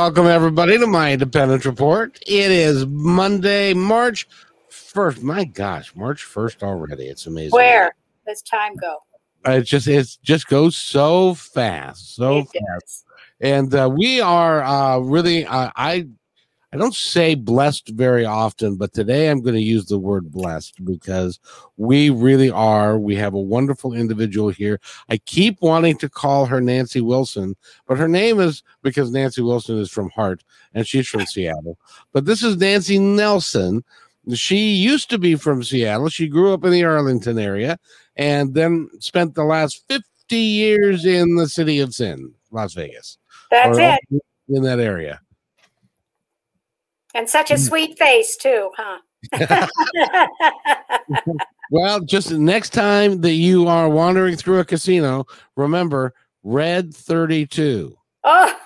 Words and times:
Welcome, 0.00 0.26
everybody, 0.28 0.78
to 0.78 0.86
my 0.86 1.12
Independence 1.14 1.66
Report. 1.66 2.16
It 2.24 2.52
is 2.52 2.86
Monday, 2.86 3.74
March 3.74 4.28
1st. 4.70 5.22
My 5.22 5.42
gosh, 5.42 5.92
March 5.96 6.24
1st 6.24 6.62
already. 6.62 7.06
It's 7.08 7.26
amazing. 7.26 7.50
Where 7.50 7.92
does 8.24 8.40
time 8.42 8.76
go? 8.76 8.98
It 9.44 9.62
just 9.62 9.88
it 9.88 10.06
just 10.22 10.46
goes 10.46 10.76
so 10.76 11.34
fast, 11.34 12.14
so 12.14 12.38
It 12.38 12.42
fast. 12.44 12.54
does. 12.54 13.04
And 13.40 13.74
uh, 13.74 13.90
we 13.92 14.20
are 14.20 14.62
uh, 14.62 14.98
really, 14.98 15.44
uh, 15.44 15.72
I 15.74 16.06
I 16.72 16.76
don't 16.76 16.94
say 16.94 17.34
blessed 17.34 17.88
very 17.90 18.26
often, 18.26 18.76
but 18.76 18.92
today 18.92 19.30
I'm 19.30 19.40
going 19.40 19.54
to 19.54 19.60
use 19.62 19.86
the 19.86 19.98
word 19.98 20.30
blessed 20.30 20.84
because 20.84 21.40
we 21.78 22.10
really 22.10 22.50
are. 22.50 22.98
We 22.98 23.14
have 23.16 23.32
a 23.32 23.40
wonderful 23.40 23.94
individual 23.94 24.50
here. 24.50 24.78
I 25.08 25.16
keep 25.16 25.62
wanting 25.62 25.96
to 25.98 26.10
call 26.10 26.44
her 26.44 26.60
Nancy 26.60 27.00
Wilson, 27.00 27.56
but 27.86 27.96
her 27.96 28.08
name 28.08 28.38
is 28.38 28.62
because 28.82 29.10
Nancy 29.10 29.40
Wilson 29.40 29.78
is 29.78 29.90
from 29.90 30.10
Heart 30.10 30.44
and 30.74 30.86
she's 30.86 31.08
from 31.08 31.24
Seattle. 31.26 31.78
But 32.12 32.26
this 32.26 32.42
is 32.42 32.58
Nancy 32.58 32.98
Nelson. 32.98 33.82
She 34.34 34.74
used 34.74 35.08
to 35.08 35.18
be 35.18 35.36
from 35.36 35.64
Seattle. 35.64 36.10
She 36.10 36.28
grew 36.28 36.52
up 36.52 36.64
in 36.64 36.70
the 36.70 36.84
Arlington 36.84 37.38
area 37.38 37.78
and 38.16 38.52
then 38.52 38.90
spent 39.00 39.34
the 39.34 39.44
last 39.44 39.84
50 39.88 40.36
years 40.36 41.06
in 41.06 41.36
the 41.36 41.48
city 41.48 41.80
of 41.80 41.94
Sin, 41.94 42.34
Las 42.50 42.74
Vegas 42.74 43.16
That's 43.50 43.78
it. 43.78 44.22
in 44.50 44.62
that 44.64 44.80
area. 44.80 45.22
And 47.14 47.28
such 47.28 47.50
a 47.50 47.54
Mm. 47.54 47.68
sweet 47.68 47.98
face, 47.98 48.36
too, 48.36 48.70
huh? 48.76 48.98
Well, 51.70 52.00
just 52.00 52.30
next 52.32 52.70
time 52.70 53.20
that 53.20 53.32
you 53.34 53.68
are 53.68 53.90
wandering 53.90 54.36
through 54.36 54.58
a 54.60 54.64
casino, 54.64 55.26
remember 55.56 56.14
red 56.42 56.94
32. 56.94 57.94
oh, 58.24 58.58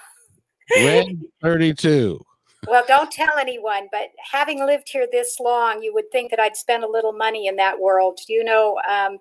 Red 0.84 1.06
32. 1.42 2.24
well, 2.68 2.84
don't 2.86 3.10
tell 3.10 3.36
anyone, 3.38 3.88
but 3.90 4.10
having 4.30 4.64
lived 4.64 4.88
here 4.88 5.08
this 5.10 5.40
long, 5.40 5.82
you 5.82 5.92
would 5.94 6.10
think 6.12 6.30
that 6.30 6.38
I'd 6.38 6.56
spend 6.56 6.84
a 6.84 6.88
little 6.88 7.12
money 7.12 7.48
in 7.48 7.56
that 7.56 7.80
world. 7.80 8.20
You 8.28 8.44
know, 8.44 8.78
um, 8.88 9.18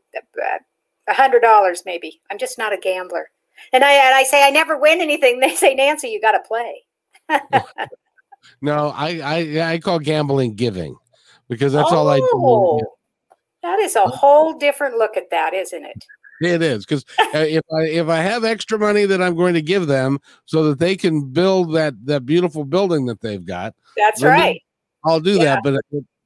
a 1.08 1.14
hundred 1.14 1.40
dollars 1.42 1.82
maybe. 1.84 2.22
I'm 2.30 2.38
just 2.38 2.60
not 2.60 2.74
a 2.74 2.78
gambler. 2.78 3.32
And 3.74 3.84
I, 3.84 3.94
and 3.94 4.14
I 4.16 4.24
say 4.24 4.46
I 4.46 4.52
never 4.52 4.78
win 4.78 5.02
anything. 5.02 5.40
They 5.42 5.56
say, 5.56 5.74
Nancy, 5.74 6.10
you 6.10 6.22
got 6.22 6.34
to 6.34 6.40
play. 6.48 6.84
No, 8.62 8.90
I, 8.96 9.20
I 9.20 9.72
I 9.74 9.80
call 9.80 10.00
gambling 10.00 10.56
giving 10.56 10.96
because 11.50 11.74
that's 11.74 11.92
all 11.92 12.10
I 12.10 12.18
do. 12.20 12.28
Oh, 12.34 12.82
That 13.64 13.80
is 13.80 13.96
a 13.96 14.08
whole 14.08 14.54
different 14.58 14.98
look 14.98 15.18
at 15.18 15.30
that, 15.32 15.54
isn't 15.54 15.86
it? 15.86 16.06
It 16.42 16.64
is 16.64 16.86
because 16.86 17.06
uh, 17.20 17.38
if 17.38 17.64
I 17.72 17.82
if 17.84 18.08
I 18.08 18.18
have 18.18 18.44
extra 18.44 18.80
money 18.80 19.06
that 19.06 19.22
I'm 19.22 19.36
going 19.36 19.54
to 19.54 19.62
give 19.62 19.86
them 19.88 20.20
so 20.46 20.64
that 20.64 20.80
they 20.80 20.96
can 20.96 21.30
build 21.30 21.74
that 21.76 21.94
that 22.06 22.26
beautiful 22.26 22.66
building 22.66 23.06
that 23.06 23.22
they've 23.22 23.46
got, 23.46 23.76
That's 23.96 24.24
right. 24.24 24.62
I'll 25.06 25.20
do 25.20 25.38
Yeah. 25.38 25.56
that, 25.56 25.64
but 25.64 25.80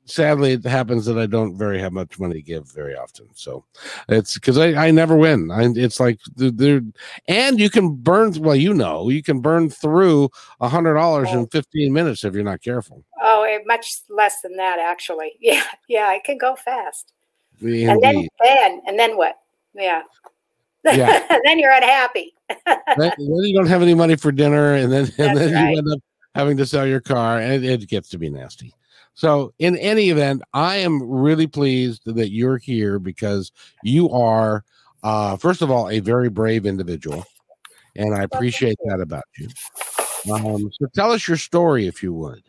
sadly, 0.05 0.53
it 0.53 0.65
happens 0.65 1.05
that 1.05 1.17
I 1.17 1.25
don't 1.25 1.57
very 1.57 1.79
have 1.79 1.93
much 1.93 2.19
money 2.19 2.35
to 2.35 2.41
give 2.41 2.71
very 2.71 2.95
often. 2.95 3.27
So 3.33 3.65
it's 4.07 4.35
because 4.35 4.57
I, 4.57 4.87
I 4.87 4.91
never 4.91 5.15
win. 5.15 5.51
I, 5.51 5.65
it's 5.75 5.99
like 5.99 6.19
th- 6.37 6.53
there, 6.55 6.81
and 7.27 7.59
you 7.59 7.69
can 7.69 7.95
burn. 7.95 8.33
Well, 8.39 8.55
you 8.55 8.73
know, 8.73 9.09
you 9.09 9.23
can 9.23 9.41
burn 9.41 9.69
through 9.69 10.29
a 10.61 10.69
hundred 10.69 10.93
dollars 10.93 11.31
in 11.31 11.47
fifteen 11.47 11.91
minutes 11.91 12.23
if 12.23 12.33
you're 12.33 12.43
not 12.43 12.61
careful. 12.61 13.03
Oh, 13.21 13.43
eh, 13.43 13.59
much 13.65 13.97
less 14.09 14.41
than 14.41 14.55
that, 14.57 14.79
actually. 14.79 15.33
Yeah, 15.41 15.63
yeah, 15.87 16.13
it 16.13 16.23
can 16.23 16.37
go 16.37 16.55
fast. 16.55 17.13
Indeed. 17.61 17.87
And 17.87 18.01
then, 18.01 18.27
then, 18.43 18.81
and 18.87 18.99
then 18.99 19.15
what? 19.15 19.37
Yeah. 19.75 20.01
Yeah. 20.83 21.39
then 21.45 21.59
you're 21.59 21.71
unhappy. 21.71 22.33
then, 22.65 22.73
then 22.97 23.17
you 23.17 23.55
don't 23.55 23.67
have 23.67 23.81
any 23.81 23.93
money 23.93 24.15
for 24.15 24.31
dinner, 24.31 24.73
and 24.73 24.91
then 24.91 25.05
and 25.17 25.37
That's 25.37 25.39
then 25.39 25.53
right. 25.53 25.71
you 25.71 25.77
end 25.77 25.91
up 25.91 25.99
having 26.33 26.57
to 26.57 26.65
sell 26.65 26.85
your 26.85 27.01
car, 27.01 27.39
and 27.39 27.63
it, 27.63 27.83
it 27.83 27.89
gets 27.89 28.09
to 28.09 28.17
be 28.17 28.29
nasty. 28.29 28.73
So, 29.15 29.53
in 29.59 29.77
any 29.77 30.09
event, 30.09 30.41
I 30.53 30.75
am 30.77 31.01
really 31.01 31.47
pleased 31.47 32.01
that 32.05 32.31
you're 32.31 32.57
here 32.57 32.99
because 32.99 33.51
you 33.81 34.09
are, 34.11 34.65
uh, 35.03 35.37
first 35.37 35.61
of 35.61 35.71
all, 35.71 35.89
a 35.89 35.99
very 35.99 36.29
brave 36.29 36.65
individual, 36.65 37.25
and 37.95 38.13
I 38.13 38.23
appreciate 38.23 38.77
that 38.85 38.99
about 38.99 39.23
you. 39.37 39.47
Um, 40.33 40.69
so, 40.79 40.87
tell 40.93 41.13
us 41.13 41.27
your 41.27 41.37
story, 41.37 41.87
if 41.87 42.03
you 42.03 42.13
would. 42.13 42.43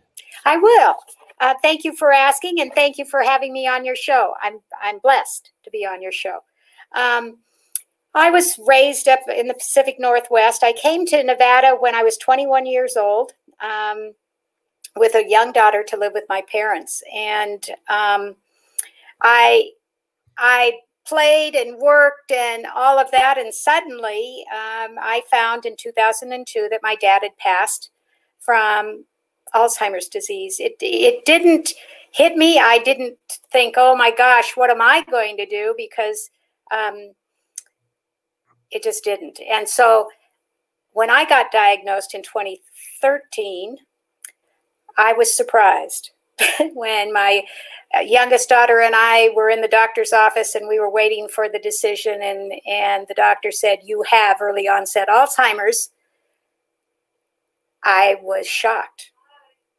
I 0.44 0.56
will. 0.56 0.94
Uh, 1.40 1.54
thank 1.62 1.84
you 1.84 1.94
for 1.94 2.12
asking, 2.12 2.60
and 2.60 2.72
thank 2.74 2.98
you 2.98 3.04
for 3.04 3.22
having 3.22 3.52
me 3.52 3.68
on 3.68 3.84
your 3.84 3.96
show. 3.96 4.34
I'm 4.42 4.58
I'm 4.82 4.98
blessed 4.98 5.52
to 5.64 5.70
be 5.70 5.86
on 5.86 6.02
your 6.02 6.12
show. 6.12 6.40
Um, 6.96 7.38
I 8.14 8.30
was 8.30 8.58
raised 8.66 9.06
up 9.06 9.20
in 9.28 9.46
the 9.46 9.54
Pacific 9.54 9.96
Northwest. 9.98 10.64
I 10.64 10.72
came 10.72 11.04
to 11.06 11.22
Nevada 11.22 11.76
when 11.78 11.94
I 11.94 12.02
was 12.02 12.16
21 12.16 12.64
years 12.64 12.96
old, 12.96 13.32
um, 13.60 14.14
with 14.96 15.14
a 15.14 15.28
young 15.28 15.52
daughter 15.52 15.84
to 15.88 15.96
live 15.96 16.12
with 16.14 16.24
my 16.28 16.42
parents, 16.50 17.02
and 17.14 17.66
um, 17.88 18.36
I 19.22 19.70
I 20.38 20.78
played 21.06 21.54
and 21.54 21.78
worked 21.78 22.32
and 22.32 22.66
all 22.74 22.98
of 22.98 23.10
that, 23.12 23.38
and 23.38 23.54
suddenly 23.54 24.44
um, 24.50 24.96
I 25.00 25.22
found 25.30 25.66
in 25.66 25.76
2002 25.76 26.68
that 26.70 26.80
my 26.82 26.96
dad 26.96 27.20
had 27.22 27.36
passed 27.38 27.90
from 28.40 29.04
Alzheimer's 29.54 30.08
disease. 30.08 30.58
It 30.60 30.76
it 30.80 31.24
didn't 31.24 31.72
hit 32.12 32.36
me. 32.36 32.58
I 32.58 32.78
didn't 32.78 33.18
think, 33.52 33.74
oh 33.76 33.94
my 33.94 34.10
gosh, 34.10 34.56
what 34.56 34.70
am 34.70 34.80
I 34.80 35.04
going 35.10 35.36
to 35.36 35.46
do? 35.46 35.74
Because 35.76 36.30
um, 36.70 37.12
it 38.70 38.82
just 38.82 39.04
didn't. 39.04 39.38
And 39.48 39.68
so 39.68 40.08
when 40.92 41.10
I 41.10 41.24
got 41.26 41.52
diagnosed 41.52 42.14
in 42.14 42.22
2013, 42.22 43.76
I 44.96 45.12
was 45.12 45.36
surprised 45.36 46.10
when 46.74 47.12
my 47.12 47.42
uh, 47.96 48.00
youngest 48.00 48.48
daughter 48.48 48.80
and 48.80 48.94
I 48.96 49.30
were 49.34 49.48
in 49.48 49.60
the 49.60 49.68
doctor's 49.68 50.12
office 50.12 50.54
and 50.54 50.68
we 50.68 50.80
were 50.80 50.90
waiting 50.90 51.28
for 51.28 51.48
the 51.48 51.58
decision 51.58 52.20
and 52.22 52.52
and 52.66 53.06
the 53.08 53.14
doctor 53.14 53.50
said 53.52 53.78
you 53.84 54.04
have 54.10 54.40
early 54.40 54.68
onset 54.68 55.08
Alzheimer's. 55.08 55.90
I 57.84 58.16
was 58.20 58.46
shocked. 58.46 59.12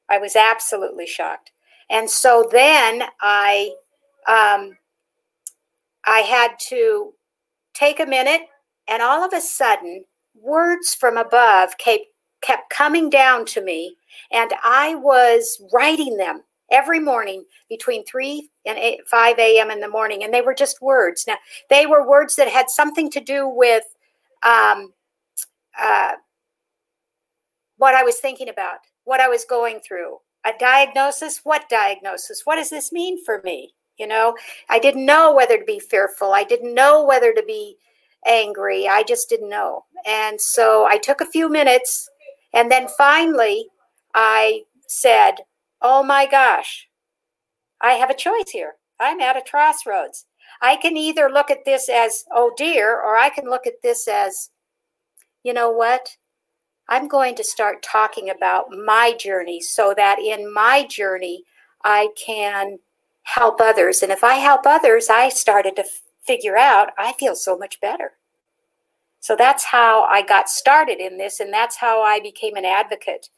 I 0.10 0.18
was 0.18 0.36
absolutely 0.36 1.06
shocked. 1.06 1.52
And 1.90 2.10
so 2.10 2.48
then 2.50 3.04
I 3.22 3.74
um, 4.28 4.78
I 6.06 6.20
had 6.20 6.52
to 6.70 7.14
take 7.74 8.00
a 8.00 8.06
minute 8.06 8.42
and 8.88 9.02
all 9.02 9.24
of 9.24 9.34
a 9.34 9.42
sudden 9.42 10.06
words 10.42 10.94
from 10.94 11.18
above 11.18 11.78
kept 11.78 12.06
kept 12.42 12.70
coming 12.70 13.10
down 13.10 13.46
to 13.46 13.62
me 13.62 13.96
and 14.32 14.52
I 14.64 14.96
was 14.96 15.62
writing 15.74 16.18
them 16.18 16.44
every 16.72 17.00
morning 17.00 17.46
between 17.70 18.06
3 18.06 18.50
and 18.66 18.78
8, 18.78 19.00
5 19.08 19.40
a.m. 19.40 19.72
in 19.72 19.80
the 19.80 19.88
morning 19.88 20.24
and 20.24 20.34
they 20.34 20.42
were 20.42 20.54
just 20.54 20.82
words. 20.82 21.26
Now 21.28 21.38
they 21.70 21.86
were 21.86 22.08
words 22.08 22.36
that 22.36 22.48
had 22.48 22.70
something 22.70 23.10
to 23.12 23.20
do 23.20 23.48
with 23.48 23.84
um, 24.44 24.94
uh, 25.80 26.14
what 27.78 27.96
I 27.96 28.04
was 28.04 28.18
thinking 28.18 28.50
about, 28.50 28.80
what 29.06 29.20
I 29.20 29.28
was 29.28 29.46
going 29.46 29.80
through. 29.80 30.18
A 30.46 30.52
diagnosis? 30.60 31.42
What 31.44 31.70
diagnosis? 31.70 32.42
What 32.46 32.56
does 32.56 32.70
this 32.70 32.92
mean 32.92 33.24
for 33.24 33.42
me? 33.44 33.74
You 33.98 34.08
know, 34.08 34.36
I 34.70 34.80
didn't 34.80 35.06
know 35.06 35.34
whether 35.34 35.58
to 35.58 35.66
be 35.66 35.80
fearful. 35.80 36.32
I 36.32 36.44
didn't 36.44 36.76
know 36.76 37.04
whether 37.04 37.34
to 37.34 37.44
be 37.44 37.78
angry. 38.26 38.88
I 38.88 39.04
just 39.04 39.30
didn't 39.30 39.50
know. 39.50 39.86
And 40.06 40.40
so 40.40 40.88
I 40.90 40.98
took 40.98 41.22
a 41.22 41.26
few 41.26 41.50
minutes 41.50 42.08
and 42.58 42.72
then 42.72 42.88
finally 42.98 43.68
I 44.16 44.64
said, 44.88 45.36
Oh 45.80 46.02
my 46.02 46.26
gosh, 46.26 46.90
I 47.80 47.92
have 47.94 48.10
a 48.10 48.16
choice 48.16 48.50
here. 48.52 48.74
I'm 49.00 49.20
at 49.22 49.38
a 49.38 49.44
crossroads. 49.48 50.26
I 50.60 50.76
can 50.76 50.98
either 50.98 51.30
look 51.30 51.52
at 51.52 51.66
this 51.66 51.88
as, 51.88 52.26
oh 52.34 52.52
dear, 52.58 53.00
or 53.00 53.16
I 53.16 53.30
can 53.30 53.48
look 53.48 53.68
at 53.68 53.84
this 53.84 54.08
as, 54.08 54.50
you 55.44 55.54
know 55.54 55.70
what? 55.70 56.18
I'm 56.90 57.08
going 57.08 57.36
to 57.36 57.44
start 57.44 57.84
talking 57.84 58.32
about 58.32 58.72
my 58.72 59.14
journey 59.20 59.62
so 59.62 59.94
that 59.96 60.18
in 60.20 60.52
my 60.52 60.88
journey, 60.88 61.44
I 61.84 62.10
can 62.18 62.80
help 63.22 63.62
others. 63.62 64.02
And 64.02 64.12
if 64.12 64.24
I 64.24 64.36
help 64.36 64.62
others, 64.66 65.10
I 65.12 65.30
started 65.30 65.76
to 65.76 65.84
f- 65.84 66.02
figure 66.26 66.58
out 66.58 66.90
I 66.98 67.14
feel 67.14 67.36
so 67.36 67.56
much 67.56 67.80
better. 67.82 68.14
So 69.20 69.36
that's 69.36 69.64
how 69.64 70.04
I 70.04 70.22
got 70.22 70.50
started 70.50 71.00
in 71.00 71.18
this, 71.18 71.40
and 71.40 71.52
that's 71.52 71.76
how 71.76 72.02
I 72.02 72.20
became 72.20 72.56
an 72.56 72.66
advocate 72.66 73.30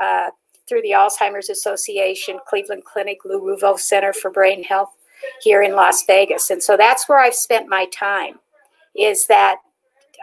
uh, 0.00 0.30
through 0.68 0.82
the 0.82 0.90
Alzheimer's 0.90 1.50
Association, 1.50 2.38
Cleveland 2.46 2.84
Clinic, 2.84 3.18
Lou 3.24 3.40
Ruvo 3.40 3.78
Center 3.78 4.12
for 4.12 4.30
Brain 4.30 4.62
Health 4.62 4.90
here 5.42 5.62
in 5.62 5.72
Las 5.72 6.04
Vegas. 6.06 6.50
And 6.50 6.62
so 6.62 6.76
that's 6.76 7.08
where 7.08 7.18
I've 7.18 7.34
spent 7.34 7.68
my 7.68 7.86
time, 7.86 8.38
is 8.96 9.26
that 9.26 9.56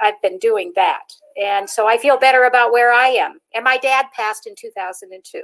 I've 0.01 0.21
been 0.21 0.39
doing 0.39 0.71
that. 0.75 1.13
And 1.41 1.69
so 1.69 1.87
I 1.87 1.97
feel 1.97 2.17
better 2.17 2.43
about 2.43 2.71
where 2.71 2.91
I 2.91 3.07
am. 3.07 3.39
And 3.53 3.63
my 3.63 3.77
dad 3.77 4.07
passed 4.15 4.47
in 4.47 4.55
2002 4.57 5.43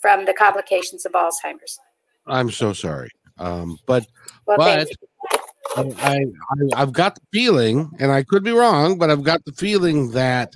from 0.00 0.24
the 0.24 0.34
complications 0.34 1.06
of 1.06 1.12
Alzheimer's. 1.12 1.78
I'm 2.26 2.50
so 2.50 2.72
sorry. 2.72 3.10
Um, 3.38 3.78
but 3.86 4.06
Well, 4.46 4.56
but 4.56 4.88
I, 5.76 5.92
I 5.98 6.24
I've 6.74 6.92
got 6.92 7.14
the 7.14 7.22
feeling, 7.32 7.90
and 7.98 8.12
I 8.12 8.22
could 8.22 8.44
be 8.44 8.52
wrong, 8.52 8.98
but 8.98 9.10
I've 9.10 9.22
got 9.22 9.44
the 9.44 9.52
feeling 9.52 10.10
that 10.12 10.54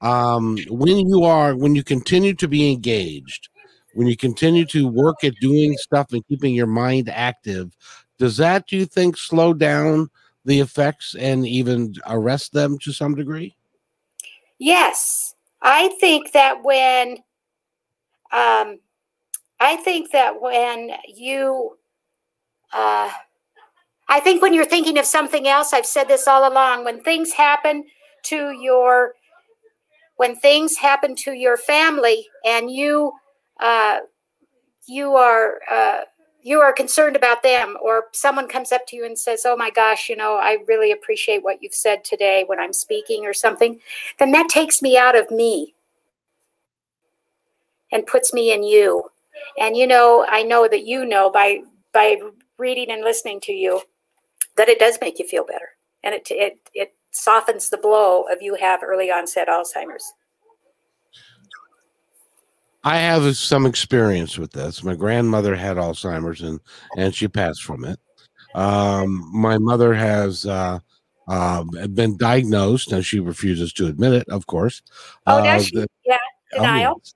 um, 0.00 0.58
when 0.68 1.08
you 1.08 1.24
are 1.24 1.56
when 1.56 1.74
you 1.74 1.82
continue 1.82 2.34
to 2.34 2.48
be 2.48 2.70
engaged, 2.70 3.48
when 3.94 4.06
you 4.06 4.16
continue 4.16 4.64
to 4.66 4.86
work 4.86 5.24
at 5.24 5.34
doing 5.40 5.76
stuff 5.76 6.12
and 6.12 6.26
keeping 6.26 6.54
your 6.54 6.66
mind 6.66 7.08
active, 7.08 7.74
does 8.18 8.36
that 8.36 8.66
do 8.66 8.76
you 8.76 8.86
think 8.86 9.16
slow 9.16 9.54
down 9.54 10.10
the 10.44 10.60
effects 10.60 11.14
and 11.18 11.46
even 11.46 11.94
arrest 12.06 12.52
them 12.52 12.78
to 12.78 12.92
some 12.92 13.14
degree? 13.14 13.56
Yes, 14.58 15.34
I 15.62 15.88
think 16.00 16.32
that 16.32 16.62
when, 16.62 17.12
um, 18.32 18.78
I 19.58 19.76
think 19.76 20.12
that 20.12 20.40
when 20.40 20.90
you, 21.08 21.78
uh, 22.72 23.10
I 24.10 24.18
think 24.18 24.42
when 24.42 24.52
you're 24.52 24.64
thinking 24.64 24.98
of 24.98 25.06
something 25.06 25.46
else, 25.46 25.72
I've 25.72 25.86
said 25.86 26.08
this 26.08 26.26
all 26.26 26.52
along, 26.52 26.84
when 26.84 27.00
things 27.00 27.32
happen 27.32 27.84
to 28.24 28.50
your, 28.60 29.14
when 30.16 30.34
things 30.34 30.76
happen 30.76 31.14
to 31.16 31.32
your 31.32 31.56
family 31.56 32.26
and 32.44 32.70
you, 32.70 33.12
uh, 33.60 33.98
you 34.88 35.14
are, 35.14 35.60
uh, 35.70 36.00
you 36.42 36.58
are 36.58 36.72
concerned 36.72 37.14
about 37.14 37.44
them 37.44 37.76
or 37.80 38.06
someone 38.12 38.48
comes 38.48 38.72
up 38.72 38.84
to 38.88 38.96
you 38.96 39.04
and 39.04 39.18
says 39.18 39.42
oh 39.44 39.54
my 39.54 39.68
gosh 39.68 40.08
you 40.08 40.16
know 40.16 40.36
i 40.36 40.56
really 40.66 40.90
appreciate 40.90 41.44
what 41.44 41.62
you've 41.62 41.74
said 41.74 42.02
today 42.02 42.44
when 42.46 42.58
i'm 42.58 42.72
speaking 42.72 43.26
or 43.26 43.34
something 43.34 43.78
then 44.18 44.30
that 44.30 44.48
takes 44.48 44.80
me 44.80 44.96
out 44.96 45.14
of 45.14 45.30
me 45.30 45.74
and 47.92 48.06
puts 48.06 48.32
me 48.32 48.54
in 48.54 48.62
you. 48.62 49.04
And 49.58 49.76
you 49.76 49.86
know 49.86 50.24
i 50.30 50.42
know 50.42 50.66
that 50.66 50.86
you 50.86 51.04
know 51.04 51.30
by 51.30 51.60
by 51.92 52.16
reading 52.56 52.90
and 52.90 53.02
listening 53.02 53.40
to 53.40 53.52
you 53.52 53.82
that 54.56 54.68
it 54.68 54.78
does 54.78 54.98
make 55.00 55.18
you 55.18 55.26
feel 55.26 55.44
better 55.44 55.70
and 56.02 56.14
it 56.14 56.26
it 56.30 56.58
it 56.74 56.94
softens 57.12 57.68
the 57.70 57.76
blow 57.78 58.22
of 58.30 58.40
you 58.40 58.54
have 58.54 58.80
early 58.84 59.10
onset 59.10 59.48
alzheimer's 59.48 60.04
I 62.82 62.96
have 62.98 63.36
some 63.36 63.66
experience 63.66 64.38
with 64.38 64.52
this. 64.52 64.82
My 64.82 64.94
grandmother 64.94 65.54
had 65.54 65.76
Alzheimer's 65.76 66.40
and 66.40 66.60
and 66.96 67.14
she 67.14 67.28
passed 67.28 67.62
from 67.62 67.84
it. 67.84 68.00
Um, 68.54 69.30
my 69.34 69.58
mother 69.58 69.92
has 69.92 70.46
uh, 70.46 70.78
uh, 71.28 71.64
been 71.92 72.16
diagnosed, 72.16 72.92
and 72.92 73.04
she 73.04 73.20
refuses 73.20 73.72
to 73.74 73.86
admit 73.86 74.14
it. 74.14 74.28
Of 74.30 74.46
course. 74.46 74.82
oh 75.26 75.38
Uh, 75.38 75.42
does 75.44 75.66
she 75.66 75.76
the- 75.76 75.88
yeah 76.06 76.16
oh, 76.54 76.56
denial 76.56 77.00
yes. 77.04 77.14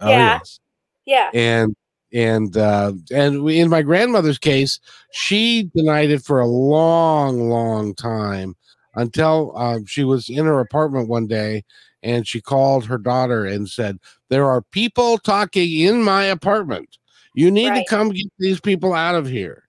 Oh, 0.00 0.08
Yeah. 0.08 0.18
yes. 0.38 0.60
yeah 1.04 1.30
and 1.34 1.76
and 2.12 2.56
uh 2.56 2.92
and 3.10 3.42
we, 3.42 3.58
in 3.58 3.68
my 3.70 3.82
grandmother's 3.82 4.38
case 4.38 4.78
she 5.12 5.70
denied 5.74 6.10
it 6.10 6.22
for 6.22 6.40
a 6.40 6.46
long 6.46 7.48
long 7.48 7.94
time 7.94 8.54
until 8.96 9.56
um, 9.56 9.86
she 9.86 10.04
was 10.04 10.28
in 10.28 10.44
her 10.44 10.60
apartment 10.60 11.08
one 11.08 11.26
day 11.26 11.64
and 12.02 12.26
she 12.26 12.40
called 12.40 12.84
her 12.84 12.98
daughter 12.98 13.46
and 13.46 13.68
said 13.68 13.98
there 14.28 14.46
are 14.50 14.60
people 14.60 15.16
talking 15.18 15.70
in 15.80 16.02
my 16.02 16.24
apartment. 16.24 16.98
You 17.34 17.50
need 17.50 17.68
Right. 17.70 17.86
to 17.86 17.88
come 17.88 18.10
get 18.10 18.26
these 18.38 18.60
people 18.60 18.92
out 18.92 19.14
of 19.14 19.26
here. 19.26 19.64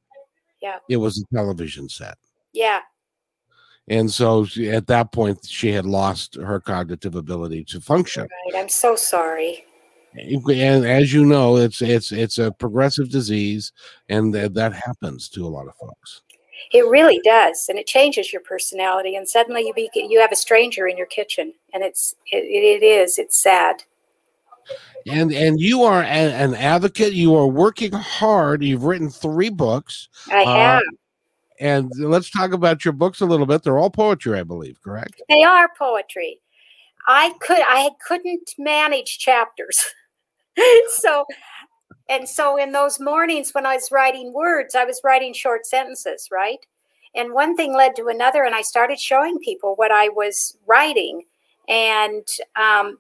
Yeah. 0.62 0.80
it 0.90 0.98
was 0.98 1.22
a 1.22 1.36
television 1.36 1.88
set. 1.90 2.18
Yeah. 2.54 2.80
And 3.90 4.12
so 4.12 4.46
she, 4.46 4.70
at 4.70 4.88
that 4.88 5.12
point 5.12 5.46
she 5.46 5.72
had 5.72 5.86
lost 5.86 6.36
her 6.36 6.60
cognitive 6.60 7.16
ability 7.16 7.64
to 7.66 7.80
function. 7.82 8.24
Right. 8.54 8.62
I'm 8.62 8.70
so 8.70 8.96
sorry 8.96 9.66
and 10.16 10.86
as 10.86 11.12
you 11.14 11.26
know 11.26 11.58
it's 11.58 11.82
it's 11.82 12.12
it's 12.12 12.38
a 12.38 12.52
progressive 12.52 13.10
disease 13.10 13.72
and 14.10 14.34
that 14.34 14.54
that 14.54 14.74
happens 14.74 15.28
to 15.30 15.46
a 15.46 15.50
lot 15.50 15.68
of 15.68 15.76
folks 15.76 16.22
It 16.72 16.88
really 16.88 17.20
does, 17.24 17.66
and 17.70 17.78
it 17.78 17.86
changes 17.88 18.32
your 18.32 18.42
personality. 18.42 19.16
And 19.16 19.28
suddenly 19.28 19.62
you 19.68 19.74
be 19.74 19.90
you 19.94 20.20
have 20.22 20.32
a 20.32 20.36
stranger 20.36 20.88
in 20.88 20.98
your 20.98 21.08
kitchen, 21.08 21.54
and 21.74 21.84
it's 21.84 22.16
it, 22.32 22.44
it 22.46 22.84
is 22.84 23.18
it's 23.20 23.42
sad. 23.42 23.84
and 25.08 25.34
and 25.34 25.60
you 25.60 25.84
are 25.84 26.02
an 26.04 26.54
advocate 26.56 27.14
you 27.14 27.36
are 27.36 27.48
working 27.48 27.92
hard 27.92 28.64
you've 28.64 28.86
written 28.86 29.10
three 29.10 29.50
books 29.50 30.08
I 30.32 30.44
Uh, 30.46 30.80
and 31.60 31.92
let's 31.98 32.30
talk 32.30 32.54
about 32.54 32.86
your 32.86 32.94
books 32.94 33.20
a 33.22 33.26
little 33.26 33.46
bit 33.46 33.62
they're 33.64 33.78
all 33.78 33.90
poetry 33.90 34.40
i 34.40 34.44
believe 34.44 34.82
correct 34.82 35.22
They 35.28 35.44
are 35.44 35.70
poetry. 35.78 36.40
I 37.06 37.34
could 37.42 37.60
I 37.68 37.90
couldn't 38.08 38.52
manage 38.58 39.18
chapters, 39.20 39.78
so 40.90 41.26
and 42.10 42.28
so 42.28 42.58
in 42.58 42.72
those 42.72 43.00
mornings 43.00 43.52
when 43.54 43.66
I 43.66 43.76
was 43.76 43.92
writing 43.92 44.34
words, 44.34 44.76
I 44.76 44.84
was 44.84 45.02
writing 45.04 45.34
short 45.34 45.66
sentences, 45.66 46.30
right? 46.32 46.60
And 47.16 47.34
one 47.34 47.56
thing 47.56 47.74
led 47.74 47.96
to 47.98 48.08
another, 48.08 48.44
and 48.44 48.56
I 48.56 48.62
started 48.62 49.00
showing 49.00 49.40
people 49.40 49.76
what 49.76 49.92
I 49.92 50.10
was 50.10 50.58
writing, 50.66 51.24
and 51.70 52.26
um, 52.56 52.98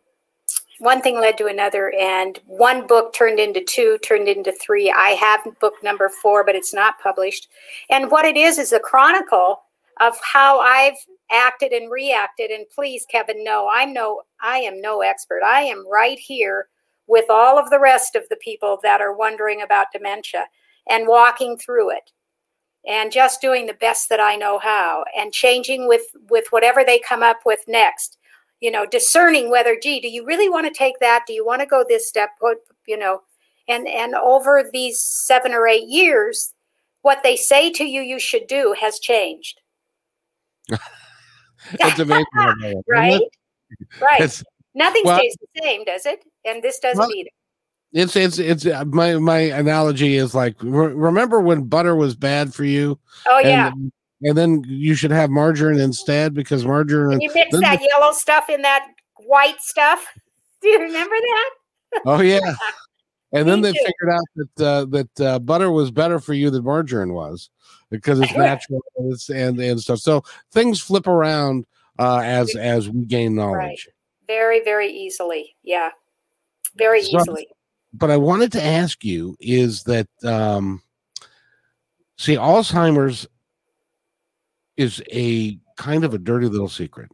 one 0.79 1.01
thing 1.01 1.19
led 1.19 1.37
to 1.39 1.47
another, 1.47 1.93
and 1.99 2.39
one 2.45 2.85
book 2.87 3.13
turned 3.13 3.39
into 3.39 3.63
two, 3.63 3.97
turned 4.05 4.27
into 4.27 4.51
three. 4.51 4.91
I 4.91 5.09
have 5.09 5.59
book 5.59 5.73
number 5.83 6.09
four, 6.09 6.43
but 6.43 6.55
it's 6.55 6.73
not 6.73 6.99
published. 6.99 7.47
And 7.89 8.11
what 8.11 8.25
it 8.25 8.37
is 8.37 8.57
is 8.59 8.71
a 8.71 8.79
chronicle 8.79 9.63
of 9.99 10.15
how 10.21 10.59
I've 10.59 10.97
acted 11.31 11.71
and 11.71 11.91
reacted. 11.91 12.51
And 12.51 12.65
please, 12.69 13.05
Kevin, 13.09 13.43
no, 13.43 13.67
I'm 13.71 13.93
no, 13.93 14.21
I 14.41 14.59
am 14.59 14.79
no 14.79 15.01
expert. 15.01 15.41
I 15.43 15.61
am 15.61 15.87
right 15.89 16.19
here 16.19 16.67
with 17.07 17.25
all 17.29 17.59
of 17.59 17.69
the 17.69 17.79
rest 17.79 18.15
of 18.15 18.23
the 18.29 18.37
people 18.37 18.79
that 18.83 19.01
are 19.01 19.15
wondering 19.15 19.61
about 19.61 19.87
dementia 19.91 20.45
and 20.89 21.07
walking 21.07 21.57
through 21.57 21.91
it 21.91 22.11
and 22.87 23.11
just 23.11 23.41
doing 23.41 23.65
the 23.65 23.73
best 23.73 24.09
that 24.09 24.19
I 24.19 24.35
know 24.35 24.59
how 24.59 25.05
and 25.17 25.31
changing 25.31 25.87
with 25.87 26.03
with 26.29 26.45
whatever 26.49 26.83
they 26.83 26.99
come 26.99 27.23
up 27.23 27.39
with 27.45 27.59
next. 27.67 28.17
You 28.59 28.71
know, 28.71 28.85
discerning 28.85 29.51
whether, 29.51 29.77
gee, 29.81 29.99
do 29.99 30.07
you 30.07 30.25
really 30.25 30.49
want 30.49 30.65
to 30.67 30.77
take 30.77 30.99
that? 31.01 31.25
Do 31.27 31.33
you 31.33 31.45
want 31.45 31.61
to 31.61 31.67
go 31.67 31.83
this 31.87 32.07
step? 32.07 32.29
What 32.39 32.57
you 32.87 32.97
know, 32.97 33.21
and 33.67 33.87
and 33.87 34.15
over 34.15 34.69
these 34.71 34.99
seven 35.01 35.53
or 35.53 35.67
eight 35.67 35.87
years, 35.87 36.53
what 37.01 37.23
they 37.23 37.35
say 37.35 37.71
to 37.71 37.83
you 37.83 38.01
you 38.01 38.19
should 38.19 38.47
do 38.47 38.75
has 38.79 38.99
changed. 38.99 39.59
it's 40.69 41.99
amazing 41.99 42.25
how 42.33 42.47
that 42.47 42.55
works, 42.61 42.65
isn't 42.65 42.85
right? 42.87 43.21
Right. 44.01 44.43
Nothing 44.75 45.03
well- 45.05 45.19
stays 45.19 45.35
the 45.39 45.61
same, 45.61 45.83
does 45.83 46.05
it? 46.05 46.23
And 46.45 46.61
this 46.63 46.79
doesn't 46.79 46.99
Well, 46.99 47.11
either. 47.11 47.29
it's 47.93 48.15
it's 48.15 48.39
it's 48.39 48.65
uh, 48.65 48.85
my 48.85 49.15
my 49.15 49.39
analogy 49.39 50.15
is 50.15 50.33
like 50.35 50.55
re- 50.61 50.93
remember 50.93 51.39
when 51.39 51.63
butter 51.63 51.95
was 51.95 52.15
bad 52.15 52.53
for 52.53 52.63
you 52.65 52.99
Oh 53.27 53.37
and, 53.37 53.47
yeah. 53.47 53.71
and 54.29 54.37
then 54.37 54.63
you 54.67 54.95
should 54.95 55.11
have 55.11 55.29
margarine 55.29 55.79
instead 55.79 56.33
because 56.33 56.65
margarine 56.65 57.21
you 57.21 57.31
mix 57.33 57.57
that 57.59 57.81
yellow 57.81 58.11
stuff 58.11 58.49
in 58.49 58.61
that 58.63 58.87
white 59.25 59.61
stuff. 59.61 60.05
Do 60.61 60.69
you 60.69 60.79
remember 60.79 61.15
that? 61.15 61.49
Oh 62.05 62.21
yeah. 62.21 62.39
And 63.35 63.49
then 63.49 63.61
they 63.61 63.71
figured 63.73 64.11
out 64.11 64.23
that 64.35 64.63
uh, 64.63 64.85
that 64.85 65.19
uh, 65.19 65.39
butter 65.39 65.71
was 65.71 65.89
better 65.89 66.19
for 66.19 66.35
you 66.35 66.51
than 66.51 66.63
margarine 66.63 67.13
was 67.13 67.49
because 67.89 68.19
it's 68.19 68.31
natural 68.37 68.79
and, 68.97 69.11
it's, 69.11 69.27
and 69.31 69.59
and 69.59 69.79
stuff. 69.81 69.97
So 69.97 70.23
things 70.51 70.79
flip 70.79 71.07
around 71.07 71.65
uh, 71.97 72.21
as 72.23 72.55
as 72.55 72.89
we 72.89 73.05
gain 73.05 73.33
knowledge. 73.33 73.89
Very, 74.27 74.63
very 74.63 74.91
easily. 74.93 75.55
Yeah. 75.63 75.89
Very 76.75 77.03
So- 77.03 77.19
easily. 77.19 77.47
But 77.95 78.09
I 78.09 78.17
wanted 78.17 78.51
to 78.53 78.63
ask 78.63 79.03
you 79.03 79.35
is 79.39 79.83
that 79.83 80.07
um, 80.23 80.81
see 82.17 82.35
Alzheimer's 82.35 83.27
is 84.77 85.03
a 85.11 85.59
kind 85.77 86.03
of 86.03 86.15
a 86.15 86.17
dirty 86.17 86.47
little 86.47 86.69
secret 86.69 87.11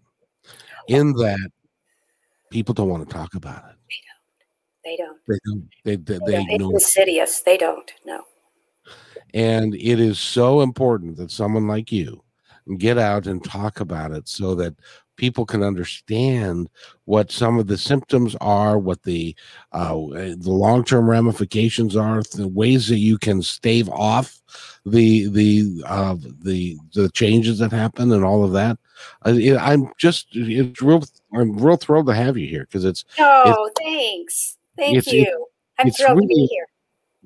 in 0.88 1.12
that 1.14 1.50
people 2.50 2.74
don't 2.74 2.88
want 2.88 3.06
to 3.08 3.14
talk 3.14 3.36
about 3.36 3.66
it. 3.70 3.76
They 4.86 4.96
don't. 4.96 5.18
They 5.28 5.40
don't. 5.46 5.70
They 5.84 5.96
they, 5.98 6.14
They 6.20 6.26
they 6.26 6.32
don't. 6.38 6.52
ignore 6.52 6.76
It's 6.76 6.86
insidious. 6.86 7.42
They 7.42 7.58
don't. 7.58 7.92
No. 8.06 8.24
And 9.34 9.76
it 9.76 10.00
is 10.00 10.18
so 10.18 10.62
important 10.62 11.18
that 11.18 11.30
someone 11.30 11.68
like 11.68 11.92
you 11.92 12.24
get 12.78 12.98
out 12.98 13.28
and 13.28 13.44
talk 13.44 13.82
about 13.82 14.12
it 14.12 14.30
so 14.30 14.56
that 14.56 14.76
people 15.20 15.46
can 15.46 15.62
understand 15.62 16.70
what 17.06 17.30
some 17.32 17.60
of 17.60 17.68
the 17.68 17.78
symptoms 17.78 18.36
are, 18.42 18.80
what 18.80 19.04
the 19.04 19.36
uh, 19.74 19.94
the 19.94 20.38
long 20.52 20.84
term 20.84 21.08
ramifications 21.10 21.96
are, 21.96 22.24
the 22.34 22.48
ways 22.48 22.88
that 22.88 22.98
you 22.98 23.18
can 23.20 23.42
stave 23.44 23.90
off 23.90 24.40
the 24.86 25.28
the 25.28 25.84
uh, 25.86 26.16
the 26.44 26.78
the 26.96 27.10
changes 27.12 27.60
that 27.60 27.72
happen, 27.72 28.12
and 28.14 28.24
all 28.24 28.44
of 28.44 28.54
that. 28.54 28.78
uh, 29.26 29.58
I'm 29.60 29.92
just 30.00 30.28
it's 30.32 30.82
real. 30.82 31.04
I'm 31.36 31.56
real 31.58 31.78
thrilled 31.78 32.08
to 32.08 32.16
have 32.16 32.38
you 32.38 32.48
here 32.48 32.64
because 32.66 32.86
it's 32.86 33.04
Oh, 33.20 33.70
thanks. 33.84 34.58
Thank 34.78 34.98
it's- 34.98 35.14
you. 35.14 35.46
I'm 35.78 35.88
it's 35.88 35.98
thrilled 36.02 36.22
to 36.22 36.28
be 36.28 36.48
here. 36.48 36.66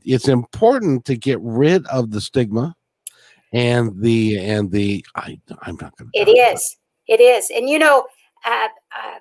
it's 0.04 0.28
important 0.28 1.06
to 1.06 1.16
get 1.16 1.40
rid 1.42 1.86
of 1.88 2.12
the 2.12 2.22
stigma 2.22 2.76
and 3.52 4.00
the 4.02 4.38
and 4.40 4.72
the 4.72 5.06
I 5.16 5.40
I'm 5.62 5.78
not 5.82 5.96
going 5.98 6.12
to. 6.14 6.20
It 6.20 6.28
is. 6.30 6.78
It 7.08 7.20
is. 7.20 7.52
And 7.54 7.70
you 7.70 7.80
know, 7.80 8.06
uh, 8.46 8.68
uh, 8.96 9.20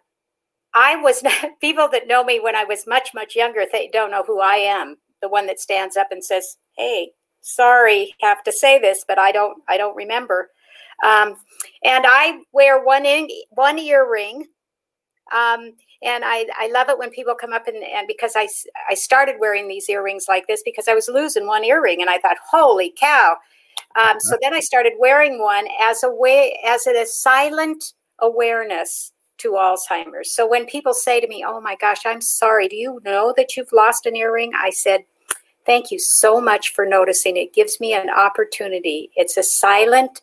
I 0.74 0.96
was 0.96 1.22
people 1.60 1.88
that 1.92 2.08
know 2.08 2.24
me 2.24 2.40
when 2.40 2.56
I 2.56 2.64
was 2.64 2.86
much, 2.86 3.10
much 3.14 3.36
younger, 3.36 3.64
they 3.70 3.90
don't 3.92 4.10
know 4.10 4.24
who 4.24 4.40
I 4.40 4.56
am. 4.56 4.96
The 5.20 5.28
one 5.28 5.46
that 5.46 5.60
stands 5.60 5.96
up 5.96 6.08
and 6.10 6.24
says, 6.24 6.56
Hey, 6.76 7.10
sorry, 7.40 8.14
have 8.20 8.42
to 8.44 8.52
say 8.52 8.78
this, 8.78 9.04
but 9.06 9.18
I 9.18 9.32
don't, 9.32 9.62
I 9.68 9.76
don't 9.76 9.96
remember. 9.96 10.50
Um, 11.04 11.36
and 11.84 12.04
I 12.06 12.40
wear 12.52 12.84
one 12.84 13.04
in, 13.04 13.28
one 13.50 13.78
earring. 13.78 14.46
Um, 15.34 15.72
and 16.02 16.24
I, 16.24 16.46
I 16.58 16.70
love 16.72 16.88
it 16.88 16.98
when 16.98 17.10
people 17.10 17.34
come 17.34 17.52
up 17.52 17.68
and, 17.68 17.76
and 17.76 18.06
because 18.08 18.32
I, 18.34 18.48
I 18.88 18.94
started 18.94 19.36
wearing 19.38 19.68
these 19.68 19.88
earrings 19.88 20.26
like 20.28 20.46
this 20.46 20.62
because 20.64 20.88
I 20.88 20.94
was 20.94 21.08
losing 21.08 21.46
one 21.46 21.64
earring 21.64 22.00
and 22.00 22.10
I 22.10 22.18
thought, 22.18 22.36
holy 22.50 22.92
cow. 22.98 23.36
Um, 23.94 24.18
so 24.20 24.38
then 24.40 24.54
I 24.54 24.60
started 24.60 24.94
wearing 24.98 25.40
one 25.40 25.66
as 25.80 26.02
a 26.02 26.10
way, 26.10 26.58
as 26.66 26.86
a 26.86 27.04
silent 27.04 27.92
awareness 28.20 29.12
to 29.38 29.52
Alzheimer's. 29.52 30.34
So 30.34 30.46
when 30.46 30.66
people 30.66 30.94
say 30.94 31.20
to 31.20 31.28
me, 31.28 31.44
"Oh 31.46 31.60
my 31.60 31.76
gosh, 31.76 32.06
I'm 32.06 32.20
sorry. 32.20 32.68
Do 32.68 32.76
you 32.76 33.00
know 33.04 33.34
that 33.36 33.56
you've 33.56 33.72
lost 33.72 34.06
an 34.06 34.16
earring?" 34.16 34.52
I 34.54 34.70
said, 34.70 35.04
"Thank 35.66 35.90
you 35.90 35.98
so 35.98 36.40
much 36.40 36.72
for 36.72 36.86
noticing. 36.86 37.36
It 37.36 37.52
gives 37.52 37.80
me 37.80 37.92
an 37.92 38.08
opportunity. 38.08 39.10
It's 39.14 39.36
a 39.36 39.42
silent, 39.42 40.22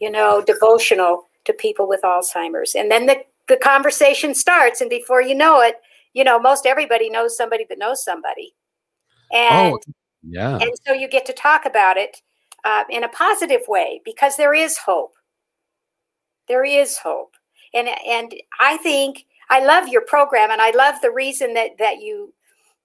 you 0.00 0.10
know, 0.10 0.40
devotional 0.40 1.28
to 1.44 1.52
people 1.52 1.86
with 1.86 2.02
Alzheimer's." 2.02 2.74
And 2.74 2.90
then 2.90 3.06
the 3.06 3.24
the 3.48 3.56
conversation 3.58 4.34
starts 4.34 4.80
and 4.80 4.88
before 4.88 5.20
you 5.20 5.34
know 5.34 5.60
it, 5.60 5.76
you 6.14 6.24
know, 6.24 6.38
most 6.38 6.64
everybody 6.64 7.10
knows 7.10 7.36
somebody 7.36 7.66
that 7.68 7.78
knows 7.78 8.02
somebody. 8.02 8.54
And 9.32 9.74
Oh, 9.74 9.78
yeah. 10.22 10.58
and 10.58 10.70
so 10.86 10.94
you 10.94 11.08
get 11.08 11.26
to 11.26 11.32
talk 11.34 11.66
about 11.66 11.98
it 11.98 12.22
uh, 12.64 12.84
in 12.90 13.04
a 13.04 13.08
positive 13.08 13.62
way 13.68 14.00
because 14.04 14.36
there 14.36 14.54
is 14.54 14.78
hope 14.78 15.14
there 16.48 16.64
is 16.64 16.98
hope 16.98 17.34
and 17.72 17.88
and 18.06 18.34
i 18.60 18.76
think 18.78 19.24
i 19.50 19.64
love 19.64 19.88
your 19.88 20.02
program 20.02 20.50
and 20.50 20.60
i 20.60 20.70
love 20.70 20.94
the 21.02 21.10
reason 21.10 21.54
that 21.54 21.70
that 21.78 21.98
you 21.98 22.32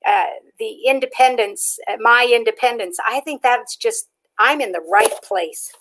uh, 0.05 0.27
the 0.59 0.77
independence 0.87 1.77
uh, 1.87 1.97
my 1.99 2.29
independence 2.33 2.97
i 3.05 3.19
think 3.21 3.41
that's 3.41 3.75
just 3.75 4.07
i'm 4.37 4.61
in 4.61 4.71
the 4.71 4.83
right 4.91 5.13
place 5.23 5.71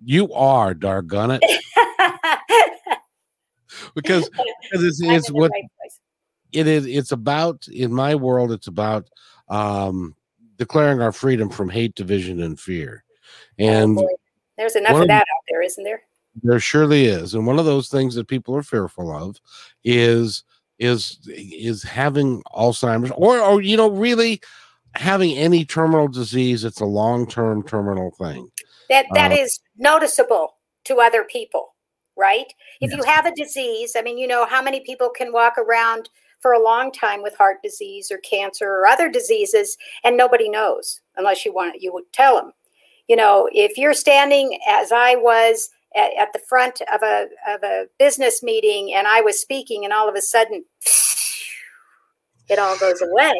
You 0.00 0.32
are, 0.32 0.74
dargone 0.74 1.40
it, 1.40 1.42
because 3.96 4.28
because 4.28 4.84
it's, 4.84 5.00
it's 5.02 5.30
what 5.32 5.50
right 5.50 5.64
it 6.52 6.66
is. 6.66 6.86
It's 6.86 7.12
about 7.12 7.66
in 7.68 7.92
my 7.92 8.14
world. 8.14 8.52
It's 8.52 8.66
about 8.68 9.08
um, 9.48 10.14
declaring 10.56 11.00
our 11.00 11.12
freedom 11.12 11.50
from 11.50 11.68
hate, 11.68 11.94
division, 11.94 12.42
and 12.42 12.58
fear. 12.58 13.04
And 13.58 13.98
there's 14.56 14.76
enough 14.76 14.94
of 14.96 15.02
of 15.02 15.08
that 15.08 15.22
out 15.22 15.44
there 15.48 15.62
isn't 15.62 15.84
there 15.84 16.02
there 16.42 16.60
surely 16.60 17.06
is. 17.06 17.34
And 17.34 17.46
one 17.46 17.58
of 17.58 17.64
those 17.64 17.88
things 17.88 18.14
that 18.14 18.28
people 18.28 18.54
are 18.56 18.62
fearful 18.62 19.10
of 19.12 19.40
is 19.84 20.44
is 20.78 21.18
is 21.26 21.82
having 21.82 22.42
Alzheimer's 22.54 23.10
or 23.16 23.40
or 23.40 23.60
you 23.60 23.76
know 23.76 23.90
really 23.90 24.40
having 24.94 25.36
any 25.36 25.64
terminal 25.64 26.08
disease. 26.08 26.64
It's 26.64 26.80
a 26.80 26.86
long 26.86 27.26
term 27.26 27.62
terminal 27.62 28.10
thing. 28.12 28.50
that 28.88 29.06
that 29.14 29.32
Uh, 29.32 29.36
is 29.36 29.60
noticeable 29.76 30.56
to 30.84 31.00
other 31.00 31.24
people 31.24 31.74
right 32.16 32.52
if 32.80 32.92
you 32.92 33.02
have 33.04 33.26
a 33.26 33.34
disease 33.34 33.94
i 33.96 34.02
mean 34.02 34.18
you 34.18 34.26
know 34.26 34.44
how 34.46 34.60
many 34.60 34.80
people 34.80 35.08
can 35.08 35.32
walk 35.32 35.56
around 35.56 36.08
for 36.40 36.52
a 36.52 36.62
long 36.62 36.90
time 36.90 37.22
with 37.22 37.36
heart 37.36 37.58
disease 37.62 38.10
or 38.10 38.18
cancer 38.18 38.66
or 38.68 38.86
other 38.86 39.08
diseases 39.08 39.76
and 40.02 40.16
nobody 40.16 40.48
knows 40.48 41.00
unless 41.16 41.44
you 41.44 41.52
want 41.52 41.80
you 41.80 41.92
would 41.92 42.10
tell 42.12 42.34
them 42.36 42.52
you 43.08 43.16
know 43.16 43.48
if 43.52 43.76
you're 43.76 43.94
standing 43.94 44.58
as 44.68 44.92
i 44.92 45.14
was 45.16 45.70
at, 45.96 46.12
at 46.18 46.32
the 46.32 46.40
front 46.48 46.80
of 46.92 47.02
a 47.02 47.26
of 47.48 47.62
a 47.62 47.86
business 47.98 48.42
meeting 48.42 48.94
and 48.94 49.06
i 49.06 49.20
was 49.20 49.40
speaking 49.40 49.84
and 49.84 49.92
all 49.92 50.08
of 50.08 50.14
a 50.14 50.22
sudden 50.22 50.64
it 52.48 52.58
all 52.58 52.78
goes 52.78 53.02
away. 53.02 53.34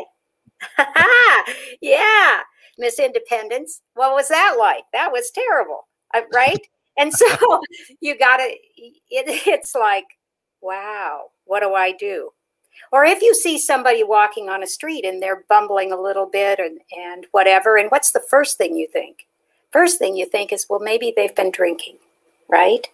Yeah 1.80 2.40
miss 2.78 2.98
independence 2.98 3.82
what 3.94 4.14
was 4.14 4.28
that 4.28 4.56
like? 4.58 4.84
That 4.92 5.12
was 5.12 5.30
terrible 5.30 5.88
uh, 6.14 6.22
right? 6.32 6.60
And 6.96 7.12
so 7.12 7.26
you 8.00 8.16
gotta 8.18 8.44
it, 8.76 9.46
it's 9.46 9.74
like 9.74 10.06
wow 10.60 11.26
what 11.44 11.60
do 11.60 11.74
i 11.74 11.92
do? 11.92 12.30
Or 12.92 13.04
if 13.04 13.20
you 13.22 13.34
see 13.34 13.58
somebody 13.58 14.04
walking 14.04 14.48
on 14.48 14.62
a 14.62 14.66
street 14.66 15.04
and 15.04 15.20
they're 15.22 15.44
bumbling 15.48 15.90
a 15.92 16.00
little 16.00 16.26
bit 16.26 16.58
and, 16.60 16.80
and 16.96 17.26
whatever 17.32 17.76
and 17.76 17.90
what's 17.90 18.12
the 18.12 18.22
first 18.30 18.56
thing 18.56 18.76
you 18.76 18.88
think 18.92 19.27
first 19.72 19.98
thing 19.98 20.16
you 20.16 20.26
think 20.26 20.52
is 20.52 20.66
well 20.68 20.80
maybe 20.80 21.12
they've 21.16 21.34
been 21.34 21.50
drinking 21.50 21.96
right 22.48 22.86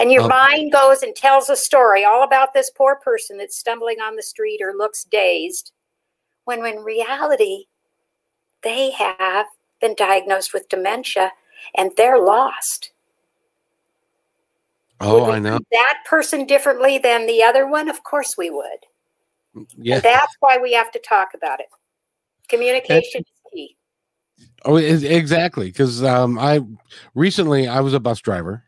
and 0.00 0.10
your 0.10 0.22
Oh. 0.24 0.28
mind 0.28 0.72
goes 0.72 1.02
and 1.02 1.14
tells 1.14 1.48
a 1.50 1.56
story 1.56 2.04
all 2.04 2.22
about 2.24 2.52
this 2.54 2.70
poor 2.70 2.96
person 2.96 3.36
that's 3.38 3.56
stumbling 3.56 4.00
on 4.00 4.16
the 4.16 4.22
street 4.22 4.60
or 4.62 4.72
looks 4.74 5.04
dazed 5.04 5.72
when 6.44 6.64
in 6.66 6.78
reality 6.82 7.64
they 8.62 8.90
have 8.92 9.46
been 9.80 9.94
diagnosed 9.94 10.52
with 10.54 10.68
dementia 10.68 11.30
and 11.76 11.92
they're 11.96 12.18
lost 12.18 12.90
Oh, 15.00 15.30
I 15.30 15.38
know. 15.38 15.58
that 15.72 15.98
person 16.06 16.46
differently 16.46 16.96
than 16.96 17.26
the 17.26 17.42
other 17.42 17.66
one? 17.66 17.90
Of 17.90 18.02
course 18.02 18.36
we 18.38 18.48
would. 18.48 19.66
Yeah. 19.76 19.96
And 19.96 20.02
that's 20.02 20.34
why 20.40 20.56
we 20.56 20.72
have 20.72 20.90
to 20.92 20.98
talk 20.98 21.34
about 21.34 21.60
it. 21.60 21.66
Communication. 22.48 23.22
Oh, 24.64 24.76
exactly. 24.76 25.66
Because 25.66 26.02
um, 26.02 26.38
I 26.38 26.60
recently 27.14 27.68
I 27.68 27.80
was 27.80 27.94
a 27.94 28.00
bus 28.00 28.20
driver, 28.20 28.64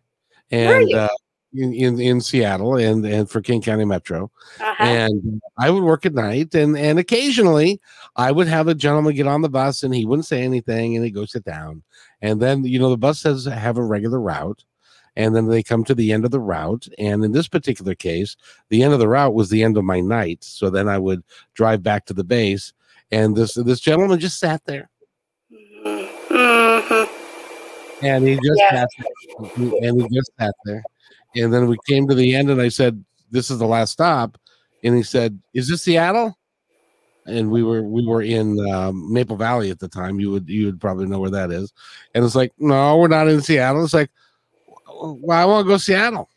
and 0.51 0.95
uh, 0.95 1.09
in, 1.53 1.75
in 1.75 2.01
in 2.01 2.21
Seattle 2.21 2.77
and 2.77 3.05
and 3.05 3.29
for 3.29 3.41
King 3.41 3.61
County 3.61 3.85
Metro, 3.85 4.31
Uh-huh. 4.61 4.85
and 4.85 5.43
I 5.59 5.71
would 5.71 5.83
work 5.83 6.07
at 6.07 6.15
night, 6.15 6.55
and 6.55 6.79
and 6.79 6.99
occasionally 6.99 7.81
I 8.15 8.31
would 8.31 8.47
have 8.47 8.69
a 8.69 8.75
gentleman 8.75 9.17
get 9.17 9.27
on 9.27 9.43
the 9.43 9.49
bus, 9.49 9.83
and 9.83 9.95
he 9.95 10.05
wouldn't 10.05 10.27
say 10.27 10.43
anything, 10.43 10.95
and 10.95 11.05
he'd 11.05 11.15
go 11.15 11.25
sit 11.25 11.45
down, 11.45 11.83
and 12.23 12.41
then 12.41 12.65
you 12.65 12.79
know 12.79 12.91
the 12.91 12.97
bus 12.97 13.21
says 13.21 13.45
have 13.47 13.77
a 13.77 13.85
regular 13.85 14.21
route. 14.21 14.65
And 15.17 15.35
then 15.35 15.49
they 15.49 15.65
come 15.65 15.83
to 15.83 15.97
the 15.97 16.13
end 16.13 16.25
of 16.25 16.31
the 16.31 16.39
route. 16.39 16.87
And 16.97 17.25
in 17.25 17.33
this 17.33 17.49
particular 17.49 17.97
case, 17.97 18.37
the 18.69 18.85
end 18.85 18.93
of 18.93 19.01
the 19.01 19.09
route 19.09 19.35
was 19.35 19.49
the 19.49 19.65
end 19.65 19.77
of 19.77 19.83
my 19.83 19.99
night. 19.99 20.45
So 20.45 20.71
then 20.71 20.89
I 20.89 20.97
would 20.97 21.25
drive 21.55 21.83
back 21.83 22.05
to 22.07 22.15
the 22.15 22.23
base. 22.23 22.73
And 23.11 23.35
this 23.35 23.55
this 23.55 23.81
gentleman 23.81 24.21
just 24.21 24.39
sat 24.39 24.65
there. 24.65 24.89
Mhm. 26.31 27.09
And 28.03 28.29
he 28.29 28.35
just 28.37 28.59
Yeah. 28.59 28.71
sat 28.71 28.89
there. 29.57 29.73
And 29.83 30.03
he 30.03 30.09
just 30.17 30.31
sat 30.39 30.55
there. 30.65 30.83
And 31.37 31.53
then 31.53 31.69
we 31.69 31.77
came 31.87 32.07
to 32.09 32.15
the 32.15 32.35
end 32.35 32.51
and 32.51 32.61
I 32.61 32.69
said, 32.69 33.05
This 33.31 33.51
is 33.51 33.59
the 33.59 33.67
last 33.67 33.93
stop. 33.93 34.39
And 34.85 34.95
he 34.97 35.03
said, 35.03 35.39
Is 35.55 35.69
this 35.69 35.83
Seattle? 35.83 36.37
And 37.27 37.51
we 37.51 37.63
were 37.63 37.83
we 37.83 38.07
were 38.07 38.23
in 38.23 38.59
um, 38.73 39.13
Maple 39.13 39.37
Valley 39.37 39.71
at 39.71 39.79
the 39.81 39.89
time. 39.89 40.19
You 40.19 40.31
would 40.31 40.49
you 40.49 40.67
would 40.67 40.81
probably 40.81 41.07
know 41.07 41.19
where 41.21 41.31
that 41.31 41.51
is. 41.51 41.73
And 42.15 42.25
it's 42.25 42.35
like, 42.35 42.53
no, 42.59 42.97
we're 42.99 43.09
not 43.09 43.29
in 43.29 43.43
Seattle. 43.43 43.85
It's 43.85 43.93
like, 43.95 44.11
well, 44.87 45.39
I 45.39 45.45
want 45.45 45.67
to 45.67 45.69
go 45.69 45.77
Seattle. 45.77 46.29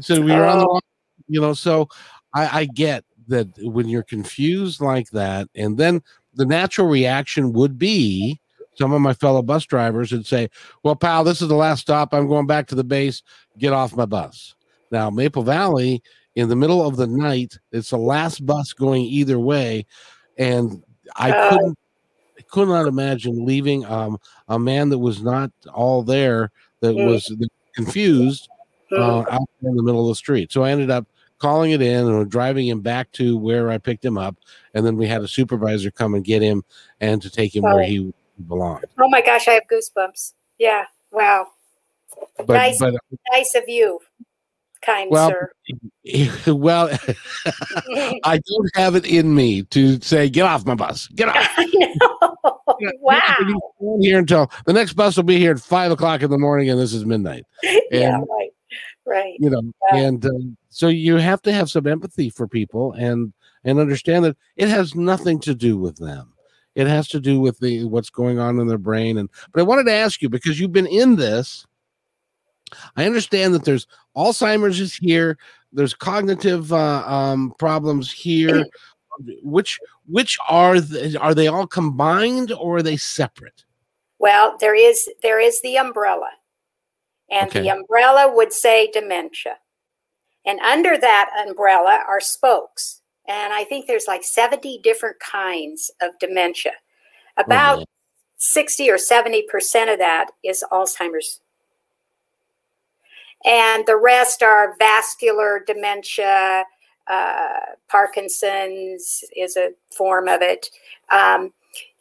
Said 0.00 0.24
we 0.24 0.32
were 0.32 0.44
on 0.44 0.58
the 0.58 0.66
Oh. 0.68 0.80
you 1.28 1.40
know. 1.40 1.54
So 1.54 1.88
I, 2.34 2.60
I 2.60 2.64
get 2.64 3.04
that 3.28 3.48
when 3.62 3.88
you're 3.88 4.02
confused 4.02 4.80
like 4.80 5.10
that, 5.10 5.48
and 5.54 5.78
then 5.78 6.02
the 6.34 6.44
natural 6.46 6.88
reaction 6.88 7.52
would 7.52 7.78
be 7.78 8.40
some 8.76 8.92
of 8.92 9.00
my 9.00 9.12
fellow 9.14 9.42
bus 9.42 9.64
drivers 9.64 10.12
would 10.12 10.26
say, 10.26 10.48
Well, 10.82 10.96
pal, 10.96 11.24
this 11.24 11.42
is 11.42 11.48
the 11.48 11.54
last 11.54 11.80
stop. 11.80 12.12
I'm 12.14 12.28
going 12.28 12.46
back 12.46 12.66
to 12.68 12.74
the 12.74 12.84
base. 12.84 13.22
Get 13.58 13.72
off 13.72 13.96
my 13.96 14.06
bus. 14.06 14.54
Now, 14.90 15.10
Maple 15.10 15.42
Valley, 15.42 16.02
in 16.34 16.48
the 16.48 16.56
middle 16.56 16.86
of 16.86 16.96
the 16.96 17.06
night, 17.06 17.58
it's 17.72 17.90
the 17.90 17.98
last 17.98 18.44
bus 18.44 18.72
going 18.72 19.02
either 19.02 19.38
way. 19.38 19.86
And 20.38 20.82
I 21.16 21.32
Oh. 21.32 21.50
couldn't 21.50 21.78
I 22.38 22.42
could 22.42 22.68
not 22.68 22.86
imagine 22.86 23.46
leaving 23.46 23.86
um, 23.86 24.18
a 24.48 24.58
man 24.58 24.90
that 24.90 24.98
was 24.98 25.22
not 25.22 25.50
all 25.72 26.02
there, 26.02 26.50
that 26.80 26.94
Mm. 26.94 27.06
was 27.06 27.34
confused 27.74 28.46
uh, 28.92 29.24
out 29.30 29.48
in 29.62 29.74
the 29.74 29.82
middle 29.82 30.02
of 30.02 30.08
the 30.08 30.14
street. 30.14 30.52
So 30.52 30.62
I 30.62 30.70
ended 30.70 30.90
up 30.90 31.06
calling 31.38 31.70
it 31.72 31.80
in 31.80 32.06
and 32.06 32.30
driving 32.30 32.68
him 32.68 32.80
back 32.82 33.10
to 33.12 33.36
where 33.38 33.70
I 33.70 33.78
picked 33.78 34.04
him 34.04 34.18
up. 34.18 34.36
And 34.74 34.84
then 34.84 34.96
we 34.96 35.06
had 35.06 35.22
a 35.22 35.28
supervisor 35.28 35.90
come 35.90 36.14
and 36.14 36.22
get 36.24 36.42
him 36.42 36.62
and 37.00 37.20
to 37.22 37.30
take 37.30 37.56
him 37.56 37.62
where 37.62 37.82
Oh. 37.82 37.86
he 37.86 38.12
belonged. 38.46 38.84
Oh 38.98 39.08
my 39.08 39.20
gosh, 39.22 39.48
I 39.48 39.52
have 39.52 39.64
goosebumps. 39.70 40.32
Yeah. 40.58 40.84
Wow. 41.12 41.48
But, 42.38 42.48
Nice. 42.48 42.78
but 42.78 42.94
Nice 43.32 43.54
of 43.54 43.64
you, 43.68 44.00
kind 44.82 45.10
Well, 45.10 45.30
sir. 45.30 45.50
well, 46.54 46.88
I 48.24 48.38
don't 48.46 48.70
have 48.76 48.94
it 48.94 49.04
in 49.04 49.34
me 49.34 49.62
to 49.64 50.00
say, 50.00 50.28
get 50.30 50.44
off 50.46 50.64
my 50.64 50.74
bus, 50.74 51.08
get 51.08 51.28
off. 51.28 51.36
I 51.56 51.66
know. 51.74 52.60
Wow. 53.00 53.22
you 53.40 53.46
can 53.46 53.60
stand 53.80 54.04
here 54.04 54.18
until 54.18 54.50
the 54.66 54.72
next 54.72 54.94
bus 54.94 55.16
will 55.16 55.24
be 55.24 55.38
here 55.38 55.52
at 55.52 55.60
five 55.60 55.90
o'clock 55.92 56.22
in 56.22 56.30
the 56.30 56.38
morning, 56.38 56.70
and 56.70 56.78
this 56.80 56.92
is 56.92 57.04
midnight. 57.04 57.44
yeah, 57.90 58.18
right. 58.18 58.50
Right. 59.06 59.36
You 59.38 59.50
know, 59.50 59.62
Yeah. 59.92 59.98
and 60.00 60.26
uh, 60.26 60.30
so 60.68 60.88
you 60.88 61.16
have 61.16 61.40
to 61.42 61.52
have 61.52 61.70
some 61.70 61.86
empathy 61.86 62.28
for 62.30 62.48
people 62.48 62.92
and 62.92 63.32
and 63.64 63.78
understand 63.78 64.24
that 64.24 64.36
it 64.56 64.68
has 64.68 64.94
nothing 64.94 65.38
to 65.40 65.54
do 65.54 65.76
with 65.76 65.96
them. 65.96 66.32
It 66.76 66.86
has 66.86 67.08
to 67.08 67.20
do 67.20 67.40
with 67.40 67.58
the 67.58 67.84
what's 67.84 68.10
going 68.10 68.38
on 68.38 68.60
in 68.60 68.68
their 68.68 68.78
brain. 68.78 69.18
And 69.18 69.28
but 69.52 69.60
I 69.60 69.64
wanted 69.64 69.86
to 69.86 69.92
ask 69.92 70.22
you 70.22 70.28
because 70.28 70.60
you've 70.60 70.72
been 70.72 70.86
in 70.86 71.16
this. 71.16 71.66
I 72.96 73.06
understand 73.06 73.54
that 73.54 73.64
there's 73.64 73.86
Alzheimer's 74.16 74.78
is 74.78 74.94
here. 74.94 75.38
There's 75.72 75.94
cognitive 75.94 76.72
uh, 76.72 77.02
um, 77.06 77.54
problems 77.58 78.12
here. 78.12 78.64
which 79.42 79.78
which 80.06 80.38
are 80.48 80.80
the, 80.80 81.18
are 81.18 81.34
they 81.34 81.48
all 81.48 81.66
combined 81.66 82.52
or 82.52 82.76
are 82.76 82.82
they 82.82 82.96
separate? 82.96 83.64
Well, 84.18 84.56
there 84.60 84.74
is 84.74 85.08
there 85.22 85.40
is 85.40 85.60
the 85.62 85.78
umbrella. 85.78 86.30
And 87.30 87.48
Okay. 87.48 87.62
the 87.62 87.70
umbrella 87.70 88.32
would 88.32 88.52
say 88.52 88.90
dementia. 88.90 89.56
And 90.44 90.60
under 90.60 90.96
that 90.96 91.30
umbrella 91.46 92.04
are 92.06 92.20
spokes. 92.20 93.02
And 93.28 93.52
I 93.52 93.64
think 93.64 93.86
there's 93.86 94.06
like 94.06 94.24
70 94.24 94.80
different 94.82 95.18
kinds 95.20 95.90
of 96.00 96.18
dementia. 96.20 96.72
About 97.36 97.78
man. 97.78 97.86
60 98.38 98.90
or 98.90 98.96
70% 98.96 99.92
of 99.92 99.98
that 99.98 100.30
is 100.44 100.64
Alzheimer's. 100.70 101.40
And 103.44 103.84
the 103.86 103.96
rest 103.96 104.42
are 104.42 104.74
vascular 104.78 105.62
dementia, 105.66 106.64
uh, 107.06 107.60
Parkinson's 107.88 109.22
is 109.36 109.56
a 109.56 109.70
form 109.94 110.28
of 110.28 110.42
it. 110.42 110.70
Um, 111.10 111.52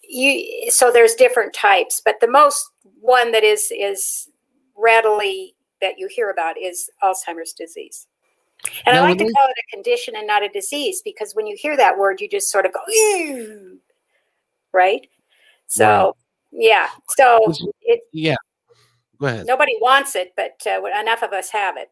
you, 0.08 0.72
so 0.72 0.92
there's 0.92 1.14
different 1.16 1.54
types, 1.54 2.02
but 2.04 2.16
the 2.22 2.28
most 2.28 2.70
one 3.00 3.32
that 3.32 3.44
is 3.44 3.72
is 3.72 4.30
readily 4.76 5.56
that 5.82 5.98
you 5.98 6.08
hear 6.08 6.30
about 6.30 6.58
is 6.58 6.90
Alzheimer's 7.04 7.54
disease. 7.54 8.08
And 8.86 8.96
Now, 8.96 9.04
I 9.06 9.10
like 9.10 9.18
to 9.20 9.26
they- 9.26 9.32
call 9.32 9.48
it 9.48 9.56
a 9.68 9.76
condition 9.76 10.16
and 10.16 10.28
not 10.28 10.44
a 10.44 10.50
disease 10.50 11.02
because 11.04 11.34
when 11.34 11.48
you 11.48 11.56
hear 11.60 11.76
that 11.78 11.98
word, 11.98 12.22
you 12.22 12.30
just 12.30 12.50
sort 12.50 12.66
of 12.66 12.74
go, 12.74 12.80
"Ew," 12.88 13.80
right? 14.74 15.08
So, 15.68 15.86
Wow. 15.88 16.16
yeah. 16.52 16.90
So 17.18 17.54
it, 17.82 18.02
Yeah. 18.12 18.36
Go 19.20 19.28
ahead. 19.28 19.46
nobody 19.46 19.74
wants 19.82 20.16
it, 20.16 20.34
but 20.36 20.56
uh, 20.68 20.82
enough 21.00 21.24
of 21.24 21.32
us 21.34 21.50
have 21.52 21.78
it. 21.78 21.90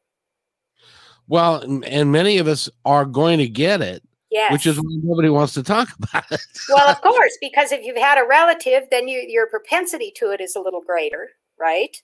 Well, 1.27 1.57
and- 1.61 1.85
and 1.85 2.11
many 2.11 2.37
of 2.37 2.47
us 2.47 2.69
are 2.85 3.05
going 3.05 3.39
to 3.39 3.47
get 3.47 3.81
it, 3.81 4.03
Yes. 4.29 4.51
which 4.51 4.65
is 4.65 4.77
why 4.77 4.83
nobody 5.03 5.29
wants 5.29 5.53
to 5.53 5.63
talk 5.63 5.87
about 5.97 6.29
it. 6.31 6.41
well, 6.69 6.89
of 6.89 7.01
course, 7.01 7.37
because 7.39 7.71
if 7.71 7.83
you've 7.83 7.97
had 7.97 8.17
a 8.17 8.27
relative, 8.27 8.83
then 8.91 9.07
you, 9.07 9.23
your 9.27 9.47
propensity 9.47 10.11
to 10.17 10.31
it 10.31 10.41
is 10.41 10.55
a 10.55 10.59
little 10.59 10.81
greater, 10.81 11.29
right? 11.57 11.95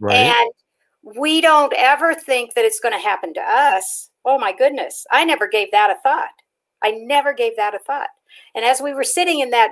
right. 0.00 0.14
And 0.16 1.16
we 1.18 1.40
don't 1.40 1.72
ever 1.76 2.14
think 2.14 2.54
that 2.54 2.64
it's 2.64 2.78
going 2.80 2.92
to 2.94 2.98
happen 3.00 3.34
to 3.34 3.40
us. 3.40 4.09
Oh 4.24 4.38
my 4.38 4.52
goodness. 4.52 5.06
I 5.10 5.24
never 5.24 5.48
gave 5.48 5.70
that 5.72 5.90
a 5.90 6.00
thought. 6.02 6.30
I 6.82 6.92
never 6.92 7.32
gave 7.32 7.56
that 7.56 7.74
a 7.74 7.78
thought. 7.78 8.08
And 8.54 8.64
as 8.64 8.80
we 8.80 8.94
were 8.94 9.04
sitting 9.04 9.40
in 9.40 9.50
that 9.50 9.70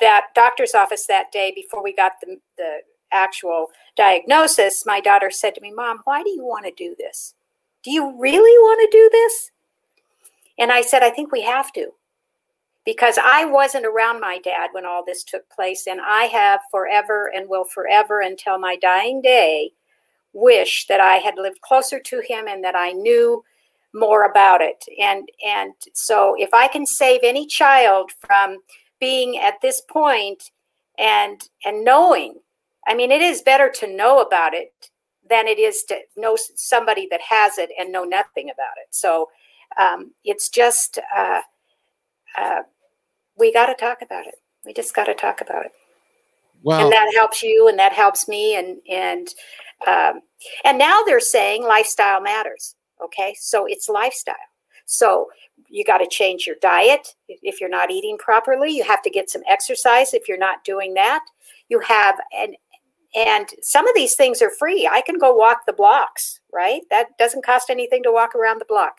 that 0.00 0.26
doctor's 0.34 0.74
office 0.74 1.06
that 1.06 1.30
day 1.30 1.52
before 1.54 1.82
we 1.82 1.94
got 1.94 2.12
the, 2.20 2.36
the 2.58 2.78
actual 3.12 3.68
diagnosis, 3.96 4.84
my 4.84 5.00
daughter 5.00 5.30
said 5.30 5.54
to 5.54 5.60
me, 5.60 5.72
Mom, 5.72 6.00
why 6.04 6.22
do 6.22 6.30
you 6.30 6.44
want 6.44 6.64
to 6.66 6.72
do 6.76 6.96
this? 6.98 7.34
Do 7.84 7.92
you 7.92 8.18
really 8.18 8.58
want 8.58 8.80
to 8.80 8.96
do 8.96 9.08
this? 9.12 9.50
And 10.58 10.72
I 10.72 10.82
said, 10.82 11.02
I 11.02 11.10
think 11.10 11.30
we 11.30 11.42
have 11.42 11.72
to. 11.72 11.92
Because 12.84 13.18
I 13.22 13.46
wasn't 13.46 13.86
around 13.86 14.20
my 14.20 14.38
dad 14.42 14.70
when 14.72 14.84
all 14.84 15.04
this 15.04 15.24
took 15.24 15.48
place, 15.48 15.86
and 15.86 16.00
I 16.04 16.24
have 16.24 16.60
forever 16.70 17.30
and 17.34 17.48
will 17.48 17.64
forever 17.64 18.20
until 18.20 18.58
my 18.58 18.76
dying 18.76 19.22
day 19.22 19.70
wish 20.34 20.86
that 20.88 21.00
I 21.00 21.16
had 21.16 21.36
lived 21.38 21.60
closer 21.62 21.98
to 21.98 22.20
him 22.20 22.46
and 22.46 22.62
that 22.62 22.74
I 22.76 22.92
knew 22.92 23.42
more 23.94 24.24
about 24.24 24.60
it. 24.60 24.84
And 25.00 25.28
and 25.46 25.72
so 25.94 26.34
if 26.38 26.52
I 26.52 26.68
can 26.68 26.86
save 26.86 27.20
any 27.22 27.46
child 27.46 28.10
from 28.20 28.58
being 29.00 29.38
at 29.38 29.60
this 29.62 29.80
point 29.80 30.50
and 30.98 31.40
and 31.64 31.84
knowing, 31.84 32.36
I 32.86 32.94
mean 32.94 33.10
it 33.10 33.22
is 33.22 33.42
better 33.42 33.70
to 33.76 33.96
know 33.96 34.20
about 34.20 34.54
it 34.54 34.72
than 35.28 35.48
it 35.48 35.58
is 35.58 35.84
to 35.88 35.98
know 36.16 36.36
somebody 36.56 37.08
that 37.10 37.20
has 37.22 37.56
it 37.58 37.70
and 37.78 37.90
know 37.90 38.04
nothing 38.04 38.50
about 38.50 38.76
it. 38.82 38.88
So 38.90 39.30
um, 39.78 40.12
it's 40.24 40.48
just 40.48 40.98
uh, 41.16 41.40
uh, 42.36 42.62
we 43.38 43.52
got 43.52 43.66
to 43.66 43.74
talk 43.74 44.02
about 44.02 44.26
it. 44.26 44.34
We 44.66 44.72
just 44.72 44.94
got 44.94 45.04
to 45.04 45.14
talk 45.14 45.40
about 45.40 45.66
it 45.66 45.72
well, 46.64 46.80
and 46.80 46.92
that 46.92 47.12
helps 47.14 47.42
you 47.42 47.68
and 47.68 47.78
that 47.78 47.92
helps 47.92 48.26
me 48.26 48.56
and 48.56 48.78
and 48.90 49.28
um, 49.86 50.22
and 50.64 50.78
now 50.78 51.02
they're 51.04 51.20
saying 51.20 51.62
lifestyle 51.62 52.20
matters 52.20 52.74
okay? 53.02 53.34
So 53.38 53.66
it's 53.66 53.88
lifestyle. 53.88 54.34
So 54.86 55.28
you 55.68 55.84
got 55.84 55.98
to 55.98 56.06
change 56.06 56.46
your 56.46 56.56
diet. 56.60 57.14
If- 57.28 57.60
you're 57.60 57.70
not 57.70 57.90
eating 57.90 58.18
properly 58.18 58.70
you 58.70 58.84
have 58.84 59.02
to 59.02 59.10
get 59.10 59.30
some 59.30 59.42
exercise. 59.48 60.12
If 60.12 60.28
you're 60.28 60.38
not 60.38 60.64
doing 60.64 60.94
that 60.94 61.24
you 61.68 61.78
have 61.80 62.16
and 62.36 62.56
and 63.16 63.48
some 63.62 63.86
of 63.86 63.94
these 63.94 64.16
things 64.16 64.42
are 64.42 64.50
free. 64.50 64.88
I 64.90 65.00
can 65.00 65.18
go 65.18 65.34
walk 65.34 65.66
the 65.66 65.72
blocks 65.72 66.40
right? 66.52 66.82
That 66.90 67.16
doesn't 67.18 67.44
cost 67.44 67.70
anything 67.70 68.02
to 68.04 68.12
walk 68.12 68.34
around 68.34 68.60
the 68.60 68.66
block. 68.66 68.98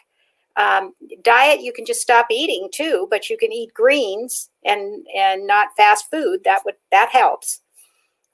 Um, 0.58 0.94
diet 1.22 1.62
you 1.62 1.74
can 1.74 1.86
just 1.86 2.02
stop 2.02 2.28
eating 2.32 2.70
too 2.74 3.08
but 3.10 3.30
you 3.30 3.38
can 3.38 3.52
eat 3.52 3.74
greens 3.74 4.50
and 4.64 5.06
and 5.16 5.46
not 5.46 5.76
fast 5.78 6.10
food. 6.10 6.44
That 6.46 6.64
would 6.66 6.76
that 6.92 7.10
helps. 7.10 7.62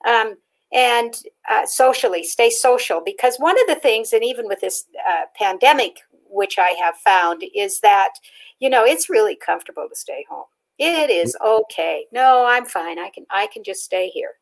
Um, 0.06 0.36
and 0.72 1.14
uh, 1.50 1.66
socially 1.66 2.24
stay 2.24 2.50
social 2.50 3.02
because 3.04 3.36
one 3.36 3.60
of 3.60 3.66
the 3.66 3.80
things 3.80 4.12
and 4.12 4.24
even 4.24 4.48
with 4.48 4.60
this 4.60 4.84
uh, 5.08 5.22
pandemic 5.36 5.98
which 6.28 6.58
i 6.58 6.70
have 6.70 6.96
found 6.96 7.44
is 7.54 7.80
that 7.80 8.10
you 8.58 8.70
know 8.70 8.84
it's 8.84 9.10
really 9.10 9.36
comfortable 9.36 9.86
to 9.88 9.96
stay 9.96 10.24
home. 10.30 10.44
It 10.78 11.10
is 11.10 11.36
okay. 11.44 12.06
No 12.12 12.46
i'm 12.46 12.64
fine. 12.64 12.98
I 12.98 13.10
can 13.10 13.26
i 13.30 13.46
can 13.52 13.62
just 13.62 13.84
stay 13.84 14.08
here. 14.08 14.32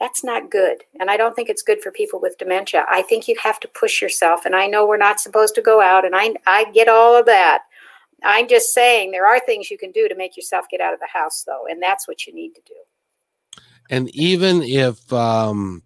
That's 0.00 0.24
not 0.24 0.50
good 0.50 0.82
and 0.98 1.10
i 1.10 1.16
don't 1.16 1.36
think 1.36 1.48
it's 1.48 1.62
good 1.62 1.80
for 1.82 1.92
people 1.92 2.20
with 2.20 2.38
dementia. 2.38 2.84
I 2.90 3.02
think 3.02 3.28
you 3.28 3.36
have 3.42 3.60
to 3.60 3.68
push 3.68 4.02
yourself 4.02 4.44
and 4.44 4.56
i 4.56 4.66
know 4.66 4.86
we're 4.86 4.96
not 4.96 5.20
supposed 5.20 5.54
to 5.54 5.62
go 5.62 5.80
out 5.80 6.04
and 6.04 6.16
i 6.16 6.34
i 6.46 6.64
get 6.72 6.88
all 6.88 7.16
of 7.18 7.26
that. 7.26 7.62
I'm 8.22 8.48
just 8.48 8.74
saying 8.74 9.12
there 9.12 9.26
are 9.26 9.40
things 9.40 9.70
you 9.70 9.78
can 9.78 9.92
do 9.92 10.08
to 10.08 10.14
make 10.16 10.36
yourself 10.36 10.66
get 10.70 10.80
out 10.80 10.94
of 10.94 11.00
the 11.00 11.08
house 11.12 11.44
though 11.46 11.66
and 11.70 11.80
that's 11.80 12.08
what 12.08 12.26
you 12.26 12.34
need 12.34 12.54
to 12.54 12.62
do 12.66 12.74
and 13.90 14.08
even 14.14 14.62
if 14.62 15.12
um, 15.12 15.82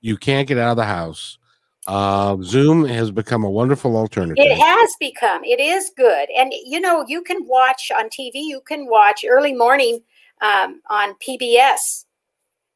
you 0.00 0.16
can't 0.16 0.48
get 0.48 0.58
out 0.58 0.72
of 0.72 0.76
the 0.76 0.84
house, 0.84 1.38
uh, 1.86 2.36
Zoom 2.42 2.84
has 2.84 3.12
become 3.12 3.44
a 3.44 3.50
wonderful 3.50 3.96
alternative. 3.96 4.44
It 4.44 4.58
has 4.58 4.94
become. 4.98 5.44
It 5.44 5.60
is 5.60 5.92
good, 5.96 6.28
and 6.36 6.52
you 6.64 6.80
know 6.80 7.04
you 7.06 7.22
can 7.22 7.46
watch 7.46 7.92
on 7.96 8.06
TV. 8.06 8.32
You 8.34 8.60
can 8.66 8.86
watch 8.88 9.24
early 9.26 9.54
morning 9.54 10.00
um, 10.42 10.82
on 10.90 11.14
PBS. 11.26 12.04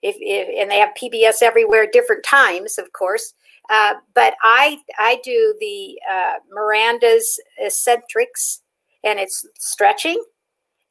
If, 0.03 0.17
if 0.21 0.49
and 0.59 0.71
they 0.71 0.79
have 0.79 0.91
PBS 1.01 1.43
everywhere, 1.43 1.89
different 1.93 2.25
times, 2.25 2.79
of 2.79 2.93
course. 2.93 3.35
Uh, 3.69 3.95
but 4.15 4.35
I 4.43 4.79
I 4.99 5.21
do 5.25 5.57
the 5.61 5.99
uh, 6.09 6.35
Miranda's 6.49 7.41
Essentrics, 7.63 8.61
and 9.03 9.19
it's 9.19 9.45
stretching. 9.59 10.23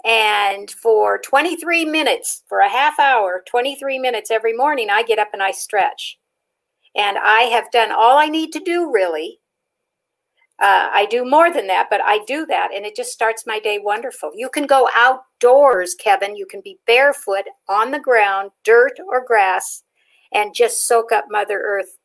And 0.06 0.72
for 0.72 1.20
23 1.20 1.86
minutes, 1.86 2.44
for 2.48 2.60
a 2.60 2.70
half 2.70 3.00
hour, 3.00 3.44
23 3.48 4.00
minutes 4.00 4.32
every 4.32 4.54
morning, 4.54 4.90
I 4.90 5.04
get 5.04 5.20
up 5.20 5.30
and 5.34 5.44
I 5.44 5.52
stretch. 5.52 6.18
And 6.96 7.18
I 7.18 7.42
have 7.44 7.72
done 7.72 7.92
all 7.92 8.18
I 8.18 8.28
need 8.28 8.52
to 8.54 8.60
do 8.60 8.92
really 8.92 9.40
uh, 10.62 10.90
I 10.92 11.06
do 11.06 11.24
more 11.24 11.52
than 11.52 11.68
that, 11.68 11.88
but 11.90 12.02
I 12.04 12.20
do 12.26 12.46
that, 12.48 12.72
and 12.76 12.86
it 12.86 12.94
just 12.94 13.14
starts 13.14 13.48
my 13.48 13.60
day 13.60 13.80
wonderful. 13.82 14.32
You 14.36 14.50
can 14.50 14.68
go 14.68 14.90
outdoors, 14.94 15.96
Kevin. 15.96 16.36
You 16.36 16.46
can 16.46 16.60
be 16.62 16.80
barefoot 16.86 17.46
on 17.70 17.92
the 17.92 18.00
ground, 18.00 18.52
dirt 18.66 19.00
or 19.08 19.24
grass, 19.26 19.84
and 20.34 20.54
just 20.54 20.86
soak 20.86 21.14
up 21.14 21.26
Mother 21.30 21.62
Earth 21.64 21.98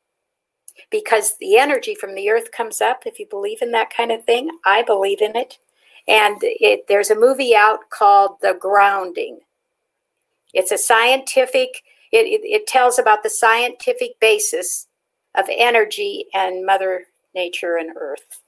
because 0.88 1.36
the 1.40 1.56
energy 1.56 1.96
from 1.96 2.14
the 2.14 2.30
earth 2.30 2.52
comes 2.52 2.80
up. 2.80 3.02
If 3.06 3.18
you 3.18 3.26
believe 3.28 3.60
in 3.60 3.72
that 3.72 3.92
kind 3.92 4.12
of 4.12 4.24
thing, 4.24 4.50
I 4.64 4.82
believe 4.82 5.20
in 5.20 5.34
it. 5.34 5.58
And 6.06 6.36
it, 6.42 6.86
there's 6.88 7.10
a 7.10 7.18
movie 7.18 7.56
out 7.56 7.88
called 7.90 8.36
The 8.42 8.56
Grounding. 8.60 9.38
It's 10.52 10.70
a 10.70 10.78
scientific, 10.78 11.82
it, 12.12 12.26
it, 12.26 12.44
it 12.44 12.66
tells 12.66 12.98
about 12.98 13.22
the 13.22 13.30
scientific 13.30 14.18
basis 14.20 14.86
of 15.34 15.46
energy 15.50 16.26
and 16.34 16.64
Mother 16.64 17.04
Nature 17.34 17.76
and 17.76 17.90
Earth. 17.96 18.40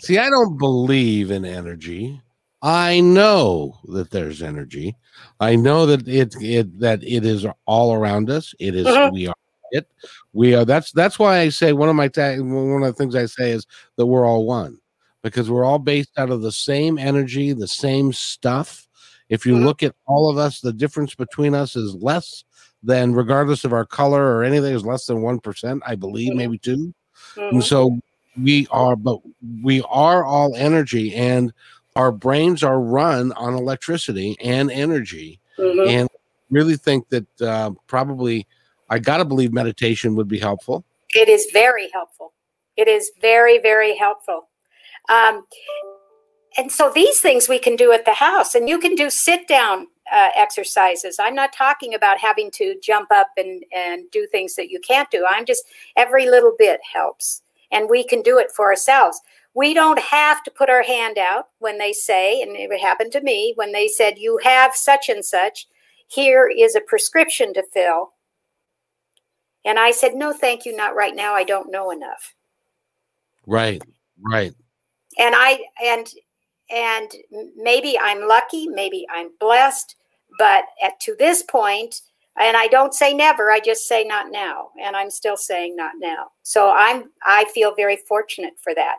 See, 0.00 0.18
I 0.18 0.28
don't 0.28 0.58
believe 0.58 1.30
in 1.30 1.44
energy. 1.44 2.20
I 2.62 3.00
know 3.00 3.78
that 3.84 4.10
there's 4.10 4.42
energy. 4.42 4.96
I 5.38 5.56
know 5.56 5.86
that 5.86 6.06
it 6.08 6.34
it 6.40 6.78
that 6.80 7.02
it 7.02 7.24
is 7.24 7.46
all 7.66 7.94
around 7.94 8.28
us. 8.30 8.54
It 8.58 8.74
is- 8.74 8.86
Mhm. 8.86 9.12
we 9.12 9.28
are 9.28 9.34
it. 9.70 9.86
We 10.32 10.54
are 10.54 10.64
that's 10.64 10.90
that's 10.92 11.18
why 11.18 11.38
I 11.38 11.48
say 11.50 11.72
one 11.72 11.88
of 11.88 11.94
my 11.94 12.08
ta- 12.08 12.36
one 12.36 12.82
of 12.82 12.88
the 12.88 12.92
things 12.92 13.14
I 13.14 13.26
say 13.26 13.52
is 13.52 13.66
that 13.96 14.06
we're 14.06 14.26
all 14.26 14.44
one 14.44 14.79
because 15.22 15.50
we're 15.50 15.64
all 15.64 15.78
based 15.78 16.10
out 16.16 16.30
of 16.30 16.42
the 16.42 16.52
same 16.52 16.98
energy, 16.98 17.52
the 17.52 17.68
same 17.68 18.12
stuff. 18.12 18.88
If 19.28 19.46
you 19.46 19.54
Mhm. 19.54 19.64
look 19.64 19.82
at 19.82 19.94
all 20.06 20.30
of 20.30 20.38
us, 20.38 20.60
the 20.60 20.72
difference 20.72 21.14
between 21.14 21.54
us 21.54 21.76
is 21.76 21.94
less 21.94 22.44
than 22.82 23.14
regardless 23.14 23.64
of 23.64 23.72
our 23.72 23.84
color 23.84 24.34
or 24.34 24.42
anything 24.42 24.74
is 24.74 24.84
less 24.84 25.06
than 25.06 25.22
1%, 25.22 25.82
I 25.86 25.94
believe, 25.94 26.32
Mhm. 26.32 26.36
maybe 26.36 26.58
2. 26.58 26.94
Mm-hmm. 27.36 27.56
And 27.56 27.64
so 27.64 27.98
we 28.42 28.66
are, 28.70 28.96
but 28.96 29.18
we 29.62 29.82
are 29.88 30.24
all 30.24 30.54
energy, 30.56 31.14
and 31.14 31.52
our 31.96 32.10
brains 32.10 32.62
are 32.62 32.80
run 32.80 33.32
on 33.32 33.54
electricity 33.54 34.36
and 34.40 34.70
energy. 34.70 35.40
Mm-hmm. 35.58 35.88
And 35.88 36.08
really 36.50 36.76
think 36.76 37.08
that 37.10 37.42
uh, 37.42 37.70
probably 37.86 38.46
I 38.88 38.98
got 38.98 39.18
to 39.18 39.24
believe 39.24 39.52
meditation 39.52 40.16
would 40.16 40.28
be 40.28 40.38
helpful. 40.38 40.84
It 41.14 41.28
is 41.28 41.46
very 41.52 41.88
helpful. 41.92 42.32
It 42.76 42.88
is 42.88 43.10
very, 43.20 43.58
very 43.58 43.96
helpful. 43.96 44.48
Um, 45.10 45.44
and 46.56 46.70
so 46.70 46.90
these 46.94 47.20
things 47.20 47.48
we 47.48 47.58
can 47.58 47.76
do 47.76 47.92
at 47.92 48.04
the 48.04 48.14
house, 48.14 48.54
and 48.54 48.68
you 48.68 48.78
can 48.78 48.94
do 48.94 49.10
sit 49.10 49.46
down 49.46 49.86
uh, 50.12 50.30
exercises. 50.36 51.16
I'm 51.20 51.34
not 51.34 51.52
talking 51.52 51.94
about 51.94 52.18
having 52.18 52.50
to 52.52 52.74
jump 52.82 53.10
up 53.12 53.28
and, 53.36 53.64
and 53.72 54.10
do 54.10 54.26
things 54.26 54.56
that 54.56 54.70
you 54.70 54.80
can't 54.80 55.10
do. 55.10 55.24
I'm 55.28 55.46
just, 55.46 55.64
every 55.96 56.28
little 56.28 56.54
bit 56.58 56.80
helps. 56.92 57.42
And 57.70 57.88
we 57.88 58.04
can 58.04 58.22
do 58.22 58.38
it 58.38 58.50
for 58.50 58.66
ourselves. 58.66 59.20
We 59.54 59.74
don't 59.74 59.98
have 59.98 60.42
to 60.44 60.50
put 60.50 60.70
our 60.70 60.82
hand 60.82 61.18
out 61.18 61.46
when 61.58 61.78
they 61.78 61.92
say, 61.92 62.42
and 62.42 62.56
it 62.56 62.80
happened 62.80 63.12
to 63.12 63.20
me, 63.20 63.52
when 63.56 63.72
they 63.72 63.88
said, 63.88 64.18
You 64.18 64.38
have 64.42 64.74
such 64.74 65.08
and 65.08 65.24
such, 65.24 65.66
here 66.08 66.48
is 66.48 66.74
a 66.74 66.80
prescription 66.80 67.54
to 67.54 67.62
fill. 67.72 68.12
And 69.64 69.78
I 69.78 69.92
said, 69.92 70.14
No, 70.14 70.32
thank 70.32 70.64
you, 70.64 70.76
not 70.76 70.96
right 70.96 71.14
now. 71.14 71.34
I 71.34 71.44
don't 71.44 71.70
know 71.70 71.90
enough. 71.90 72.34
Right, 73.46 73.82
right. 74.20 74.52
And 75.18 75.34
I, 75.36 75.60
and, 75.84 76.08
and 76.70 77.10
maybe 77.56 77.98
I'm 77.98 78.26
lucky, 78.26 78.68
maybe 78.68 79.06
I'm 79.12 79.30
blessed, 79.40 79.96
but 80.38 80.64
at 80.82 80.98
to 81.00 81.16
this 81.18 81.42
point, 81.42 82.02
and 82.40 82.56
I 82.56 82.68
don't 82.68 82.94
say 82.94 83.12
never, 83.12 83.50
I 83.50 83.60
just 83.60 83.88
say 83.88 84.04
not 84.04 84.30
now. 84.30 84.68
And 84.80 84.96
I'm 84.96 85.10
still 85.10 85.36
saying 85.36 85.76
not 85.76 85.92
now. 85.98 86.28
So 86.42 86.70
I'm, 86.70 87.10
I 87.24 87.44
feel 87.52 87.74
very 87.74 87.96
fortunate 87.96 88.54
for 88.62 88.74
that 88.74 88.96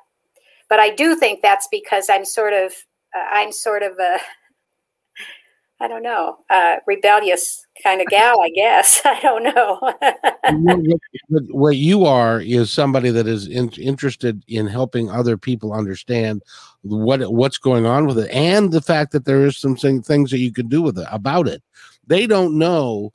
but 0.71 0.79
I 0.79 0.89
do 0.89 1.17
think 1.17 1.41
that's 1.41 1.67
because 1.69 2.09
I'm 2.09 2.23
sort 2.23 2.53
of 2.53 2.71
uh, 3.13 3.27
I'm 3.29 3.51
sort 3.51 3.83
of 3.83 3.99
a 3.99 4.17
I 5.81 5.87
don't 5.87 6.03
know, 6.03 6.37
uh, 6.51 6.75
rebellious 6.85 7.65
kind 7.81 8.01
of 8.01 8.07
gal, 8.07 8.39
I 8.39 8.51
guess. 8.51 9.01
I 9.05 9.19
don't 9.19 9.43
know. 9.43 9.79
what, 11.27 11.43
what, 11.49 11.75
you 11.75 12.05
are 12.05 12.39
is 12.39 12.71
somebody 12.71 13.09
that 13.09 13.27
is 13.27 13.47
in, 13.47 13.69
interested 13.71 14.43
in 14.47 14.67
helping 14.67 15.09
other 15.09 15.37
people 15.37 15.73
understand 15.73 16.43
what 16.83 17.33
what's 17.33 17.57
going 17.57 17.87
on 17.87 18.05
with 18.05 18.19
it, 18.19 18.29
and 18.29 18.71
the 18.71 18.81
fact 18.81 19.11
that 19.13 19.25
there 19.25 19.43
is 19.43 19.57
some 19.57 19.75
things 19.75 20.29
that 20.29 20.37
you 20.37 20.53
can 20.53 20.67
do 20.67 20.83
with 20.83 20.99
it 20.99 21.07
about 21.11 21.47
it. 21.47 21.63
They 22.05 22.27
don't 22.27 22.59
know. 22.59 23.11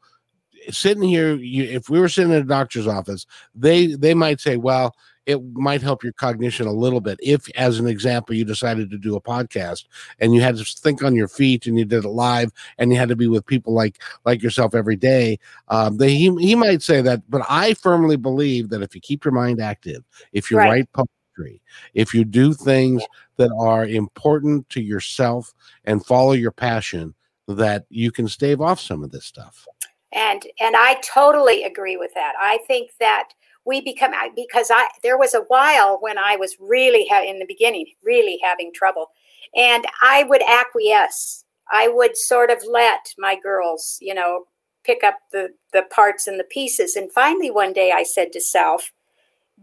Sitting 0.68 1.05
here, 1.05 1.37
you, 1.37 1.62
if 1.62 1.88
we 1.88 2.00
were 2.00 2.09
sitting 2.09 2.33
in 2.33 2.38
a 2.38 2.44
doctor's 2.44 2.88
office, 2.88 3.26
they 3.55 3.94
they 3.94 4.14
might 4.14 4.40
say, 4.40 4.57
"Well, 4.57 4.96
it 5.26 5.42
might 5.54 5.82
help 5.82 6.04
your 6.04 6.12
cognition 6.12 6.66
a 6.66 6.72
little 6.72 7.00
bit. 7.00 7.18
If, 7.20 7.50
as 7.56 7.78
an 7.80 7.88
example, 7.88 8.34
you 8.34 8.44
decided 8.44 8.90
to 8.90 8.98
do 8.98 9.16
a 9.16 9.20
podcast 9.20 9.84
and 10.20 10.32
you 10.32 10.40
had 10.40 10.56
to 10.56 10.64
think 10.64 11.02
on 11.02 11.16
your 11.16 11.28
feet 11.28 11.66
and 11.66 11.76
you 11.76 11.84
did 11.84 12.04
it 12.04 12.08
live 12.08 12.52
and 12.78 12.92
you 12.92 12.98
had 12.98 13.08
to 13.08 13.16
be 13.16 13.26
with 13.26 13.44
people 13.44 13.74
like 13.74 14.00
like 14.24 14.42
yourself 14.42 14.74
every 14.74 14.96
day, 14.96 15.38
um, 15.68 15.96
they, 15.96 16.14
he 16.14 16.34
he 16.36 16.54
might 16.54 16.80
say 16.80 17.02
that. 17.02 17.28
But 17.28 17.42
I 17.48 17.74
firmly 17.74 18.16
believe 18.16 18.68
that 18.70 18.82
if 18.82 18.94
you 18.94 19.00
keep 19.00 19.24
your 19.24 19.32
mind 19.32 19.60
active, 19.60 20.04
if 20.32 20.50
you 20.50 20.58
right. 20.58 20.70
write 20.70 20.92
poetry, 20.92 21.60
if 21.94 22.14
you 22.14 22.24
do 22.24 22.54
things 22.54 23.02
that 23.36 23.50
are 23.58 23.84
important 23.84 24.68
to 24.70 24.80
yourself 24.80 25.52
and 25.84 26.06
follow 26.06 26.32
your 26.32 26.52
passion, 26.52 27.14
that 27.48 27.84
you 27.90 28.12
can 28.12 28.28
stave 28.28 28.60
off 28.60 28.80
some 28.80 29.02
of 29.02 29.10
this 29.10 29.24
stuff. 29.24 29.66
And 30.12 30.46
and 30.60 30.76
I 30.76 31.00
totally 31.02 31.64
agree 31.64 31.96
with 31.96 32.14
that. 32.14 32.34
I 32.40 32.60
think 32.68 32.92
that 33.00 33.30
we 33.66 33.81
become 33.81 34.12
because 34.35 34.70
I 34.72 34.88
there 35.02 35.18
was 35.18 35.35
a 35.35 35.42
while 35.48 35.98
when 36.00 36.16
I 36.16 36.37
was 36.37 36.57
really 36.61 37.07
ha- 37.11 37.24
in 37.26 37.38
the 37.38 37.46
beginning 37.46 37.87
really 38.02 38.38
having 38.42 38.72
trouble, 38.72 39.09
and 39.55 39.85
I 40.00 40.24
would 40.24 40.42
acquiesce. 40.48 41.44
I 41.70 41.88
would 41.88 42.16
sort 42.16 42.50
of 42.50 42.59
let 42.70 43.12
my 43.18 43.37
girls, 43.42 43.98
you 44.00 44.14
know, 44.14 44.44
pick 44.85 45.02
up 45.05 45.18
the 45.33 45.48
the 45.72 45.83
parts 45.90 46.26
and 46.26 46.38
the 46.38 46.44
pieces. 46.44 46.96
And 46.96 47.12
finally, 47.12 47.50
one 47.50 47.72
day, 47.72 47.92
I 47.92 48.05
said 48.05 48.33
to 48.33 48.40
self, 48.40 48.92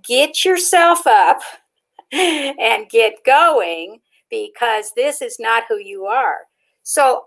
"Get 0.03 0.45
yourself 0.45 1.07
up 1.07 1.41
and 2.11 2.89
get 2.89 3.23
going." 3.25 4.01
Because 4.29 4.91
this 4.95 5.21
is 5.21 5.37
not 5.39 5.65
who 5.69 5.77
you 5.77 6.05
are. 6.07 6.39
So 6.81 7.25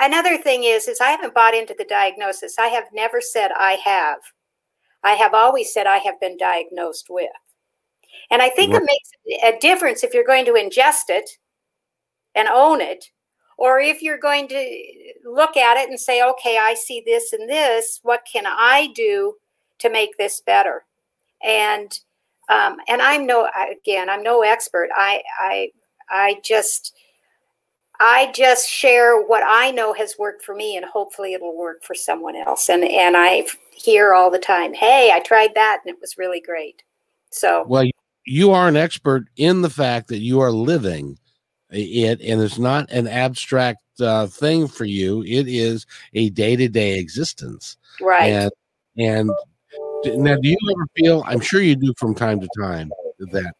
another 0.00 0.38
thing 0.38 0.64
is 0.64 0.88
is 0.88 1.00
i 1.00 1.10
haven't 1.10 1.34
bought 1.34 1.54
into 1.54 1.74
the 1.76 1.84
diagnosis 1.84 2.58
i 2.58 2.68
have 2.68 2.84
never 2.92 3.20
said 3.20 3.50
i 3.58 3.72
have 3.72 4.18
I 5.02 5.12
have 5.12 5.34
always 5.34 5.72
said 5.72 5.86
I 5.86 5.98
have 5.98 6.20
been 6.20 6.36
diagnosed 6.36 7.06
with. 7.08 7.30
And 8.30 8.42
I 8.42 8.48
think 8.48 8.74
it 8.74 8.82
makes 8.82 9.10
a 9.44 9.58
difference 9.60 10.02
if 10.02 10.12
you're 10.12 10.24
going 10.24 10.44
to 10.46 10.52
ingest 10.52 11.10
it 11.10 11.30
and 12.34 12.48
own 12.48 12.80
it, 12.80 13.04
or 13.56 13.78
if 13.78 14.02
you're 14.02 14.18
going 14.18 14.48
to 14.48 15.12
look 15.24 15.56
at 15.56 15.76
it 15.76 15.88
and 15.88 15.98
say, 15.98 16.22
okay, 16.22 16.58
I 16.60 16.74
see 16.74 17.02
this 17.04 17.32
and 17.32 17.48
this. 17.48 18.00
What 18.02 18.26
can 18.30 18.44
I 18.46 18.88
do 18.94 19.34
to 19.78 19.90
make 19.90 20.16
this 20.16 20.40
better? 20.40 20.84
And 21.42 21.98
um, 22.48 22.76
and 22.88 23.02
I'm 23.02 23.26
no 23.26 23.48
again, 23.70 24.08
I'm 24.08 24.22
no 24.22 24.42
expert. 24.42 24.88
I 24.94 25.22
I 25.40 25.70
I 26.08 26.40
just 26.44 26.94
I 28.00 28.32
just 28.32 28.68
share 28.68 29.20
what 29.20 29.42
I 29.46 29.70
know 29.70 29.92
has 29.94 30.16
worked 30.18 30.44
for 30.44 30.54
me, 30.54 30.76
and 30.76 30.84
hopefully 30.84 31.34
it'll 31.34 31.56
work 31.56 31.82
for 31.84 31.94
someone 31.94 32.36
else. 32.36 32.68
And 32.68 32.84
and 32.84 33.16
I 33.16 33.46
hear 33.72 34.14
all 34.14 34.30
the 34.30 34.38
time, 34.38 34.74
"Hey, 34.74 35.10
I 35.12 35.20
tried 35.20 35.54
that, 35.54 35.80
and 35.84 35.94
it 35.94 36.00
was 36.00 36.18
really 36.18 36.40
great." 36.40 36.82
So 37.30 37.64
well, 37.66 37.84
you 38.24 38.50
are 38.52 38.68
an 38.68 38.76
expert 38.76 39.24
in 39.36 39.62
the 39.62 39.70
fact 39.70 40.08
that 40.08 40.18
you 40.18 40.40
are 40.40 40.50
living 40.50 41.18
it, 41.70 42.20
and 42.20 42.40
it's 42.40 42.58
not 42.58 42.90
an 42.90 43.08
abstract 43.08 43.80
uh, 44.00 44.26
thing 44.26 44.68
for 44.68 44.84
you. 44.84 45.22
It 45.22 45.48
is 45.48 45.86
a 46.14 46.30
day 46.30 46.56
to 46.56 46.68
day 46.68 46.98
existence, 46.98 47.76
right? 48.00 48.26
And 48.26 48.50
and 48.96 49.30
now, 50.04 50.36
do 50.36 50.48
you 50.48 50.58
ever 50.70 50.86
feel? 50.96 51.24
I'm 51.26 51.40
sure 51.40 51.60
you 51.60 51.76
do 51.76 51.92
from 51.98 52.14
time 52.14 52.40
to 52.40 52.48
time 52.58 52.90
that 53.18 53.52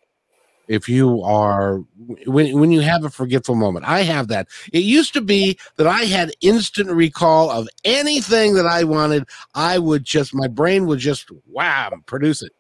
if 0.69 0.89
you 0.89 1.23
are 1.23 1.79
when 2.27 2.59
when 2.59 2.71
you 2.71 2.81
have 2.81 3.05
a 3.05 3.11
forgetful 3.11 3.55
moment. 3.55 3.87
I 3.87 4.01
have 4.01 4.29
that. 4.29 4.49
It 4.73 4.81
used 4.81 5.13
to 5.15 5.21
be 5.21 5.59
that 5.77 5.87
i 5.87 6.05
had 6.05 6.33
instant 6.41 6.91
recall 6.91 7.51
of 7.51 7.69
anything 7.85 8.55
that 8.55 8.67
i 8.67 8.85
wanted. 8.85 9.25
I 9.55 9.79
would 9.79 10.05
just 10.05 10.35
my 10.35 10.49
brain 10.49 10.87
would 10.87 10.99
just 10.99 11.31
wow 11.47 11.93
produce 12.07 12.43
it. 12.43 12.53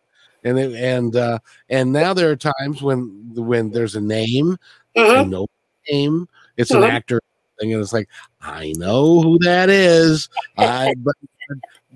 And 0.45 0.59
it, 0.59 0.75
and 0.75 1.17
uh 1.17 1.39
and 1.69 1.93
now 1.93 2.15
there 2.15 2.31
are 2.31 2.37
times 2.37 2.83
when 2.83 3.33
when 3.35 3.71
there's 3.71 3.97
a 3.97 4.01
name 4.01 4.57
mm-hmm. 4.97 5.19
i 5.19 5.25
know 5.25 5.49
name 5.91 6.29
it's 6.57 6.71
mm-hmm. 6.71 6.85
an 6.85 6.91
actor 6.91 7.21
thing 7.59 7.73
and 7.73 7.83
it's 7.83 7.93
like 7.93 8.09
i 8.41 8.73
know 8.77 9.23
who 9.23 9.39
that 9.41 9.71
is. 9.71 10.29
I 10.57 10.95
but 10.99 11.17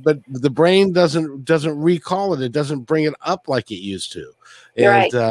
but 0.03 0.21
the 0.29 0.51
brain 0.51 0.93
doesn't 0.93 1.45
doesn't 1.45 1.79
recall 1.79 2.35
it. 2.35 2.43
It 2.43 2.53
doesn't 2.53 2.83
bring 2.83 3.05
it 3.05 3.15
up 3.21 3.49
like 3.49 3.71
it 3.71 3.77
used 3.77 4.13
to. 4.13 4.33
And 4.77 4.87
right. 4.87 5.15
uh, 5.15 5.31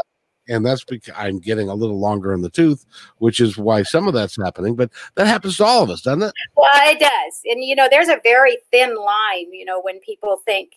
and 0.49 0.65
that's 0.65 0.83
because 0.83 1.13
I'm 1.15 1.39
getting 1.39 1.69
a 1.69 1.75
little 1.75 1.99
longer 1.99 2.33
in 2.33 2.41
the 2.41 2.49
tooth, 2.49 2.85
which 3.19 3.39
is 3.39 3.57
why 3.57 3.83
some 3.83 4.07
of 4.07 4.13
that's 4.13 4.35
happening. 4.35 4.75
But 4.75 4.91
that 5.15 5.27
happens 5.27 5.57
to 5.57 5.65
all 5.65 5.83
of 5.83 5.89
us, 5.89 6.01
doesn't 6.01 6.23
it? 6.23 6.33
Well, 6.57 6.69
it 6.75 6.99
does. 6.99 7.41
And 7.45 7.63
you 7.63 7.75
know, 7.75 7.87
there's 7.89 8.09
a 8.09 8.19
very 8.23 8.57
thin 8.71 8.95
line. 8.95 9.53
You 9.53 9.65
know, 9.65 9.81
when 9.81 9.99
people 9.99 10.41
think 10.45 10.71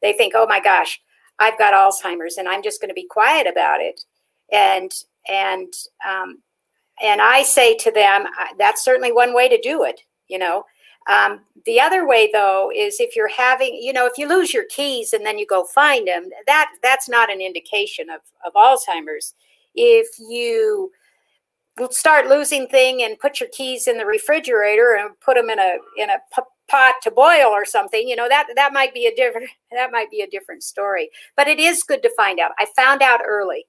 they 0.00 0.12
think, 0.12 0.34
"Oh 0.36 0.46
my 0.46 0.60
gosh, 0.60 1.00
I've 1.38 1.58
got 1.58 1.74
Alzheimer's, 1.74 2.38
and 2.38 2.48
I'm 2.48 2.62
just 2.62 2.80
going 2.80 2.90
to 2.90 2.94
be 2.94 3.06
quiet 3.06 3.46
about 3.46 3.80
it," 3.80 4.00
and 4.52 4.92
and 5.28 5.72
um, 6.08 6.38
and 7.02 7.20
I 7.20 7.42
say 7.42 7.76
to 7.76 7.90
them, 7.90 8.24
that's 8.58 8.82
certainly 8.82 9.12
one 9.12 9.34
way 9.34 9.48
to 9.48 9.60
do 9.60 9.84
it. 9.84 10.00
You 10.28 10.38
know, 10.38 10.64
um, 11.06 11.40
the 11.64 11.80
other 11.80 12.06
way, 12.06 12.30
though, 12.32 12.70
is 12.74 12.98
if 12.98 13.14
you're 13.14 13.28
having, 13.28 13.78
you 13.80 13.92
know, 13.92 14.06
if 14.06 14.18
you 14.18 14.28
lose 14.28 14.52
your 14.52 14.64
keys 14.68 15.12
and 15.12 15.24
then 15.24 15.38
you 15.38 15.46
go 15.46 15.64
find 15.64 16.08
them, 16.08 16.28
that 16.46 16.72
that's 16.82 17.08
not 17.08 17.30
an 17.30 17.40
indication 17.40 18.08
of, 18.10 18.20
of 18.44 18.52
Alzheimer's. 18.54 19.34
If 19.74 20.08
you 20.18 20.90
start 21.90 22.26
losing 22.26 22.66
thing 22.68 23.02
and 23.02 23.18
put 23.18 23.38
your 23.38 23.48
keys 23.50 23.86
in 23.86 23.98
the 23.98 24.06
refrigerator 24.06 24.94
and 24.94 25.10
put 25.20 25.36
them 25.36 25.50
in 25.50 25.58
a 25.58 25.76
in 25.98 26.10
a 26.10 26.18
pot 26.68 26.94
to 27.02 27.10
boil 27.10 27.48
or 27.48 27.64
something, 27.64 28.08
you 28.08 28.16
know, 28.16 28.28
that 28.28 28.48
that 28.56 28.72
might 28.72 28.92
be 28.92 29.06
a 29.06 29.14
different 29.14 29.48
that 29.72 29.92
might 29.92 30.10
be 30.10 30.22
a 30.22 30.30
different 30.30 30.64
story. 30.64 31.10
But 31.36 31.46
it 31.46 31.60
is 31.60 31.84
good 31.84 32.02
to 32.02 32.14
find 32.16 32.40
out. 32.40 32.52
I 32.58 32.66
found 32.74 33.02
out 33.02 33.20
early, 33.24 33.66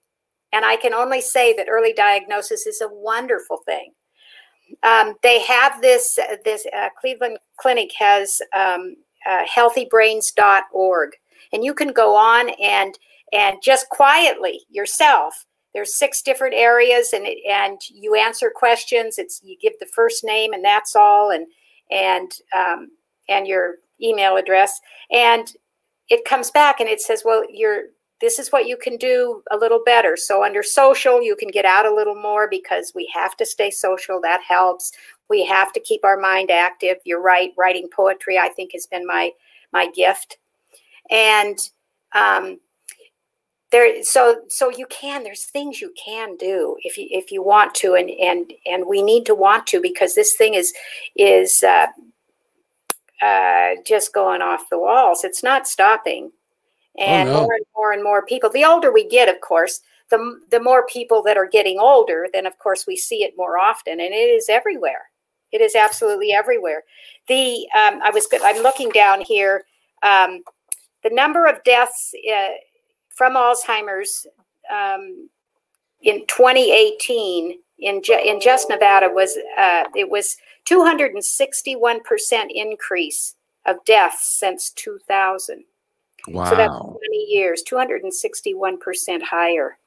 and 0.54 0.65
I 0.65 0.78
can 0.78 0.93
only 0.93 1.21
say 1.21 1.54
that 1.56 1.67
early 1.69 1.93
diagnosis 1.93 2.65
is 2.65 2.82
a 2.82 2.89
wonderful 2.89 3.58
thing 3.65 3.91
um, 4.84 5.15
they 5.23 5.41
have 5.43 5.82
this 5.82 6.19
this 6.43 6.65
uh, 6.75 6.89
Cleveland 6.99 7.38
Clinic 7.60 7.91
has 7.97 8.39
um, 8.56 8.95
uh, 9.25 9.45
healthybrains.org, 9.45 11.10
and 11.53 11.63
you 11.63 11.73
can 11.73 11.93
go 11.93 12.15
on 12.15 12.49
and 12.62 12.97
and 13.34 13.58
just 13.63 13.89
quietly 13.89 14.62
yourself. 14.69 15.45
There's 15.73 15.97
six 15.97 16.21
different 16.21 16.56
areas, 16.56 17.13
and 17.13 17.25
it, 17.25 17.38
and 17.49 17.80
you 17.89 18.15
answer 18.15 18.51
questions. 18.53 19.17
It's 19.17 19.41
you 19.43 19.58
give 19.62 19.73
the 19.80 19.89
first 19.93 20.23
name, 20.23 20.53
and 20.53 20.63
that's 20.63 20.95
all, 20.95 21.32
and 21.32 21.47
and 21.91 22.32
um, 22.56 22.89
and 23.30 23.47
your 23.47 23.75
email 24.01 24.38
address, 24.38 24.80
and 25.12 25.51
it 26.10 26.25
comes 26.25 26.51
back 26.51 26.80
and 26.80 26.89
it 26.89 27.01
says, 27.01 27.23
well, 27.25 27.43
you're 27.49 27.84
this 28.19 28.39
is 28.39 28.49
what 28.49 28.67
you 28.67 28.77
can 28.77 28.97
do 28.97 29.43
a 29.51 29.58
little 29.58 29.82
better. 29.86 30.17
So 30.17 30.43
under 30.43 30.63
social, 30.63 31.21
you 31.21 31.36
can 31.36 31.49
get 31.49 31.65
out 31.65 31.86
a 31.86 31.93
little 31.93 32.15
more 32.15 32.47
because 32.49 32.93
we 32.95 33.10
have 33.13 33.38
to 33.38 33.45
stay 33.45 33.69
social. 33.69 34.19
That 34.21 34.41
helps. 34.41 34.91
We 35.30 35.45
have 35.45 35.71
to 35.73 35.80
keep 35.80 36.03
our 36.03 36.17
mind 36.17 36.49
active. 36.49 36.97
You're 37.06 37.21
right. 37.21 37.51
Writing 37.58 37.88
poetry, 37.93 38.38
I 38.38 38.49
think, 38.49 38.71
has 38.73 38.88
been 38.88 39.06
my 39.06 39.32
my 39.71 39.89
gift. 39.91 40.38
And 41.12 41.58
um, 42.13 42.60
there, 43.71 44.01
so 44.03 44.41
so 44.47 44.69
you 44.69 44.88
can. 44.88 45.23
There's 45.23 45.45
things 45.45 45.82
you 45.82 45.93
can 46.03 46.38
do 46.38 46.77
if 46.84 46.97
you 46.97 47.08
if 47.12 47.32
you 47.32 47.43
want 47.43 47.75
to, 47.75 47.95
and 47.95 48.10
and 48.10 48.51
and 48.65 48.88
we 48.88 49.01
need 49.03 49.25
to 49.27 49.36
want 49.36 49.67
to 49.67 49.82
because 49.82 50.15
this 50.15 50.36
thing 50.36 50.56
is 50.56 50.73
is 51.15 51.62
uh, 51.63 51.88
uh, 53.21 53.71
just 53.86 54.13
going 54.13 54.41
off 54.41 54.69
the 54.71 54.80
walls. 54.80 55.23
It's 55.23 55.43
not 55.43 55.67
stopping 55.67 56.32
and 56.98 57.30
oh, 57.30 57.34
no. 57.34 57.42
more 57.42 57.54
and 57.54 57.66
more 57.76 57.92
and 57.92 58.04
more 58.04 58.26
people. 58.26 58.50
The 58.50 58.66
older 58.66 58.92
we 58.92 59.08
get, 59.08 59.30
of 59.30 59.42
course, 59.42 59.82
the 60.10 60.40
the 60.50 60.60
more 60.60 60.86
people 60.88 61.22
that 61.24 61.38
are 61.38 61.48
getting 61.48 61.80
older, 61.80 62.28
then 62.34 62.46
of 62.46 62.58
course 62.60 62.88
we 62.88 62.96
see 62.96 63.24
it 63.24 63.34
more 63.38 63.58
often, 63.58 63.94
and 64.00 64.14
it 64.14 64.30
is 64.30 64.50
everywhere. 64.50 65.10
It 65.52 65.62
is 65.62 65.76
absolutely 65.76 66.32
everywhere. 66.32 66.84
The 67.28 67.68
um, 67.76 68.02
I 68.04 68.12
was 68.14 68.28
I'm 68.44 68.64
looking 68.64 68.90
down 68.90 69.22
here. 69.22 69.66
Um, 70.04 70.44
the 71.04 71.10
number 71.10 71.46
of 71.46 71.64
deaths 71.64 72.14
uh, 72.34 72.50
from 73.10 73.36
Alzheimer's 73.36 74.26
um, 74.72 75.30
in 76.02 76.26
2018 76.28 77.60
in 77.80 78.02
in 78.26 78.40
just 78.42 78.70
Nevada 78.70 79.10
was 79.10 79.38
uh, 79.58 79.84
it 79.96 80.10
was 80.10 80.38
261 80.66 82.02
percent 82.04 82.52
increase 82.54 83.36
of 83.66 83.84
deaths 83.86 84.40
since 84.40 84.70
2000. 84.72 85.64
Wow. 86.28 86.50
So 86.50 86.56
that's 86.56 86.74
20 86.74 86.98
years, 87.30 87.63
261% 87.70 89.22
higher. 89.22 89.78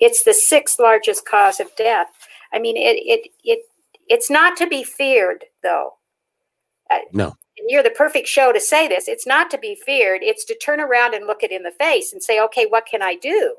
It's 0.00 0.24
the 0.24 0.34
sixth 0.34 0.78
largest 0.78 1.26
cause 1.26 1.60
of 1.60 1.74
death. 1.76 2.08
I 2.52 2.58
mean, 2.58 2.76
it, 2.76 2.96
it, 2.96 3.30
it, 3.44 3.66
it's 4.08 4.30
not 4.30 4.56
to 4.58 4.66
be 4.66 4.84
feared, 4.84 5.44
though. 5.62 5.94
Uh, 6.90 6.98
no. 7.12 7.36
And 7.58 7.68
you're 7.68 7.82
the 7.82 7.90
perfect 7.90 8.28
show 8.28 8.52
to 8.52 8.60
say 8.60 8.88
this. 8.88 9.08
It's 9.08 9.26
not 9.26 9.50
to 9.50 9.58
be 9.58 9.74
feared. 9.86 10.22
It's 10.22 10.44
to 10.46 10.56
turn 10.56 10.80
around 10.80 11.14
and 11.14 11.26
look 11.26 11.42
it 11.42 11.52
in 11.52 11.62
the 11.62 11.70
face 11.72 12.12
and 12.12 12.22
say, 12.22 12.40
okay, 12.40 12.66
what 12.66 12.86
can 12.86 13.02
I 13.02 13.14
do? 13.16 13.56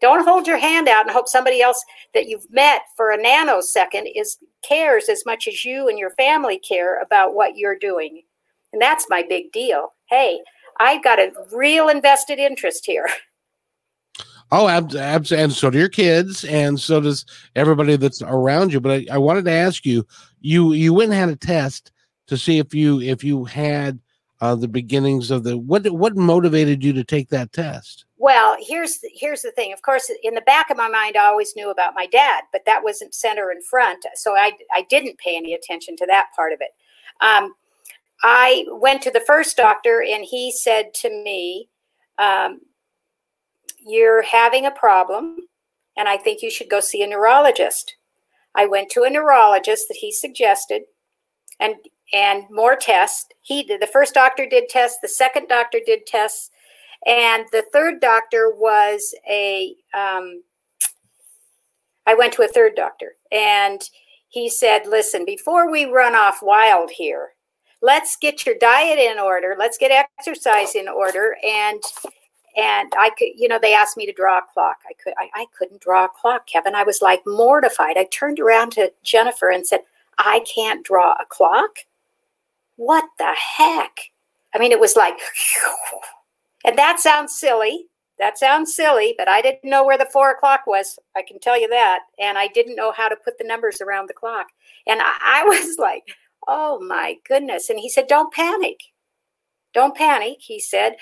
Don't 0.00 0.26
hold 0.26 0.46
your 0.46 0.58
hand 0.58 0.88
out 0.88 1.06
and 1.06 1.10
hope 1.10 1.28
somebody 1.28 1.60
else 1.60 1.84
that 2.14 2.28
you've 2.28 2.50
met 2.50 2.82
for 2.96 3.10
a 3.10 3.18
nanosecond 3.18 4.10
is 4.14 4.38
cares 4.62 5.08
as 5.08 5.24
much 5.26 5.48
as 5.48 5.64
you 5.64 5.88
and 5.88 5.98
your 5.98 6.10
family 6.10 6.58
care 6.58 7.00
about 7.02 7.34
what 7.34 7.56
you're 7.56 7.78
doing. 7.78 8.22
And 8.72 8.80
that's 8.80 9.06
my 9.08 9.24
big 9.28 9.50
deal. 9.52 9.92
Hey, 10.08 10.40
I've 10.78 11.02
got 11.02 11.18
a 11.18 11.32
real 11.52 11.88
invested 11.88 12.38
interest 12.38 12.86
here. 12.86 13.08
Oh, 14.50 14.66
abs- 14.66 14.96
abs- 14.96 15.32
and 15.32 15.52
so 15.52 15.68
do 15.68 15.78
your 15.78 15.90
kids, 15.90 16.42
and 16.44 16.80
so 16.80 17.02
does 17.02 17.26
everybody 17.54 17.96
that's 17.96 18.22
around 18.22 18.72
you. 18.72 18.80
But 18.80 18.92
I, 18.92 19.06
I 19.12 19.18
wanted 19.18 19.44
to 19.44 19.50
ask 19.50 19.84
you, 19.84 20.06
you 20.40 20.72
you 20.72 20.94
went 20.94 21.12
and 21.12 21.20
had 21.20 21.28
a 21.28 21.36
test 21.36 21.92
to 22.28 22.38
see 22.38 22.58
if 22.58 22.72
you 22.72 22.98
if 23.02 23.22
you 23.22 23.44
had 23.44 24.00
uh, 24.40 24.54
the 24.54 24.68
beginnings 24.68 25.30
of 25.30 25.44
the 25.44 25.58
what 25.58 25.88
what 25.90 26.16
motivated 26.16 26.82
you 26.82 26.92
to 26.92 27.04
take 27.04 27.28
that 27.28 27.52
test? 27.52 28.04
Well, 28.16 28.56
here's 28.60 28.98
the, 28.98 29.10
here's 29.12 29.42
the 29.42 29.52
thing. 29.52 29.72
Of 29.72 29.82
course, 29.82 30.10
in 30.22 30.34
the 30.34 30.40
back 30.42 30.70
of 30.70 30.76
my 30.76 30.88
mind, 30.88 31.16
I 31.16 31.26
always 31.26 31.54
knew 31.54 31.70
about 31.70 31.94
my 31.94 32.06
dad, 32.06 32.44
but 32.52 32.64
that 32.66 32.82
wasn't 32.82 33.14
center 33.14 33.50
and 33.50 33.64
front, 33.64 34.04
so 34.14 34.36
I 34.36 34.52
I 34.72 34.86
didn't 34.88 35.18
pay 35.18 35.36
any 35.36 35.54
attention 35.54 35.96
to 35.96 36.06
that 36.06 36.26
part 36.34 36.52
of 36.52 36.60
it. 36.60 36.70
Um, 37.20 37.54
I 38.22 38.64
went 38.68 39.02
to 39.02 39.10
the 39.10 39.20
first 39.20 39.56
doctor 39.56 40.02
and 40.02 40.24
he 40.24 40.52
said 40.52 40.94
to 40.94 41.10
me, 41.10 41.68
um, 42.18 42.60
You're 43.78 44.22
having 44.22 44.66
a 44.66 44.70
problem, 44.72 45.36
and 45.96 46.08
I 46.08 46.16
think 46.16 46.42
you 46.42 46.50
should 46.50 46.68
go 46.68 46.80
see 46.80 47.02
a 47.02 47.06
neurologist. 47.06 47.96
I 48.54 48.66
went 48.66 48.90
to 48.90 49.02
a 49.02 49.10
neurologist 49.10 49.88
that 49.88 49.98
he 49.98 50.12
suggested 50.12 50.82
and 51.60 51.74
and 52.12 52.44
more 52.50 52.74
tests. 52.76 53.26
He 53.42 53.62
did 53.62 53.80
the 53.80 53.86
first 53.86 54.14
doctor 54.14 54.46
did 54.46 54.68
tests, 54.68 54.98
the 55.00 55.08
second 55.08 55.48
doctor 55.48 55.78
did 55.84 56.06
tests, 56.06 56.50
and 57.06 57.44
the 57.52 57.64
third 57.72 58.00
doctor 58.00 58.52
was 58.56 59.14
a 59.28 59.74
um, 59.94 60.42
I 62.06 62.14
went 62.14 62.32
to 62.34 62.42
a 62.42 62.48
third 62.48 62.74
doctor 62.74 63.16
and 63.30 63.82
he 64.28 64.48
said, 64.48 64.86
Listen, 64.86 65.24
before 65.26 65.70
we 65.70 65.84
run 65.84 66.14
off 66.14 66.42
wild 66.42 66.90
here, 66.90 67.30
let's 67.80 68.16
get 68.16 68.44
your 68.44 68.56
diet 68.56 68.98
in 68.98 69.18
order 69.18 69.54
let's 69.58 69.78
get 69.78 70.06
exercise 70.18 70.74
in 70.74 70.88
order 70.88 71.36
and 71.46 71.82
and 72.56 72.92
i 72.98 73.10
could 73.16 73.28
you 73.36 73.48
know 73.48 73.58
they 73.60 73.74
asked 73.74 73.96
me 73.96 74.06
to 74.06 74.12
draw 74.12 74.38
a 74.38 74.42
clock 74.52 74.78
i 74.88 74.92
could 75.02 75.14
I, 75.18 75.28
I 75.34 75.46
couldn't 75.56 75.80
draw 75.80 76.04
a 76.04 76.08
clock 76.08 76.46
kevin 76.46 76.74
i 76.74 76.82
was 76.82 77.00
like 77.00 77.20
mortified 77.26 77.96
i 77.96 78.04
turned 78.04 78.40
around 78.40 78.72
to 78.72 78.92
jennifer 79.02 79.50
and 79.50 79.66
said 79.66 79.80
i 80.18 80.44
can't 80.52 80.84
draw 80.84 81.12
a 81.12 81.24
clock 81.28 81.78
what 82.76 83.04
the 83.18 83.34
heck 83.56 83.98
i 84.54 84.58
mean 84.58 84.72
it 84.72 84.80
was 84.80 84.96
like 84.96 85.18
and 86.64 86.76
that 86.76 86.98
sounds 86.98 87.38
silly 87.38 87.86
that 88.18 88.38
sounds 88.38 88.74
silly, 88.74 89.14
but 89.16 89.28
I 89.28 89.40
didn't 89.40 89.68
know 89.68 89.84
where 89.84 89.96
the 89.98 90.08
four 90.12 90.30
o'clock 90.30 90.66
was. 90.66 90.98
I 91.16 91.22
can 91.22 91.38
tell 91.38 91.58
you 91.58 91.68
that. 91.68 92.00
And 92.18 92.36
I 92.36 92.48
didn't 92.48 92.74
know 92.74 92.92
how 92.92 93.08
to 93.08 93.16
put 93.16 93.38
the 93.38 93.46
numbers 93.46 93.80
around 93.80 94.08
the 94.08 94.14
clock. 94.14 94.48
And 94.86 95.00
I, 95.00 95.12
I 95.22 95.44
was 95.46 95.78
like, 95.78 96.02
Oh 96.46 96.80
my 96.80 97.16
goodness. 97.26 97.70
And 97.70 97.78
he 97.78 97.88
said, 97.88 98.06
Don't 98.06 98.32
panic. 98.32 98.80
Don't 99.74 99.94
panic, 99.94 100.38
he 100.40 100.60
said. 100.60 100.96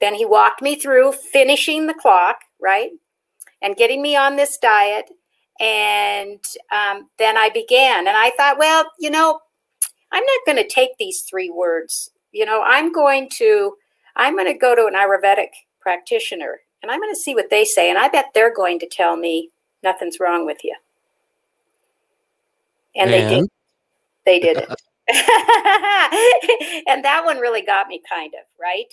Then 0.00 0.14
he 0.14 0.24
walked 0.24 0.62
me 0.62 0.76
through 0.76 1.12
finishing 1.12 1.86
the 1.86 1.94
clock, 1.94 2.40
right? 2.60 2.90
And 3.62 3.76
getting 3.76 4.02
me 4.02 4.16
on 4.16 4.36
this 4.36 4.58
diet. 4.58 5.10
And 5.58 6.44
um, 6.70 7.08
then 7.18 7.36
I 7.36 7.50
began. 7.52 8.06
And 8.06 8.16
I 8.16 8.30
thought, 8.36 8.58
well, 8.58 8.84
you 8.98 9.10
know, 9.10 9.40
I'm 10.12 10.22
not 10.22 10.46
going 10.46 10.58
to 10.58 10.72
take 10.72 10.90
these 10.98 11.22
three 11.22 11.50
words. 11.50 12.10
You 12.30 12.46
know, 12.46 12.62
I'm 12.64 12.92
going 12.92 13.28
to, 13.30 13.74
I'm 14.14 14.34
going 14.36 14.52
to 14.52 14.58
go 14.58 14.76
to 14.76 14.86
an 14.86 14.94
Ayurvedic 14.94 15.48
practitioner 15.80 16.60
and 16.82 16.92
I'm 16.92 17.00
going 17.00 17.12
to 17.12 17.20
see 17.20 17.34
what 17.34 17.50
they 17.50 17.64
say. 17.64 17.90
And 17.90 17.98
I 17.98 18.08
bet 18.08 18.26
they're 18.34 18.54
going 18.54 18.78
to 18.80 18.86
tell 18.86 19.16
me 19.16 19.50
nothing's 19.82 20.20
wrong 20.20 20.46
with 20.46 20.58
you. 20.62 20.76
And, 22.94 23.10
and? 23.10 23.12
they 23.12 23.40
did 23.40 23.48
they 24.28 24.38
did 24.38 24.58
it. 24.58 24.68
and 26.86 27.02
that 27.02 27.24
one 27.24 27.38
really 27.38 27.62
got 27.62 27.88
me 27.88 28.02
kind 28.08 28.34
of, 28.34 28.44
right? 28.60 28.92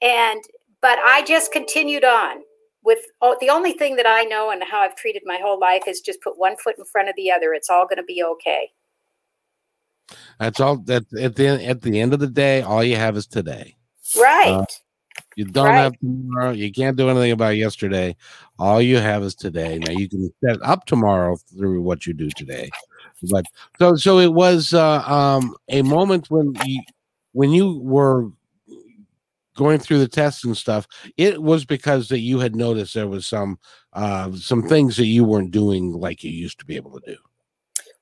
And 0.00 0.42
but 0.80 0.98
I 0.98 1.22
just 1.24 1.52
continued 1.52 2.04
on 2.04 2.38
with 2.82 2.98
oh, 3.20 3.36
the 3.40 3.50
only 3.50 3.72
thing 3.72 3.96
that 3.96 4.06
I 4.08 4.22
know 4.24 4.50
and 4.50 4.62
how 4.64 4.80
I've 4.80 4.96
treated 4.96 5.22
my 5.26 5.38
whole 5.40 5.60
life 5.60 5.82
is 5.86 6.00
just 6.00 6.22
put 6.22 6.38
one 6.38 6.56
foot 6.56 6.76
in 6.78 6.84
front 6.84 7.08
of 7.08 7.14
the 7.16 7.30
other. 7.30 7.52
It's 7.52 7.70
all 7.70 7.86
going 7.86 7.98
to 7.98 8.02
be 8.02 8.24
okay. 8.24 8.70
That's 10.40 10.58
all. 10.58 10.78
That 10.78 11.04
at 11.20 11.36
the 11.36 11.64
at 11.64 11.82
the 11.82 12.00
end 12.00 12.14
of 12.14 12.20
the 12.20 12.26
day, 12.26 12.62
all 12.62 12.82
you 12.82 12.96
have 12.96 13.16
is 13.16 13.26
today. 13.26 13.76
Right. 14.18 14.48
Uh, 14.48 14.64
you 15.36 15.44
don't 15.44 15.66
right. 15.66 15.78
have 15.78 15.98
tomorrow. 15.98 16.50
You 16.50 16.72
can't 16.72 16.96
do 16.96 17.08
anything 17.08 17.32
about 17.32 17.56
yesterday. 17.56 18.16
All 18.58 18.80
you 18.82 18.98
have 18.98 19.22
is 19.22 19.34
today. 19.34 19.78
Now 19.78 19.92
you 19.92 20.08
can 20.08 20.32
set 20.44 20.58
up 20.62 20.86
tomorrow 20.86 21.36
through 21.36 21.82
what 21.82 22.06
you 22.06 22.14
do 22.14 22.30
today. 22.30 22.70
But 23.30 23.46
so 23.78 23.96
so 23.96 24.18
it 24.18 24.32
was 24.32 24.74
uh, 24.74 25.02
um, 25.02 25.56
a 25.68 25.82
moment 25.82 26.30
when 26.30 26.54
you 26.64 26.82
when 27.32 27.50
you 27.50 27.78
were 27.78 28.28
going 29.56 29.78
through 29.78 29.98
the 29.98 30.08
tests 30.08 30.44
and 30.44 30.56
stuff. 30.56 30.86
It 31.16 31.42
was 31.42 31.64
because 31.64 32.08
that 32.08 32.20
you 32.20 32.38
had 32.38 32.56
noticed 32.56 32.94
there 32.94 33.08
was 33.08 33.26
some 33.26 33.58
uh, 33.92 34.32
some 34.32 34.62
things 34.62 34.96
that 34.96 35.06
you 35.06 35.24
weren't 35.24 35.50
doing 35.50 35.92
like 35.92 36.24
you 36.24 36.30
used 36.30 36.58
to 36.60 36.64
be 36.64 36.76
able 36.76 36.98
to 36.98 37.12
do. 37.12 37.16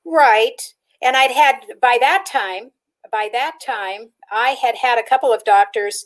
Right, 0.05 0.61
and 1.01 1.15
I'd 1.15 1.31
had 1.31 1.55
by 1.81 1.97
that 1.99 2.25
time. 2.25 2.71
By 3.11 3.29
that 3.33 3.57
time, 3.65 4.11
I 4.31 4.51
had 4.61 4.75
had 4.75 4.97
a 4.97 5.03
couple 5.03 5.33
of 5.33 5.43
doctors. 5.43 6.05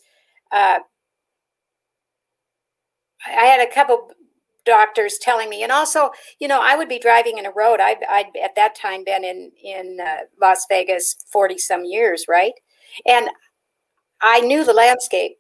Uh, 0.52 0.80
I 3.28 3.46
had 3.46 3.62
a 3.62 3.72
couple 3.72 4.12
doctors 4.66 5.18
telling 5.22 5.50
me. 5.50 5.64
And 5.64 5.72
also 5.72 6.10
you 6.40 6.48
know 6.48 6.60
i 6.62 6.76
would 6.76 6.90
be 6.90 7.00
driving 7.00 7.38
in 7.38 7.46
a 7.46 7.52
road. 7.52 7.80
I'd, 7.80 8.04
I'd 8.10 8.32
at 8.44 8.56
that 8.56 8.76
time 8.76 9.04
been 9.04 9.24
in 9.24 9.52
in 9.64 9.98
uh, 10.06 10.26
las 10.42 10.66
vegas 10.70 11.16
40 11.32 11.58
some 11.58 11.86
years 11.86 12.26
right? 12.28 12.54
And 13.06 13.30
i 14.22 14.42
knew 14.42 14.64
the 14.64 14.74
landscape. 14.74 15.34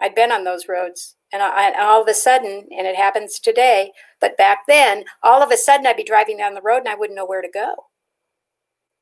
I'd 0.00 0.14
been 0.14 0.32
on 0.32 0.44
those 0.44 0.68
roads. 0.68 1.16
And 1.32 1.42
I, 1.42 1.72
all 1.80 2.02
of 2.02 2.08
a 2.08 2.14
sudden 2.14 2.68
and 2.70 2.86
it 2.86 2.94
happens 2.94 3.40
today 3.40 3.90
but 4.20 4.36
back 4.36 4.60
then 4.68 5.04
all 5.22 5.42
of 5.42 5.50
a 5.50 5.56
sudden 5.56 5.84
i'd 5.86 5.96
be 5.96 6.04
driving 6.04 6.36
down 6.36 6.54
the 6.54 6.62
road 6.62 6.78
and 6.78 6.88
i 6.88 6.94
wouldn't 6.94 7.16
know 7.16 7.26
where 7.26 7.42
to 7.42 7.50
go. 7.52 7.74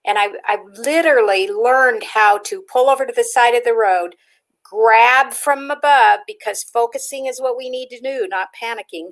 And 0.06 0.18
i, 0.18 0.28
I 0.46 0.58
literally 0.76 1.48
learned 1.48 2.04
how 2.14 2.38
to 2.38 2.64
pull 2.72 2.88
over 2.88 3.04
to 3.04 3.12
the 3.14 3.24
side 3.24 3.54
of 3.54 3.64
the 3.64 3.74
road 3.74 4.14
grab 4.72 5.34
from 5.34 5.70
above 5.70 6.20
because 6.26 6.62
focusing 6.62 7.26
is 7.26 7.40
what 7.40 7.58
we 7.58 7.68
need 7.68 7.88
to 7.90 8.00
do 8.00 8.26
not 8.28 8.48
panicking 8.60 9.08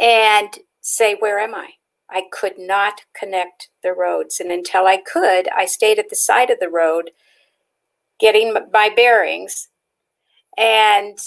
and 0.00 0.58
say, 0.80 1.14
Where 1.18 1.38
am 1.38 1.54
I? 1.54 1.70
I 2.10 2.22
could 2.32 2.58
not 2.58 3.02
connect 3.14 3.68
the 3.82 3.92
roads. 3.92 4.40
And 4.40 4.50
until 4.50 4.86
I 4.86 4.96
could, 4.96 5.48
I 5.56 5.66
stayed 5.66 5.98
at 5.98 6.10
the 6.10 6.16
side 6.16 6.50
of 6.50 6.58
the 6.58 6.70
road 6.70 7.10
getting 8.18 8.52
my 8.72 8.90
bearings. 8.94 9.68
And 10.58 11.18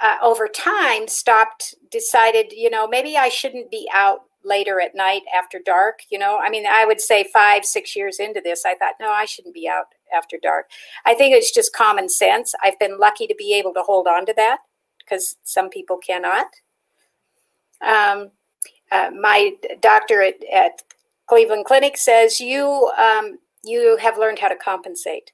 uh, 0.00 0.16
over 0.22 0.48
time 0.48 1.06
stopped 1.06 1.74
decided 1.90 2.52
you 2.52 2.70
know 2.70 2.86
maybe 2.88 3.16
i 3.16 3.28
shouldn't 3.28 3.70
be 3.70 3.88
out 3.92 4.20
later 4.42 4.80
at 4.80 4.94
night 4.94 5.22
after 5.36 5.60
dark 5.64 6.00
you 6.10 6.18
know 6.18 6.38
i 6.38 6.48
mean 6.48 6.64
i 6.66 6.86
would 6.86 7.00
say 7.00 7.24
five 7.32 7.64
six 7.64 7.94
years 7.94 8.18
into 8.18 8.40
this 8.42 8.64
i 8.64 8.74
thought 8.74 8.94
no 8.98 9.10
i 9.10 9.24
shouldn't 9.24 9.54
be 9.54 9.68
out 9.68 9.86
after 10.16 10.38
dark 10.42 10.66
i 11.04 11.14
think 11.14 11.34
it's 11.34 11.52
just 11.52 11.74
common 11.74 12.08
sense 12.08 12.54
i've 12.64 12.78
been 12.78 12.98
lucky 12.98 13.26
to 13.26 13.34
be 13.36 13.52
able 13.52 13.74
to 13.74 13.82
hold 13.82 14.06
on 14.06 14.24
to 14.24 14.32
that 14.34 14.58
because 14.98 15.36
some 15.44 15.68
people 15.68 15.98
cannot 15.98 16.46
um, 17.86 18.30
uh, 18.92 19.10
my 19.18 19.52
doctor 19.80 20.22
at, 20.22 20.34
at, 20.52 20.82
cleveland 21.28 21.64
clinic 21.64 21.96
says 21.96 22.40
you 22.40 22.90
um, 22.98 23.38
you 23.62 23.96
have 23.98 24.18
learned 24.18 24.40
how 24.40 24.48
to 24.48 24.56
compensate. 24.56 25.30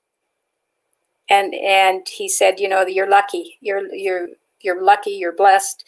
And 1.28 1.54
and 1.54 2.06
he 2.06 2.28
said 2.28 2.60
you 2.60 2.68
know 2.68 2.86
you're 2.86 3.08
lucky. 3.08 3.58
You're 3.60 3.92
you're 3.94 4.28
you're 4.60 4.82
lucky 4.82 5.10
you're 5.10 5.34
blessed 5.34 5.84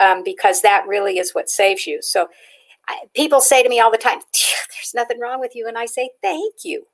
um, 0.00 0.22
because 0.24 0.62
that 0.62 0.86
really 0.86 1.18
is 1.18 1.34
what 1.34 1.48
saves 1.48 1.86
you. 1.86 2.00
So 2.02 2.28
I, 2.88 3.02
people 3.14 3.40
say 3.40 3.62
to 3.62 3.68
me 3.68 3.80
all 3.80 3.90
the 3.90 3.98
time 3.98 4.18
there's 4.32 4.92
nothing 4.94 5.20
wrong 5.20 5.40
with 5.40 5.54
you. 5.54 5.68
And 5.68 5.78
i 5.78 5.86
say 5.86 6.10
thank 6.22 6.64
you. 6.64 6.86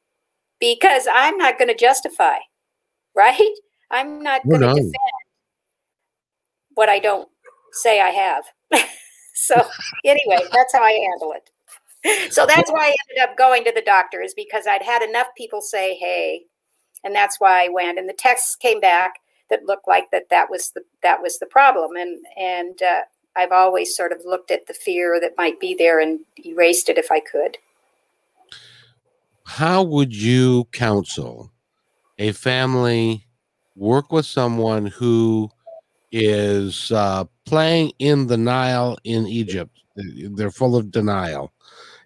Because 0.60 1.06
i'm 1.12 1.38
not 1.38 1.58
going 1.58 1.68
to 1.68 1.74
justify 1.74 2.36
right? 3.16 3.54
I'm 3.90 4.22
not 4.22 4.46
going 4.46 4.60
to 4.60 4.68
defend 4.68 4.94
what 6.78 6.88
i 6.88 7.00
don't 7.00 7.28
say 7.72 8.00
i 8.00 8.10
have 8.10 8.44
so 9.38 9.66
anyway 10.04 10.38
that's 10.52 10.72
how 10.74 10.82
i 10.82 10.92
handle 10.92 11.34
it 11.34 12.32
so 12.32 12.46
that's 12.46 12.70
why 12.70 12.86
i 12.86 12.94
ended 13.10 13.28
up 13.28 13.36
going 13.36 13.64
to 13.64 13.72
the 13.74 13.82
doctor 13.82 14.20
is 14.20 14.34
because 14.34 14.66
i'd 14.66 14.82
had 14.82 15.02
enough 15.02 15.28
people 15.36 15.60
say 15.60 15.94
hey 15.96 16.42
and 17.04 17.14
that's 17.14 17.40
why 17.40 17.64
I 17.64 17.68
went. 17.68 17.98
And 17.98 18.08
the 18.08 18.14
texts 18.14 18.56
came 18.56 18.80
back 18.80 19.14
that 19.50 19.64
looked 19.64 19.88
like 19.88 20.10
that 20.12 20.28
that 20.30 20.50
was 20.50 20.70
the 20.70 20.82
that 21.02 21.22
was 21.22 21.38
the 21.38 21.46
problem, 21.46 21.96
and 21.96 22.18
and 22.36 22.82
uh, 22.82 23.02
I've 23.36 23.52
always 23.52 23.96
sort 23.96 24.12
of 24.12 24.20
looked 24.24 24.50
at 24.50 24.66
the 24.66 24.74
fear 24.74 25.18
that 25.20 25.38
might 25.38 25.60
be 25.60 25.74
there 25.74 26.00
and 26.00 26.20
erased 26.44 26.88
it 26.88 26.98
if 26.98 27.10
I 27.10 27.20
could. 27.20 27.58
How 29.44 29.82
would 29.82 30.14
you 30.14 30.64
counsel 30.72 31.50
a 32.18 32.32
family 32.32 33.24
work 33.74 34.12
with 34.12 34.26
someone 34.26 34.86
who 34.86 35.50
is 36.12 36.92
uh, 36.92 37.24
playing 37.48 37.92
in 37.98 38.26
the 38.26 38.36
Nile 38.36 38.98
in 39.04 39.26
Egypt? 39.26 39.76
They're 39.96 40.50
full 40.50 40.76
of 40.76 40.90
denial, 40.90 41.52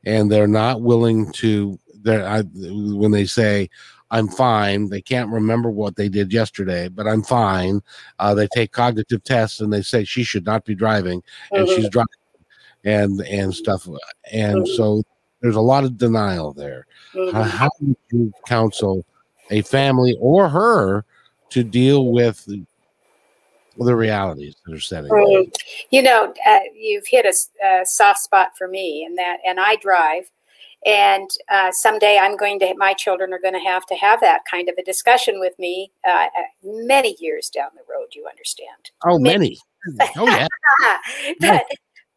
and 0.06 0.30
they're 0.30 0.46
not 0.46 0.80
willing 0.80 1.30
to. 1.32 1.78
They're 2.02 2.26
I, 2.26 2.42
when 2.42 3.10
they 3.10 3.26
say, 3.26 3.68
I'm 4.10 4.28
fine. 4.28 4.88
They 4.88 5.00
can't 5.00 5.30
remember 5.30 5.70
what 5.70 5.96
they 5.96 6.08
did 6.08 6.32
yesterday, 6.32 6.88
but 6.88 7.06
I'm 7.08 7.22
fine. 7.22 7.80
Uh, 8.18 8.34
they 8.34 8.46
take 8.54 8.70
cognitive 8.72 9.24
tests 9.24 9.60
and 9.60 9.72
they 9.72 9.82
say 9.82 10.04
she 10.04 10.22
should 10.22 10.44
not 10.44 10.64
be 10.64 10.74
driving, 10.74 11.22
and 11.50 11.66
mm-hmm. 11.66 11.74
she's 11.74 11.88
driving, 11.88 12.08
and 12.84 13.20
and 13.22 13.54
stuff. 13.54 13.86
And 14.32 14.58
mm-hmm. 14.58 14.74
so 14.74 15.02
there's 15.40 15.56
a 15.56 15.60
lot 15.60 15.84
of 15.84 15.96
denial 15.96 16.52
there. 16.52 16.86
Mm-hmm. 17.14 17.36
How, 17.36 17.42
how 17.42 17.70
do 17.80 17.96
you 18.12 18.32
counsel 18.46 19.04
a 19.50 19.62
family 19.62 20.16
or 20.20 20.48
her 20.48 21.04
to 21.50 21.64
deal 21.64 22.12
with 22.12 22.46
the, 23.76 23.84
the 23.84 23.96
realities 23.96 24.56
that 24.66 24.74
are 24.74 24.80
setting? 24.80 25.10
Mm-hmm. 25.10 25.50
You 25.90 26.02
know, 26.02 26.34
uh, 26.46 26.60
you've 26.74 27.06
hit 27.06 27.26
a, 27.26 27.66
a 27.66 27.84
soft 27.84 28.20
spot 28.20 28.50
for 28.56 28.68
me, 28.68 29.04
and 29.04 29.16
that, 29.18 29.38
and 29.46 29.60
I 29.60 29.76
drive 29.76 30.24
and 30.84 31.30
uh, 31.50 31.70
someday 31.70 32.18
I'm 32.20 32.36
going 32.36 32.58
to, 32.60 32.74
my 32.76 32.92
children 32.92 33.32
are 33.32 33.38
going 33.38 33.54
to 33.54 33.60
have 33.60 33.86
to 33.86 33.94
have 33.94 34.20
that 34.20 34.40
kind 34.50 34.68
of 34.68 34.74
a 34.78 34.82
discussion 34.82 35.38
with 35.38 35.56
me 35.58 35.92
uh, 36.08 36.26
many 36.64 37.16
years 37.20 37.48
down 37.50 37.68
the 37.74 37.82
road, 37.88 38.08
you 38.14 38.26
understand. 38.28 38.90
Oh, 39.04 39.18
many. 39.18 39.38
many. 39.38 39.58
Oh, 40.16 40.26
yeah. 40.26 40.46
but, 41.40 41.64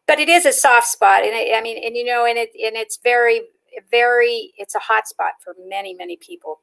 but 0.06 0.18
it 0.18 0.28
is 0.28 0.46
a 0.46 0.52
soft 0.52 0.86
spot. 0.86 1.24
And 1.24 1.34
I, 1.34 1.58
I 1.58 1.62
mean, 1.62 1.82
and 1.84 1.96
you 1.96 2.04
know, 2.04 2.24
and 2.24 2.38
it, 2.38 2.50
and 2.54 2.76
it's 2.76 2.98
very, 3.02 3.42
very, 3.90 4.52
it's 4.56 4.74
a 4.74 4.80
hot 4.80 5.08
spot 5.08 5.32
for 5.42 5.54
many, 5.66 5.94
many 5.94 6.16
people. 6.16 6.60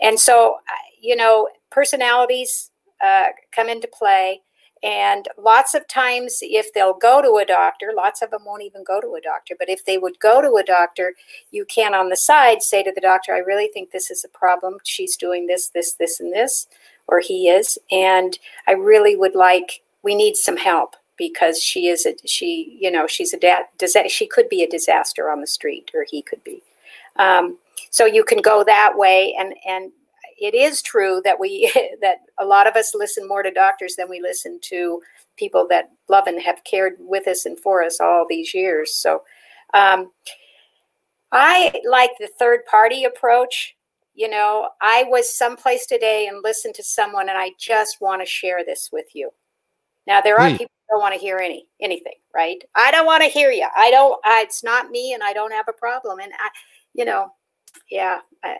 And 0.00 0.18
so, 0.18 0.54
uh, 0.68 0.86
you 1.00 1.16
know, 1.16 1.48
personalities 1.70 2.70
uh, 3.04 3.28
come 3.54 3.68
into 3.68 3.88
play. 3.88 4.42
And 4.82 5.26
lots 5.38 5.74
of 5.74 5.88
times, 5.88 6.38
if 6.42 6.72
they'll 6.74 6.94
go 6.94 7.22
to 7.22 7.38
a 7.42 7.46
doctor, 7.46 7.92
lots 7.96 8.20
of 8.20 8.30
them 8.30 8.44
won't 8.44 8.62
even 8.62 8.84
go 8.84 9.00
to 9.00 9.14
a 9.14 9.20
doctor. 9.20 9.54
But 9.58 9.70
if 9.70 9.84
they 9.84 9.96
would 9.96 10.18
go 10.20 10.42
to 10.42 10.56
a 10.56 10.62
doctor, 10.62 11.14
you 11.50 11.64
can 11.64 11.94
on 11.94 12.10
the 12.10 12.16
side 12.16 12.62
say 12.62 12.82
to 12.82 12.92
the 12.94 13.00
doctor, 13.00 13.34
I 13.34 13.38
really 13.38 13.68
think 13.68 13.90
this 13.90 14.10
is 14.10 14.22
a 14.22 14.38
problem. 14.38 14.76
She's 14.84 15.16
doing 15.16 15.46
this, 15.46 15.68
this, 15.68 15.94
this, 15.94 16.20
and 16.20 16.32
this, 16.32 16.68
or 17.08 17.20
he 17.20 17.48
is. 17.48 17.78
And 17.90 18.38
I 18.68 18.72
really 18.72 19.16
would 19.16 19.34
like, 19.34 19.82
we 20.02 20.14
need 20.14 20.36
some 20.36 20.58
help 20.58 20.94
because 21.16 21.58
she 21.62 21.88
is 21.88 22.04
a, 22.04 22.14
she, 22.26 22.76
you 22.78 22.90
know, 22.90 23.06
she's 23.06 23.32
a, 23.32 23.38
da- 23.38 24.06
she 24.08 24.26
could 24.26 24.50
be 24.50 24.62
a 24.62 24.68
disaster 24.68 25.30
on 25.30 25.40
the 25.40 25.46
street, 25.46 25.90
or 25.94 26.04
he 26.08 26.20
could 26.20 26.44
be. 26.44 26.62
Um, 27.16 27.56
so 27.90 28.04
you 28.04 28.22
can 28.22 28.42
go 28.42 28.62
that 28.62 28.92
way 28.96 29.34
and, 29.38 29.54
and 29.66 29.90
it 30.38 30.54
is 30.54 30.82
true 30.82 31.20
that 31.24 31.40
we 31.40 31.70
that 32.00 32.18
a 32.38 32.44
lot 32.44 32.66
of 32.66 32.76
us 32.76 32.94
listen 32.94 33.26
more 33.26 33.42
to 33.42 33.50
doctors 33.50 33.96
than 33.96 34.08
we 34.08 34.20
listen 34.20 34.58
to 34.62 35.00
people 35.36 35.66
that 35.68 35.90
love 36.08 36.26
and 36.26 36.40
have 36.40 36.64
cared 36.64 36.94
with 36.98 37.28
us 37.28 37.46
and 37.46 37.58
for 37.58 37.82
us 37.82 38.00
all 38.00 38.26
these 38.28 38.54
years. 38.54 38.94
So 38.94 39.22
um, 39.74 40.10
I 41.32 41.80
like 41.88 42.12
the 42.18 42.30
third 42.38 42.64
party 42.66 43.04
approach. 43.04 43.76
You 44.14 44.30
know, 44.30 44.70
I 44.80 45.04
was 45.08 45.36
someplace 45.36 45.86
today 45.86 46.26
and 46.26 46.42
listened 46.42 46.74
to 46.76 46.82
someone, 46.82 47.28
and 47.28 47.36
I 47.36 47.50
just 47.58 48.00
want 48.00 48.22
to 48.22 48.26
share 48.26 48.64
this 48.64 48.88
with 48.90 49.06
you. 49.14 49.30
Now 50.06 50.20
there 50.20 50.38
are 50.38 50.50
people 50.50 50.70
don't 50.88 51.00
want 51.00 51.14
to 51.14 51.20
hear 51.20 51.38
any 51.38 51.66
anything, 51.80 52.14
right? 52.34 52.62
I 52.74 52.90
don't 52.90 53.06
want 53.06 53.22
to 53.22 53.28
hear 53.28 53.50
you. 53.50 53.66
I 53.76 53.90
don't. 53.90 54.18
I, 54.24 54.42
it's 54.42 54.62
not 54.64 54.90
me, 54.90 55.12
and 55.12 55.22
I 55.22 55.32
don't 55.32 55.52
have 55.52 55.68
a 55.68 55.72
problem. 55.72 56.20
And 56.20 56.32
I, 56.38 56.48
you 56.94 57.04
know, 57.04 57.32
yeah 57.90 58.20
uh, 58.44 58.54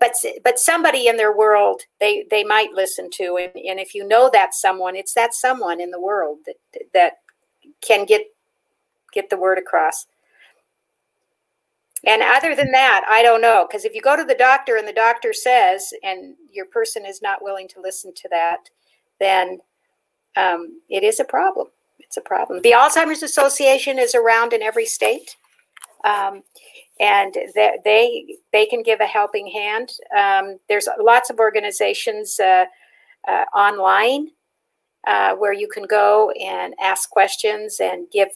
but 0.00 0.12
but 0.44 0.58
somebody 0.58 1.06
in 1.06 1.16
their 1.16 1.36
world 1.36 1.82
they 2.00 2.26
they 2.30 2.44
might 2.44 2.72
listen 2.72 3.10
to 3.10 3.36
and, 3.36 3.52
and 3.64 3.80
if 3.80 3.94
you 3.94 4.06
know 4.06 4.30
that 4.32 4.54
someone 4.54 4.96
it's 4.96 5.14
that 5.14 5.34
someone 5.34 5.80
in 5.80 5.90
the 5.90 6.00
world 6.00 6.38
that 6.46 6.56
that 6.94 7.12
can 7.80 8.04
get 8.04 8.22
get 9.12 9.30
the 9.30 9.36
word 9.38 9.58
across. 9.58 10.06
And 12.04 12.22
other 12.22 12.54
than 12.54 12.70
that 12.72 13.04
i 13.10 13.22
don't 13.22 13.40
know 13.40 13.66
because 13.68 13.84
if 13.84 13.94
you 13.94 14.00
go 14.02 14.16
to 14.16 14.24
the 14.24 14.34
doctor 14.34 14.76
and 14.76 14.86
the 14.86 14.92
doctor 14.92 15.32
says 15.32 15.92
and 16.02 16.36
your 16.52 16.66
person 16.66 17.04
is 17.06 17.20
not 17.22 17.42
willing 17.42 17.68
to 17.68 17.80
listen 17.80 18.12
to 18.14 18.28
that 18.30 18.70
then 19.18 19.58
um, 20.36 20.80
it 20.88 21.02
is 21.02 21.18
a 21.18 21.24
problem. 21.24 21.68
It's 21.98 22.16
a 22.16 22.20
problem. 22.20 22.62
The 22.62 22.72
alzheimer's 22.72 23.22
association 23.22 23.98
is 23.98 24.14
around 24.14 24.52
in 24.52 24.62
every 24.62 24.86
state. 24.86 25.36
Um, 26.04 26.42
and 26.98 27.34
they, 27.54 28.36
they 28.52 28.66
can 28.66 28.82
give 28.82 29.00
a 29.00 29.06
helping 29.06 29.46
hand. 29.46 29.92
Um, 30.16 30.58
there's 30.68 30.88
lots 30.98 31.30
of 31.30 31.38
organizations 31.38 32.40
uh, 32.40 32.64
uh, 33.28 33.44
online 33.54 34.28
uh, 35.06 35.34
where 35.34 35.52
you 35.52 35.68
can 35.68 35.84
go 35.86 36.30
and 36.32 36.74
ask 36.80 37.10
questions 37.10 37.80
and 37.80 38.10
give 38.10 38.28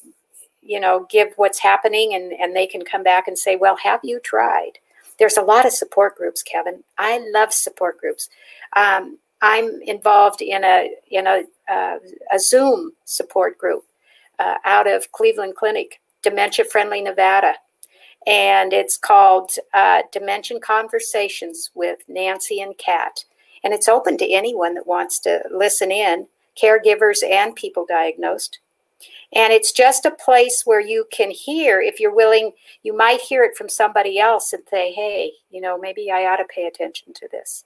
you 0.62 0.79
know 0.79 1.07
give 1.11 1.33
what's 1.37 1.59
happening, 1.59 2.14
and 2.14 2.33
and 2.33 2.55
they 2.55 2.66
can 2.66 2.83
come 2.83 3.03
back 3.03 3.29
and 3.29 3.38
say, 3.38 3.57
well, 3.57 3.77
have 3.77 4.01
you 4.03 4.20
tried? 4.20 4.73
There's 5.18 5.37
a 5.37 5.42
lot 5.42 5.66
of 5.66 5.73
support 5.73 6.16
groups, 6.16 6.42
Kevin. 6.42 6.83
I 6.99 7.18
love 7.33 7.53
support 7.53 7.99
groups. 7.99 8.29
Um, 8.77 9.18
I'm 9.40 9.81
involved 9.83 10.42
in 10.42 10.62
a 10.64 10.90
in 11.11 11.27
a 11.27 11.44
uh, 11.73 11.98
a 12.31 12.38
Zoom 12.38 12.92
support 13.04 13.56
group 13.58 13.85
uh, 14.38 14.56
out 14.65 14.87
of 14.87 15.11
Cleveland 15.13 15.56
Clinic, 15.56 16.00
Dementia 16.23 16.65
Friendly 16.67 17.00
Nevada 17.00 17.54
and 18.27 18.73
it's 18.73 18.96
called 18.96 19.52
uh, 19.73 20.02
Dementia 20.12 20.60
Conversations 20.60 21.71
with 21.75 22.00
Nancy 22.08 22.60
and 22.60 22.77
Kat. 22.79 23.25
And 23.64 23.73
it's 23.73 23.88
open 23.88 24.18
to 24.18 24.31
anyone 24.31 24.75
that 24.75 24.87
wants 24.87 25.18
to 25.21 25.42
listen 25.50 25.90
in, 25.90 26.27
caregivers 26.60 27.23
and 27.29 27.54
people 27.54 27.87
diagnosed. 27.87 28.58
And 29.33 29.52
it's 29.52 29.73
just 29.73 30.04
a 30.04 30.10
place 30.10 30.62
where 30.64 30.81
you 30.81 31.06
can 31.12 31.31
hear, 31.31 31.81
if 31.81 32.00
you're 32.00 32.14
willing, 32.14 32.52
you 32.83 32.94
might 32.96 33.21
hear 33.21 33.44
it 33.44 33.56
from 33.56 33.68
somebody 33.68 34.18
else 34.18 34.52
and 34.52 34.62
say, 34.68 34.92
hey, 34.92 35.33
you 35.50 35.60
know, 35.60 35.79
maybe 35.79 36.10
I 36.10 36.27
ought 36.27 36.37
to 36.37 36.44
pay 36.54 36.66
attention 36.66 37.14
to 37.14 37.29
this. 37.31 37.64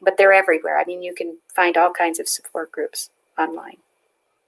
But 0.00 0.16
they're 0.16 0.32
everywhere. 0.32 0.78
I 0.78 0.84
mean, 0.84 1.02
you 1.02 1.14
can 1.14 1.38
find 1.54 1.76
all 1.76 1.92
kinds 1.92 2.18
of 2.18 2.28
support 2.28 2.72
groups 2.72 3.10
online 3.38 3.76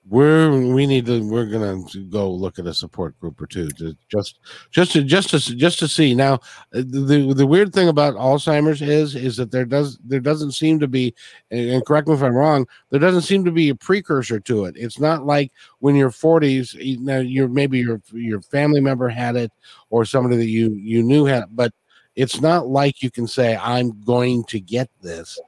we're 0.09 0.73
we 0.73 0.87
need 0.87 1.05
to 1.07 1.29
we're 1.29 1.47
gonna 1.47 1.83
go 2.11 2.31
look 2.31 2.61
at 2.61 2.67
a 2.67 2.75
support 2.75 3.19
group 3.19 3.41
or 3.41 3.47
two 3.47 3.69
to 3.71 3.97
just 4.09 4.39
just 4.71 4.93
to 4.93 5.03
just 5.03 5.31
to 5.31 5.39
just 5.39 5.81
to 5.81 5.89
see. 5.89 6.15
Now 6.15 6.39
the 6.71 7.33
the 7.35 7.47
weird 7.47 7.73
thing 7.73 7.89
about 7.89 8.15
alzheimer's 8.15 8.83
is 8.83 9.17
is 9.17 9.37
that 9.37 9.51
there 9.51 9.65
does 9.65 9.99
there 10.05 10.21
doesn't 10.21 10.53
seem 10.53 10.79
to 10.79 10.87
be 10.87 11.13
and 11.51 11.85
correct 11.85 12.07
me 12.07 12.15
if 12.15 12.23
i'm 12.23 12.35
wrong 12.35 12.67
there 12.91 13.01
doesn't 13.01 13.23
seem 13.23 13.45
to 13.45 13.51
be 13.51 13.69
a 13.69 13.75
precursor 13.75 14.39
to 14.41 14.67
it. 14.67 14.77
It's 14.77 15.01
not 15.01 15.27
like 15.27 15.53
when 15.81 15.97
you're 15.97 16.11
40s 16.11 16.75
you 16.75 17.01
know 17.01 17.19
you're 17.19 17.49
maybe 17.49 17.79
your 17.79 18.01
your 18.13 18.43
family 18.43 18.81
member 18.81 19.09
had 19.09 19.35
it 19.35 19.53
or 19.91 20.05
somebody 20.05 20.37
that 20.37 20.49
you 20.49 20.71
you 20.75 21.03
knew 21.03 21.25
had 21.25 21.45
it 21.45 21.49
but 21.53 21.73
it's 22.15 22.41
not 22.41 22.69
like 22.69 23.03
you 23.03 23.11
can 23.11 23.27
say 23.27 23.57
i'm 23.57 24.01
going 24.05 24.45
to 24.45 24.61
get 24.61 24.89
this. 25.03 25.39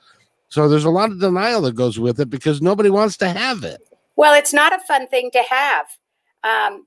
So 0.48 0.68
there's 0.68 0.84
a 0.86 0.90
lot 0.90 1.10
of 1.10 1.20
denial 1.20 1.60
that 1.62 1.76
goes 1.76 1.98
with 2.00 2.18
it 2.20 2.30
because 2.30 2.60
nobody 2.60 2.90
wants 2.90 3.18
to 3.18 3.28
have 3.28 3.62
it 3.64 3.87
Well, 4.18 4.34
it's 4.34 4.52
not 4.52 4.74
a 4.74 4.80
fun 4.80 5.06
thing 5.06 5.30
to 5.30 5.42
have. 5.48 5.86
Um, 6.42 6.86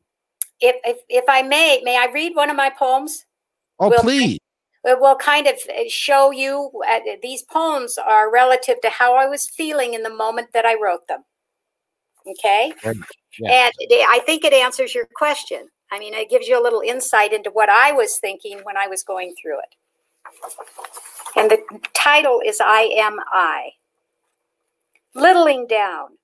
if, 0.60 0.76
if, 0.84 0.98
if 1.08 1.24
I 1.30 1.42
may, 1.42 1.82
may 1.82 1.98
I 1.98 2.12
read 2.12 2.36
one 2.36 2.50
of 2.50 2.58
my 2.58 2.70
poems? 2.70 3.26
Oh, 3.80 3.90
Will- 3.90 4.02
please. 4.02 4.38
It 4.84 5.00
will 5.00 5.16
kind 5.16 5.46
of 5.46 5.54
uh, 5.70 5.84
show 5.88 6.32
you 6.32 6.72
uh, 6.90 7.00
these 7.22 7.44
poems 7.44 8.00
are 8.00 8.34
relative 8.34 8.82
to 8.82 8.90
how 8.90 9.16
I 9.16 9.28
was 9.28 9.48
feeling 9.48 9.94
in 9.94 10.02
the 10.02 10.10
moment 10.10 10.50
that 10.54 10.66
I 10.66 10.76
wrote 10.82 11.08
them. 11.08 11.24
Okay. 12.28 12.74
Yeah. 12.84 13.70
And 13.70 13.74
I 14.10 14.22
think 14.26 14.44
it 14.44 14.54
answers 14.54 14.96
your 14.96 15.08
question. 15.16 15.70
I 15.92 16.00
mean, 16.00 16.16
it 16.16 16.32
gives 16.32 16.48
you 16.48 16.60
a 16.60 16.64
little 16.64 16.82
insight 16.82 17.32
into 17.32 17.52
what 17.52 17.70
I 17.70 17.92
was 17.92 18.18
thinking 18.18 18.60
when 18.64 18.76
I 18.76 18.88
was 18.88 19.04
going 19.04 19.36
through 19.40 19.60
it. 19.60 19.76
And 21.38 21.52
the 21.52 21.62
title 21.94 22.42
is 22.44 22.60
I 22.60 22.90
Am 22.98 23.20
I. 23.32 23.70
Littling 25.14 25.68
down. 25.68 26.18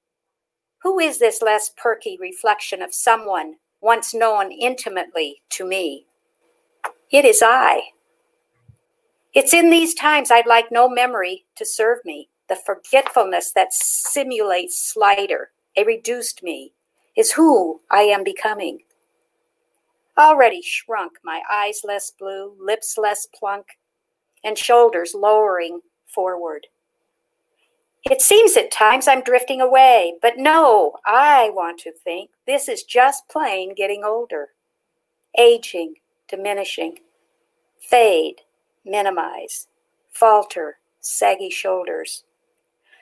Who 0.84 0.99
is 0.99 1.19
this 1.19 1.41
less 1.41 1.71
perky 1.75 2.17
reflection 2.19 2.82
of 2.82 2.93
someone 2.93 3.55
once 3.82 4.13
known 4.13 4.51
intimately 4.51 5.41
to 5.49 5.65
me? 5.65 6.05
It 7.11 7.25
is 7.25 7.41
I. 7.43 7.82
It's 9.34 9.53
in 9.53 9.69
these 9.69 9.93
times 9.93 10.32
I'd 10.32 10.47
like 10.47 10.71
no 10.71 10.88
memory 10.89 11.45
to 11.55 11.65
serve 11.65 11.99
me. 12.05 12.30
The 12.49 12.55
forgetfulness 12.55 13.51
that 13.53 13.73
simulates 13.73 14.78
slighter, 14.78 15.51
a 15.75 15.84
reduced 15.84 16.43
me, 16.43 16.73
is 17.15 17.32
who 17.32 17.82
I 17.91 18.01
am 18.03 18.23
becoming. 18.23 18.80
Already 20.17 20.61
shrunk, 20.61 21.13
my 21.23 21.41
eyes 21.51 21.82
less 21.84 22.11
blue, 22.11 22.55
lips 22.59 22.97
less 22.97 23.28
plunk, 23.28 23.65
and 24.43 24.57
shoulders 24.57 25.13
lowering 25.13 25.82
forward. 26.07 26.67
It 28.03 28.21
seems 28.21 28.55
at 28.55 28.71
times 28.71 29.07
I'm 29.07 29.21
drifting 29.21 29.59
away, 29.59 30.13
but 30.21 30.37
no, 30.37 30.93
I 31.05 31.49
want 31.53 31.79
to 31.79 31.91
think 31.91 32.29
this 32.45 32.69
is 32.69 32.83
just 32.83 33.27
plain 33.27 33.75
getting 33.75 34.03
older, 34.05 34.49
aging, 35.37 35.95
diminishing, 36.29 36.99
fade, 37.79 38.41
minimize, 38.85 39.67
falter, 40.11 40.77
saggy 41.01 41.49
shoulders. 41.49 42.23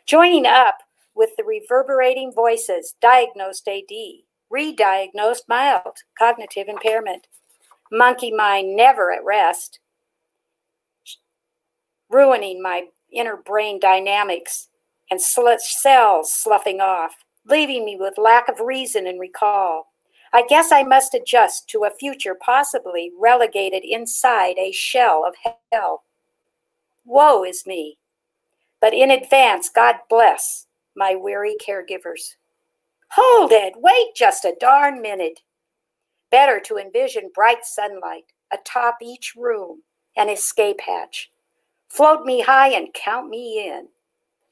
Joining 0.06 0.46
up 0.46 0.80
with 1.14 1.32
the 1.38 1.44
reverberating 1.44 2.32
voices, 2.34 2.96
diagnosed 3.02 3.68
AD, 3.68 3.96
re-diagnosed 4.50 5.44
mild 5.48 5.98
cognitive 6.18 6.68
impairment, 6.68 7.28
monkey 7.92 8.32
mind 8.32 8.76
never 8.76 9.12
at 9.12 9.24
rest, 9.24 9.80
ruining 12.10 12.62
my 12.62 12.86
inner 13.12 13.38
brain 13.38 13.80
dynamics 13.80 14.70
and 15.10 15.22
sl- 15.22 15.48
cells 15.60 16.34
sloughing 16.34 16.82
off, 16.82 17.16
leaving 17.48 17.86
me 17.86 17.98
with 18.00 18.18
lack 18.18 18.50
of 18.50 18.60
reason 18.60 19.08
and 19.08 19.20
recall. 19.20 19.88
I 20.34 20.44
guess 20.48 20.72
I 20.72 20.84
must 20.84 21.14
adjust 21.14 21.70
to 21.70 21.86
a 21.86 21.92
future 21.92 22.36
possibly 22.36 23.12
relegated 23.18 23.84
inside 23.86 24.58
a 24.58 24.72
shell 24.72 25.26
of 25.26 25.36
hell. 25.72 26.04
Woe 27.06 27.44
is 27.44 27.66
me. 27.66 27.98
But 28.82 28.94
in 28.94 29.12
advance, 29.12 29.70
God 29.70 29.96
bless 30.10 30.68
my 30.96 31.16
weary 31.16 31.56
caregivers. 31.66 32.36
Hold 33.12 33.52
it, 33.52 33.74
wait 33.78 34.16
just 34.16 34.46
a 34.46 34.56
darn 34.60 35.02
minute. 35.02 35.42
Better 36.32 36.60
to 36.66 36.78
envision 36.78 37.32
bright 37.34 37.64
sunlight 37.64 38.26
atop 38.52 38.98
each 39.02 39.34
room, 39.38 39.84
an 40.18 40.30
escape 40.30 40.82
hatch. 40.86 41.32
Float 41.90 42.26
me 42.26 42.42
high 42.42 42.70
and 42.70 42.94
count 42.94 43.30
me 43.30 43.66
in. 43.70 43.88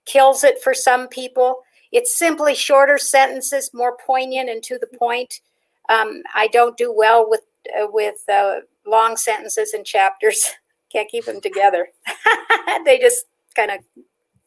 kills 0.05 0.45
it 0.45 0.63
for 0.63 0.75
some 0.75 1.09
people. 1.09 1.61
It's 1.93 2.19
simply 2.19 2.55
shorter 2.55 2.99
sentences 2.99 3.71
more 3.73 3.97
poignant 4.05 4.51
and 4.51 4.63
to 4.65 4.79
the 4.79 4.99
point. 4.99 5.41
Um, 5.89 6.23
i 6.35 6.49
don't 6.49 6.77
do 6.77 6.93
well 6.93 7.29
with 7.29 7.43
uh, 7.77 7.87
with 7.91 8.17
uh, 8.33 8.61
long 8.87 9.17
sentences 9.17 9.73
and 9.73 9.85
chapters. 9.85 10.51
Can't 10.93 11.11
keep 11.11 11.25
them 11.25 11.41
together. 11.41 11.89
They 12.85 12.99
just 12.99 13.25
kind 13.57 13.71
of 13.71 13.79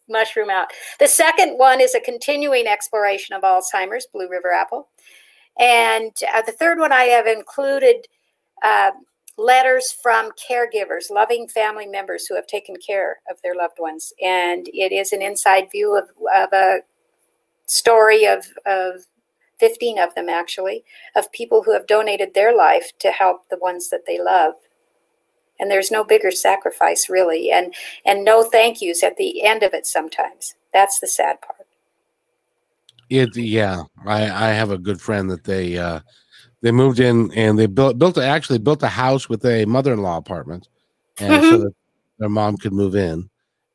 mushroom 0.09 0.49
out. 0.49 0.67
The 0.99 1.07
second 1.07 1.57
one 1.57 1.81
is 1.81 1.95
a 1.95 1.99
continuing 1.99 2.67
exploration 2.67 3.35
of 3.35 3.43
Alzheimer's, 3.43 4.07
Blue 4.11 4.29
River 4.29 4.51
Apple. 4.51 4.87
And 5.59 6.11
uh, 6.33 6.41
the 6.41 6.51
third 6.51 6.79
one, 6.79 6.91
I 6.91 7.03
have 7.03 7.27
included 7.27 8.07
uh, 8.63 8.91
letters 9.37 9.91
from 9.91 10.31
caregivers, 10.31 11.09
loving 11.09 11.47
family 11.47 11.87
members 11.87 12.25
who 12.27 12.35
have 12.35 12.47
taken 12.47 12.75
care 12.75 13.19
of 13.29 13.37
their 13.41 13.55
loved 13.55 13.77
ones. 13.79 14.13
And 14.21 14.67
it 14.73 14.91
is 14.91 15.13
an 15.13 15.21
inside 15.21 15.71
view 15.71 15.97
of, 15.97 16.09
of 16.35 16.53
a 16.53 16.79
story 17.67 18.25
of, 18.25 18.45
of 18.65 19.05
15 19.59 19.99
of 19.99 20.15
them, 20.15 20.29
actually, 20.29 20.83
of 21.15 21.31
people 21.31 21.63
who 21.63 21.73
have 21.73 21.87
donated 21.87 22.33
their 22.33 22.55
life 22.55 22.91
to 22.99 23.11
help 23.11 23.49
the 23.49 23.57
ones 23.57 23.89
that 23.89 24.05
they 24.07 24.19
love 24.19 24.53
and 25.59 25.69
there's 25.71 25.91
no 25.91 26.03
bigger 26.03 26.31
sacrifice 26.31 27.09
really. 27.09 27.51
And 27.51 27.73
and 28.05 28.23
no 28.25 28.43
thank 28.43 28.81
yous 28.81 29.03
at 29.03 29.17
the 29.17 29.43
end 29.43 29.63
of 29.63 29.73
it 29.73 29.85
sometimes. 29.87 30.55
That's 30.73 30.99
the 30.99 31.07
sad 31.07 31.41
part. 31.41 31.67
It 33.09 33.35
yeah, 33.35 33.83
I 34.05 34.23
I 34.29 34.49
have 34.51 34.71
a 34.71 34.77
good 34.77 35.01
friend 35.01 35.29
that 35.31 35.43
they 35.43 35.77
uh 35.77 36.01
they 36.61 36.71
moved 36.71 36.99
in 36.99 37.31
and 37.33 37.57
they 37.59 37.67
built 37.67 37.99
built 37.99 38.17
a, 38.17 38.25
actually 38.25 38.59
built 38.59 38.83
a 38.83 38.87
house 38.89 39.29
with 39.29 39.45
a 39.45 39.65
mother-in-law 39.65 40.17
apartment. 40.17 40.69
And 41.19 41.43
so 41.43 41.57
Mhm. 41.57 41.61
that 41.61 41.73
their 42.19 42.29
mom 42.29 42.57
could 42.57 42.73
move 42.73 42.95
in. 42.95 43.29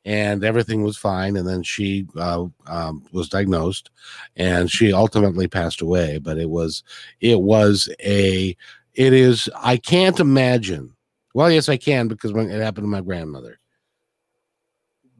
And 0.05 0.43
everything 0.45 0.83
was 0.83 0.97
fine. 0.97 1.37
And 1.37 1.47
then 1.47 1.63
she 1.63 2.07
uh, 2.17 2.45
um, 2.67 3.05
was 3.13 3.29
diagnosed. 3.29 3.91
And 4.37 4.71
she 4.71 4.93
ultimately 4.93 5.47
passed 5.47 5.81
away. 5.81 6.19
But 6.19 6.37
it 6.39 6.49
was 6.49 6.83
it 7.21 7.41
was 7.41 7.89
a 8.01 8.55
it 8.95 9.13
is 9.13 9.49
i 9.57 9.77
can't 9.77 10.19
imagine 10.21 10.94
well 11.35 11.51
yes 11.51 11.69
i 11.69 11.77
can 11.77 12.07
because 12.07 12.33
when 12.33 12.49
it 12.49 12.61
happened 12.61 12.85
to 12.85 12.89
my 12.89 13.01
grandmother 13.01 13.59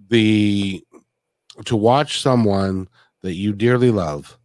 the 0.09 0.84
to 1.66 1.76
watch 1.76 2.22
someone 2.22 2.88
that 3.22 3.34
you 3.34 3.53
dearly 3.53 3.91
love 3.91 4.38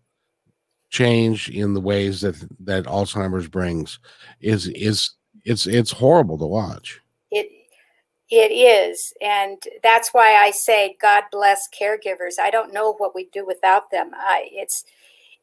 change 0.91 1.49
in 1.49 1.73
the 1.73 1.81
ways 1.81 2.21
that 2.21 2.37
that 2.61 2.85
Alzheimer's 2.85 3.49
brings 3.49 3.99
is 4.41 4.67
is 4.69 5.13
it's 5.45 5.67
it's 5.67 5.93
horrible 5.93 6.37
to 6.39 6.47
watch. 6.47 7.01
It 7.31 7.49
it 8.29 8.53
is, 8.53 9.13
and 9.21 9.63
that's 9.83 10.11
why 10.13 10.35
I 10.35 10.51
say 10.51 10.97
God 11.01 11.25
bless 11.33 11.69
caregivers. 11.69 12.39
I 12.39 12.51
don't 12.51 12.75
know 12.75 12.95
what 12.95 13.15
we'd 13.15 13.31
do 13.31 13.47
without 13.47 13.91
them. 13.91 14.11
I, 14.15 14.49
it's 14.53 14.85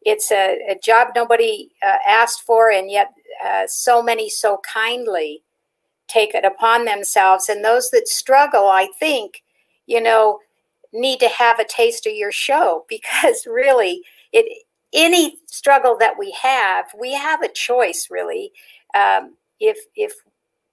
it's 0.02 0.32
a, 0.32 0.60
a 0.70 0.78
job 0.84 1.10
nobody 1.16 1.72
uh, 1.84 1.98
asked 2.06 2.44
for, 2.44 2.70
and 2.70 2.92
yet 2.92 3.14
uh, 3.44 3.64
so 3.68 4.04
many 4.04 4.30
so 4.30 4.60
kindly 4.64 5.44
take 6.08 6.34
it 6.34 6.46
upon 6.46 6.86
themselves. 6.86 7.50
And 7.50 7.64
those 7.64 7.90
that 7.92 8.08
struggle, 8.08 8.68
I 8.68 8.90
think, 9.00 9.44
you 9.86 10.02
know, 10.02 10.40
need 10.94 11.20
to 11.20 11.30
have 11.30 11.60
a 11.60 11.66
taste 11.66 12.06
of 12.08 12.14
your 12.14 12.32
show 12.32 12.86
because 12.90 13.46
really, 13.46 14.02
it 14.34 14.64
any 14.94 15.38
struggle 15.48 15.98
that 15.98 16.18
we 16.18 16.36
have, 16.42 16.86
we 16.98 17.14
have 17.14 17.42
a 17.42 17.52
choice. 17.52 18.08
Really, 18.10 18.52
um, 18.96 19.36
if 19.60 19.78
if 19.96 20.14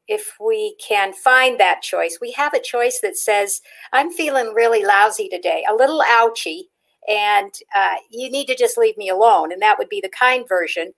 if 0.07 0.35
we 0.39 0.77
can 0.77 1.13
find 1.13 1.59
that 1.59 1.83
choice, 1.83 2.19
we 2.21 2.33
have 2.33 2.55
a 2.55 2.61
choice 2.61 3.01
that 3.01 3.17
says, 3.17 3.61
"I'm 3.93 4.11
feeling 4.13 4.55
really 4.55 4.85
lousy 4.85 5.29
today, 5.29 5.65
a 5.69 5.75
little 5.75 6.03
ouchy." 6.09 6.71
and 7.07 7.53
uh, 7.75 7.97
you 8.11 8.31
need 8.31 8.47
to 8.47 8.57
just 8.57 8.79
leave 8.79 8.97
me 8.97 9.09
alone 9.09 9.53
and 9.53 9.61
that 9.61 9.79
would 9.79 9.89
be 9.89 10.01
the 10.01 10.09
kind 10.09 10.47
version 10.49 10.93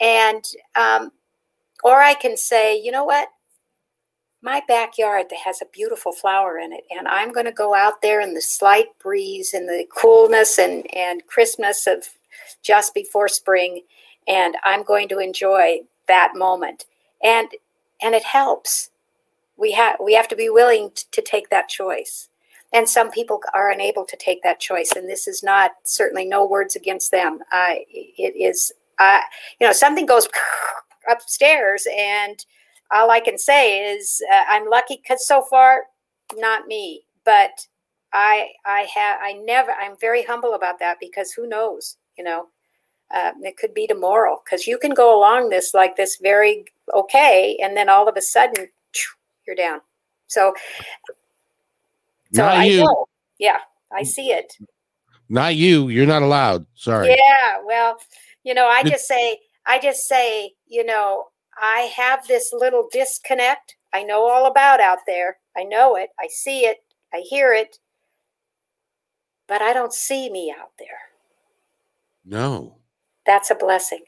and 0.00 0.44
um, 0.74 1.10
or 1.84 2.00
i 2.00 2.14
can 2.14 2.36
say 2.36 2.78
you 2.80 2.90
know 2.90 3.04
what 3.04 3.28
my 4.42 4.62
backyard 4.66 5.26
that 5.28 5.38
has 5.44 5.60
a 5.60 5.66
beautiful 5.72 6.12
flower 6.12 6.58
in 6.58 6.72
it 6.72 6.84
and 6.90 7.06
i'm 7.08 7.32
going 7.32 7.46
to 7.46 7.52
go 7.52 7.74
out 7.74 8.00
there 8.02 8.20
in 8.20 8.34
the 8.34 8.40
slight 8.40 8.86
breeze 8.98 9.52
and 9.52 9.68
the 9.68 9.84
coolness 9.94 10.58
and, 10.58 10.86
and 10.94 11.26
crispness 11.26 11.86
of 11.86 12.04
just 12.62 12.94
before 12.94 13.28
spring 13.28 13.82
and 14.26 14.56
i'm 14.64 14.82
going 14.82 15.08
to 15.08 15.18
enjoy 15.18 15.78
that 16.10 16.32
moment. 16.34 16.84
And 17.22 17.48
and 18.02 18.14
it 18.14 18.24
helps. 18.24 18.90
We 19.56 19.72
have 19.72 19.96
we 20.02 20.12
have 20.14 20.28
to 20.28 20.36
be 20.36 20.50
willing 20.50 20.90
to, 20.94 21.10
to 21.12 21.22
take 21.22 21.48
that 21.48 21.68
choice. 21.68 22.28
And 22.72 22.88
some 22.88 23.10
people 23.10 23.40
are 23.54 23.70
unable 23.70 24.04
to 24.04 24.16
take 24.16 24.42
that 24.42 24.60
choice 24.60 24.92
and 24.94 25.08
this 25.08 25.26
is 25.26 25.42
not 25.42 25.72
certainly 25.84 26.24
no 26.24 26.46
words 26.46 26.76
against 26.76 27.10
them. 27.10 27.38
Uh, 27.50 27.74
it 27.90 28.34
is 28.36 28.72
uh, 28.98 29.20
you 29.58 29.66
know 29.66 29.72
something 29.72 30.06
goes 30.06 30.28
upstairs 31.10 31.86
and 31.96 32.44
all 32.92 33.10
i 33.10 33.20
can 33.20 33.38
say 33.38 33.92
is 33.94 34.22
uh, 34.32 34.44
i'm 34.48 34.68
lucky 34.68 35.00
because 35.02 35.26
so 35.26 35.42
far 35.42 35.84
not 36.36 36.66
me 36.66 37.02
but 37.24 37.66
i 38.12 38.48
i 38.66 38.80
have 38.94 39.18
i 39.22 39.32
never 39.44 39.72
i'm 39.72 39.96
very 40.00 40.22
humble 40.22 40.54
about 40.54 40.78
that 40.78 40.98
because 41.00 41.32
who 41.32 41.48
knows 41.48 41.96
you 42.16 42.24
know 42.24 42.46
uh, 43.12 43.32
it 43.42 43.56
could 43.56 43.74
be 43.74 43.88
tomorrow 43.88 44.40
because 44.44 44.68
you 44.68 44.78
can 44.78 44.92
go 44.92 45.18
along 45.18 45.48
this 45.48 45.74
like 45.74 45.96
this 45.96 46.18
very 46.22 46.64
okay 46.94 47.58
and 47.60 47.76
then 47.76 47.88
all 47.88 48.08
of 48.08 48.16
a 48.16 48.22
sudden 48.22 48.68
you're 49.46 49.56
down 49.56 49.80
so 50.28 50.54
so 52.32 52.44
Not 52.44 52.58
I 52.58 52.64
you. 52.66 52.78
know. 52.84 53.06
Yeah, 53.38 53.58
I 53.92 54.02
see 54.02 54.30
it. 54.30 54.56
Not 55.28 55.56
you. 55.56 55.88
You're 55.88 56.06
not 56.06 56.22
allowed. 56.22 56.66
Sorry. 56.74 57.08
Yeah, 57.10 57.60
well, 57.64 57.96
you 58.44 58.54
know, 58.54 58.66
I 58.66 58.82
just 58.82 59.06
say, 59.06 59.38
I 59.66 59.78
just 59.78 60.06
say, 60.06 60.52
you 60.66 60.84
know, 60.84 61.26
I 61.60 61.92
have 61.96 62.26
this 62.26 62.52
little 62.52 62.88
disconnect. 62.90 63.76
I 63.92 64.02
know 64.02 64.28
all 64.28 64.46
about 64.46 64.80
out 64.80 65.00
there. 65.06 65.38
I 65.56 65.64
know 65.64 65.96
it. 65.96 66.10
I 66.18 66.28
see 66.28 66.60
it. 66.60 66.78
I 67.12 67.22
hear 67.28 67.52
it. 67.52 67.78
But 69.46 69.60
I 69.60 69.72
don't 69.72 69.92
see 69.92 70.30
me 70.30 70.54
out 70.58 70.70
there. 70.78 70.88
No. 72.24 72.76
That's 73.26 73.50
a 73.50 73.54
blessing. 73.54 74.04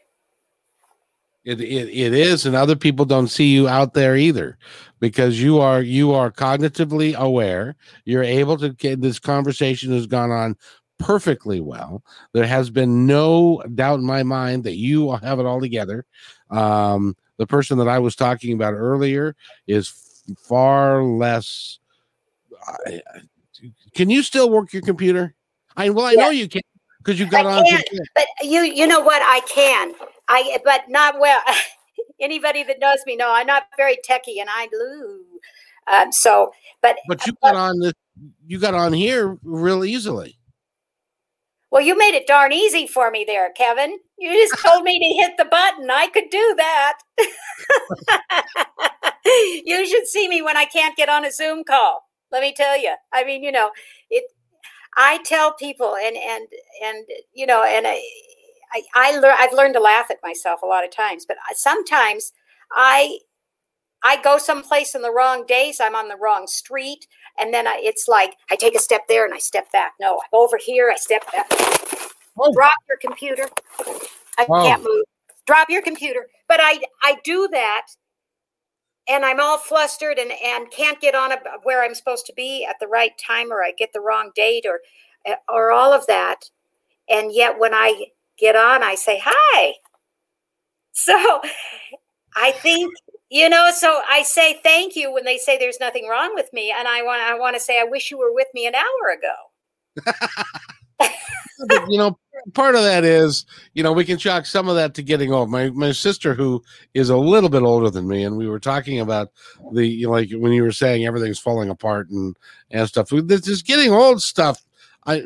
It, 1.45 1.61
it 1.61 1.89
it 1.89 2.15
is, 2.15 2.47
and 2.47 2.55
other 2.55 2.77
people 2.77 3.05
don't 3.05 3.27
see 3.27 3.47
you 3.47 3.69
out 3.69 3.95
there 3.95 4.17
either, 4.17 4.59
because 5.01 5.43
you 5.43 5.59
are 5.59 5.83
you 5.83 6.13
are 6.13 6.31
cognitively 6.31 7.17
aware. 7.17 7.75
You're 8.05 8.23
able 8.23 8.57
to 8.59 8.69
get 8.69 9.01
this 9.01 9.19
conversation 9.19 9.91
has 9.93 10.07
gone 10.07 10.31
on 10.31 10.57
perfectly 11.01 11.61
well. 11.61 12.05
There 12.33 12.47
has 12.47 12.71
been 12.71 13.09
no 13.09 13.61
doubt 13.75 13.99
in 13.99 14.07
my 14.07 14.23
mind 14.23 14.63
that 14.63 14.77
you 14.77 15.11
have 15.17 15.41
it 15.41 15.47
all 15.47 15.61
together. 15.61 16.07
Um, 16.51 17.17
the 17.39 17.47
person 17.47 17.79
that 17.79 17.89
I 17.89 17.99
was 17.99 18.17
talking 18.17 18.53
about 18.55 18.75
earlier 18.75 19.35
is 19.67 19.93
far 20.39 21.03
less. 21.03 21.79
Can 23.95 24.11
you 24.11 24.23
still 24.23 24.51
work 24.51 24.73
your 24.73 24.83
computer? 24.83 25.35
I 25.77 25.91
well, 25.91 26.07
I 26.07 26.15
know 26.15 26.31
you 26.31 26.49
can 26.49 26.63
because 26.99 27.19
you 27.19 27.27
got 27.27 27.47
I 27.47 27.59
on. 27.59 27.65
can't. 27.65 27.89
But 28.15 28.27
you, 28.43 28.61
you 28.61 28.87
know 28.87 29.01
what? 29.01 29.23
I 29.23 29.41
can. 29.49 29.95
I, 30.29 30.59
but 30.65 30.83
not 30.89 31.19
well. 31.19 31.41
Anybody 32.21 32.63
that 32.65 32.79
knows 32.81 32.99
me 33.07 33.17
know 33.17 33.33
I'm 33.33 33.47
not 33.47 33.65
very 33.77 33.99
techy, 34.05 34.39
and 34.39 34.49
I 34.51 34.69
lose. 34.73 35.27
Um, 35.93 36.13
so, 36.13 36.53
but 36.81 36.97
But 37.09 37.27
you 37.27 37.33
got 37.43 37.57
on 37.57 37.81
this. 37.81 37.95
You 38.47 38.59
got 38.59 38.75
on 38.75 38.93
here 38.93 39.39
real 39.43 39.85
easily. 39.85 40.39
Well, 41.73 41.83
you 41.83 41.97
made 41.97 42.15
it 42.15 42.27
darn 42.27 42.53
easy 42.53 42.87
for 42.87 43.11
me 43.11 43.25
there, 43.27 43.51
Kevin. 43.57 43.99
You 44.19 44.31
just 44.31 44.63
told 44.65 44.85
me 44.85 44.99
to 44.99 45.23
hit 45.23 45.39
the 45.39 45.47
button. 45.47 45.91
I 45.91 46.07
could 46.09 46.29
do 46.31 46.55
that. 46.59 46.99
you 49.65 49.87
should 49.87 50.07
see 50.07 50.29
me 50.29 50.43
when 50.43 50.59
I 50.59 50.67
can't 50.67 50.95
get 50.97 51.09
on 51.09 51.25
a 51.25 51.33
Zoom 51.33 51.65
call. 51.65 52.03
Let 52.31 52.43
me 52.43 52.53
tell 52.55 52.79
you. 52.79 52.95
I 53.13 53.25
mean, 53.25 53.43
you 53.43 53.51
know, 53.51 53.71
it. 54.11 54.25
I 54.97 55.23
tell 55.25 55.55
people, 55.55 55.97
and 55.97 56.15
and 56.17 56.47
and 56.85 57.07
you 57.33 57.47
know, 57.47 57.65
and 57.65 57.87
I, 57.87 58.03
I, 58.75 58.83
I 58.95 59.19
learn. 59.19 59.35
I've 59.39 59.55
learned 59.55 59.75
to 59.75 59.81
laugh 59.81 60.11
at 60.11 60.19
myself 60.23 60.61
a 60.63 60.67
lot 60.67 60.85
of 60.85 60.91
times, 60.91 61.25
but 61.27 61.39
uh, 61.39 61.55
sometimes 61.55 62.33
I, 62.73 63.19
I 64.05 64.21
go 64.23 64.39
someplace 64.39 64.95
in 64.95 65.03
the 65.03 65.13
wrong 65.13 65.45
days. 65.47 65.81
I'm 65.81 65.95
on 65.95 66.09
the 66.09 66.17
wrong 66.17 66.47
street, 66.47 67.07
and 67.39 67.53
then 67.55 67.67
I, 67.67 67.81
it's 67.83 68.09
like 68.09 68.37
I 68.51 68.57
take 68.57 68.75
a 68.75 68.81
step 68.81 69.03
there 69.09 69.25
and 69.25 69.35
I 69.35 69.39
step 69.39 69.71
back. 69.73 69.93
No, 70.01 70.17
I 70.17 70.27
go 70.33 70.45
over 70.45 70.59
here. 70.59 70.91
I 70.91 70.97
step 70.97 71.23
back. 71.33 71.47
Oh. 72.39 72.53
Drop 72.53 72.75
your 72.89 72.99
computer. 72.99 73.49
I 74.39 74.45
can't 74.45 74.83
move. 74.83 75.05
Drop 75.47 75.71
your 75.71 75.83
computer. 75.83 76.27
But 76.49 76.61
I, 76.61 76.81
I 77.03 77.19
do 77.25 77.49
that, 77.53 77.87
and 79.09 79.25
I'm 79.25 79.41
all 79.41 79.59
flustered 79.59 80.19
and 80.19 80.33
and 80.45 80.71
can't 80.71 81.01
get 81.01 81.15
on 81.15 81.33
a, 81.33 81.39
where 81.63 81.85
I'm 81.85 81.95
supposed 81.95 82.27
to 82.27 82.33
be 82.35 82.67
at 82.69 82.77
the 82.81 82.89
right 82.89 83.13
time, 83.19 83.53
or 83.53 83.63
I 83.63 83.73
get 83.73 83.93
the 83.93 84.01
wrong 84.01 84.33
date, 84.35 84.67
or 84.67 84.81
eh, 85.27 85.37
or 85.49 85.71
all 85.71 85.93
of 85.93 86.07
that. 86.09 86.51
And 87.09 87.33
yet, 87.33 87.59
when 87.59 87.75
I 87.75 88.07
get 88.39 88.57
on, 88.57 88.83
I 88.83 88.95
say 88.95 89.21
hi. 89.23 89.75
So 90.95 91.41
I 92.37 92.53
think 92.53 92.93
you 93.33 93.49
know. 93.49 93.71
So 93.75 94.03
I 94.09 94.23
say 94.23 94.61
thank 94.63 94.95
you 94.95 95.13
when 95.13 95.25
they 95.25 95.39
say 95.39 95.59
there's 95.59 95.81
nothing 95.81 96.07
wrong 96.09 96.33
with 96.35 96.53
me, 96.53 96.73
and 96.77 96.87
I 96.87 97.03
want 97.03 97.23
I 97.23 97.37
want 97.39 97.57
to 97.57 97.61
say 97.61 97.81
I 97.81 97.85
wish 97.85 98.11
you 98.11 98.19
were 98.19 98.33
with 98.33 98.49
me 98.55 98.67
an 98.67 98.75
hour 98.75 99.11
ago. 99.17 101.09
You 101.89 101.99
know, 101.99 102.19
part 102.55 102.75
of 102.75 102.83
that 102.83 103.05
is, 103.05 103.47
you 103.75 103.83
know, 103.83 103.93
we 103.93 104.05
can 104.05 104.19
chalk 104.19 104.47
some 104.47 104.69
of 104.69 104.75
that 104.75 104.95
to 104.95 105.03
getting 105.03 105.33
old. 105.33 105.49
My 105.49 105.71
my 105.71 105.93
sister, 105.93 106.35
who 106.35 106.63
is 106.93 107.09
a 107.09 107.17
little 107.17 107.49
bit 107.49 107.63
older 107.63 107.89
than 107.89 108.09
me, 108.09 108.25
and 108.25 108.37
we 108.37 108.49
were 108.49 108.59
talking 108.59 108.99
about 108.99 109.29
the 109.73 109.87
you 109.87 110.07
know, 110.07 110.13
like 110.13 110.31
when 110.33 110.53
you 110.53 110.63
were 110.63 110.73
saying 110.73 111.07
everything's 111.07 111.39
falling 111.39 111.71
apart 111.71 112.11
and 112.11 112.37
and 112.71 112.89
stuff. 112.89 113.11
This 113.11 113.47
is 113.47 113.63
getting 113.63 113.93
old 113.93 114.23
stuff. 114.23 114.65
I 115.07 115.25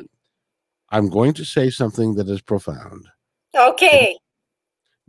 I'm 0.91 1.09
going 1.09 1.33
to 1.35 1.45
say 1.45 1.71
something 1.71 2.17
that 2.17 2.29
is 2.29 2.43
profound. 2.43 3.07
Okay, 3.55 4.19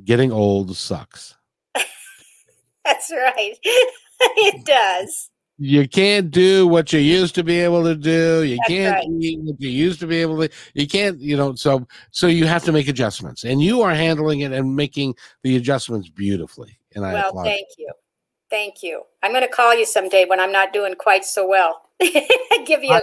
Getting 0.03 0.31
old 0.31 0.77
sucks. 0.77 1.36
That's 2.87 3.11
right. 3.11 3.53
it 4.21 4.65
does. 4.65 5.29
You 5.59 5.87
can't 5.87 6.29
do 6.29 6.67
what 6.67 6.93
you 6.93 6.99
used 6.99 7.33
to 7.35 7.43
be 7.43 7.59
able 7.59 7.83
to 7.83 7.95
do. 7.95 8.43
You 8.43 8.57
That's 8.57 8.69
can't 8.69 8.95
right. 8.95 9.07
eat 9.19 9.39
what 9.39 9.59
you 9.59 9.69
used 9.69 9.99
to 10.01 10.07
be 10.07 10.17
able 10.17 10.37
to. 10.37 10.49
You 10.75 10.87
can't, 10.87 11.19
you 11.19 11.35
know. 11.35 11.55
So, 11.55 11.87
so 12.11 12.27
you 12.27 12.45
have 12.45 12.63
to 12.65 12.71
make 12.71 12.87
adjustments, 12.87 13.43
and 13.43 13.59
you 13.59 13.81
are 13.81 13.93
handling 13.93 14.41
it 14.41 14.51
and 14.51 14.75
making 14.75 15.15
the 15.41 15.55
adjustments 15.55 16.09
beautifully. 16.09 16.79
And 16.95 17.03
I 17.03 17.13
Well, 17.13 17.29
applaud. 17.29 17.45
thank 17.45 17.67
you. 17.77 17.91
Thank 18.51 18.83
you. 18.83 19.01
I'm 19.23 19.31
going 19.31 19.41
to 19.41 19.49
call 19.49 19.75
you 19.75 19.85
someday 19.85 20.25
when 20.25 20.39
I'm 20.39 20.51
not 20.51 20.73
doing 20.73 20.93
quite 20.93 21.25
so 21.25 21.47
well. 21.47 21.81
Give 21.99 22.83
you 22.83 22.93
a 22.93 23.01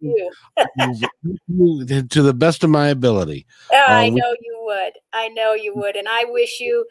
you 0.00 0.30
to 2.08 2.22
the 2.22 2.34
best 2.34 2.64
of 2.64 2.70
my 2.70 2.88
ability. 2.88 3.46
Oh, 3.72 3.84
I 3.88 4.08
Um, 4.08 4.16
know 4.16 4.34
you 4.40 4.60
would. 4.64 4.92
I 5.12 5.28
know 5.28 5.54
you 5.54 5.74
would. 5.76 5.96
And 5.96 6.08
I 6.08 6.24
wish 6.24 6.58
you 6.60 6.84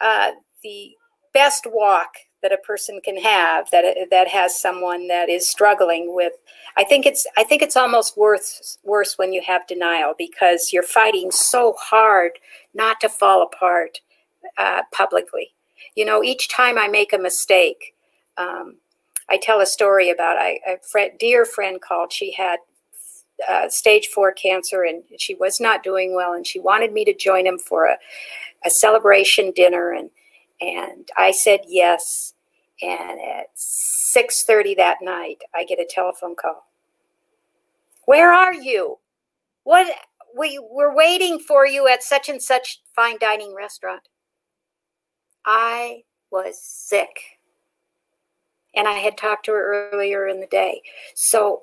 uh, 0.00 0.32
the 0.62 0.90
best 1.36 1.66
walk 1.70 2.14
that 2.42 2.50
a 2.50 2.56
person 2.56 2.98
can 3.04 3.18
have 3.18 3.70
that 3.70 3.84
that 4.10 4.26
has 4.26 4.58
someone 4.58 5.06
that 5.08 5.28
is 5.28 5.50
struggling 5.50 6.14
with. 6.14 6.32
I 6.78 6.84
think 6.84 7.04
it's 7.04 7.26
I 7.36 7.44
think 7.44 7.60
it's 7.60 7.76
almost 7.76 8.16
worse 8.16 8.78
worse 8.84 9.18
when 9.18 9.34
you 9.34 9.42
have 9.46 9.66
denial 9.66 10.14
because 10.16 10.72
you're 10.72 10.82
fighting 10.82 11.30
so 11.30 11.74
hard 11.78 12.32
not 12.72 13.00
to 13.00 13.10
fall 13.10 13.42
apart 13.42 14.00
uh, 14.56 14.82
publicly. 14.92 15.52
You 15.94 16.06
know, 16.06 16.22
each 16.24 16.48
time 16.48 16.78
I 16.78 16.88
make 16.88 17.12
a 17.12 17.18
mistake, 17.18 17.94
um, 18.38 18.76
I 19.28 19.36
tell 19.36 19.60
a 19.60 19.66
story 19.66 20.08
about 20.08 20.36
I, 20.38 20.60
a 20.66 20.78
friend, 20.78 21.10
dear 21.18 21.44
friend 21.44 21.82
called. 21.82 22.12
She 22.12 22.32
had 22.32 22.60
uh, 23.46 23.68
stage 23.68 24.06
four 24.06 24.32
cancer, 24.32 24.84
and 24.84 25.02
she 25.18 25.34
was 25.34 25.60
not 25.60 25.82
doing 25.82 26.14
well, 26.14 26.32
and 26.32 26.46
she 26.46 26.60
wanted 26.60 26.92
me 26.94 27.04
to 27.04 27.14
join 27.14 27.46
him 27.46 27.58
for 27.58 27.84
a, 27.84 27.98
a 28.64 28.70
celebration 28.70 29.52
dinner, 29.54 29.92
and 29.92 30.08
and 30.60 31.08
I 31.16 31.30
said 31.30 31.60
yes. 31.66 32.34
And 32.82 33.18
at 33.20 33.46
six 33.54 34.44
thirty 34.44 34.74
that 34.74 34.98
night, 35.00 35.38
I 35.54 35.64
get 35.64 35.80
a 35.80 35.88
telephone 35.88 36.36
call. 36.36 36.66
Where 38.04 38.32
are 38.32 38.54
you? 38.54 38.98
What 39.64 39.86
we 40.36 40.58
we're 40.70 40.94
waiting 40.94 41.38
for 41.38 41.66
you 41.66 41.88
at 41.88 42.02
such 42.02 42.28
and 42.28 42.42
such 42.42 42.80
fine 42.94 43.16
dining 43.18 43.54
restaurant. 43.54 44.02
I 45.46 46.02
was 46.30 46.60
sick. 46.62 47.18
And 48.74 48.86
I 48.86 48.94
had 48.94 49.16
talked 49.16 49.46
to 49.46 49.52
her 49.52 49.90
earlier 49.90 50.28
in 50.28 50.40
the 50.40 50.46
day. 50.46 50.82
So, 51.14 51.62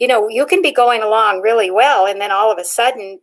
you 0.00 0.08
know, 0.08 0.28
you 0.28 0.46
can 0.46 0.62
be 0.62 0.72
going 0.72 1.00
along 1.00 1.42
really 1.42 1.70
well, 1.70 2.06
and 2.06 2.20
then 2.20 2.32
all 2.32 2.50
of 2.50 2.58
a 2.58 2.64
sudden, 2.64 3.20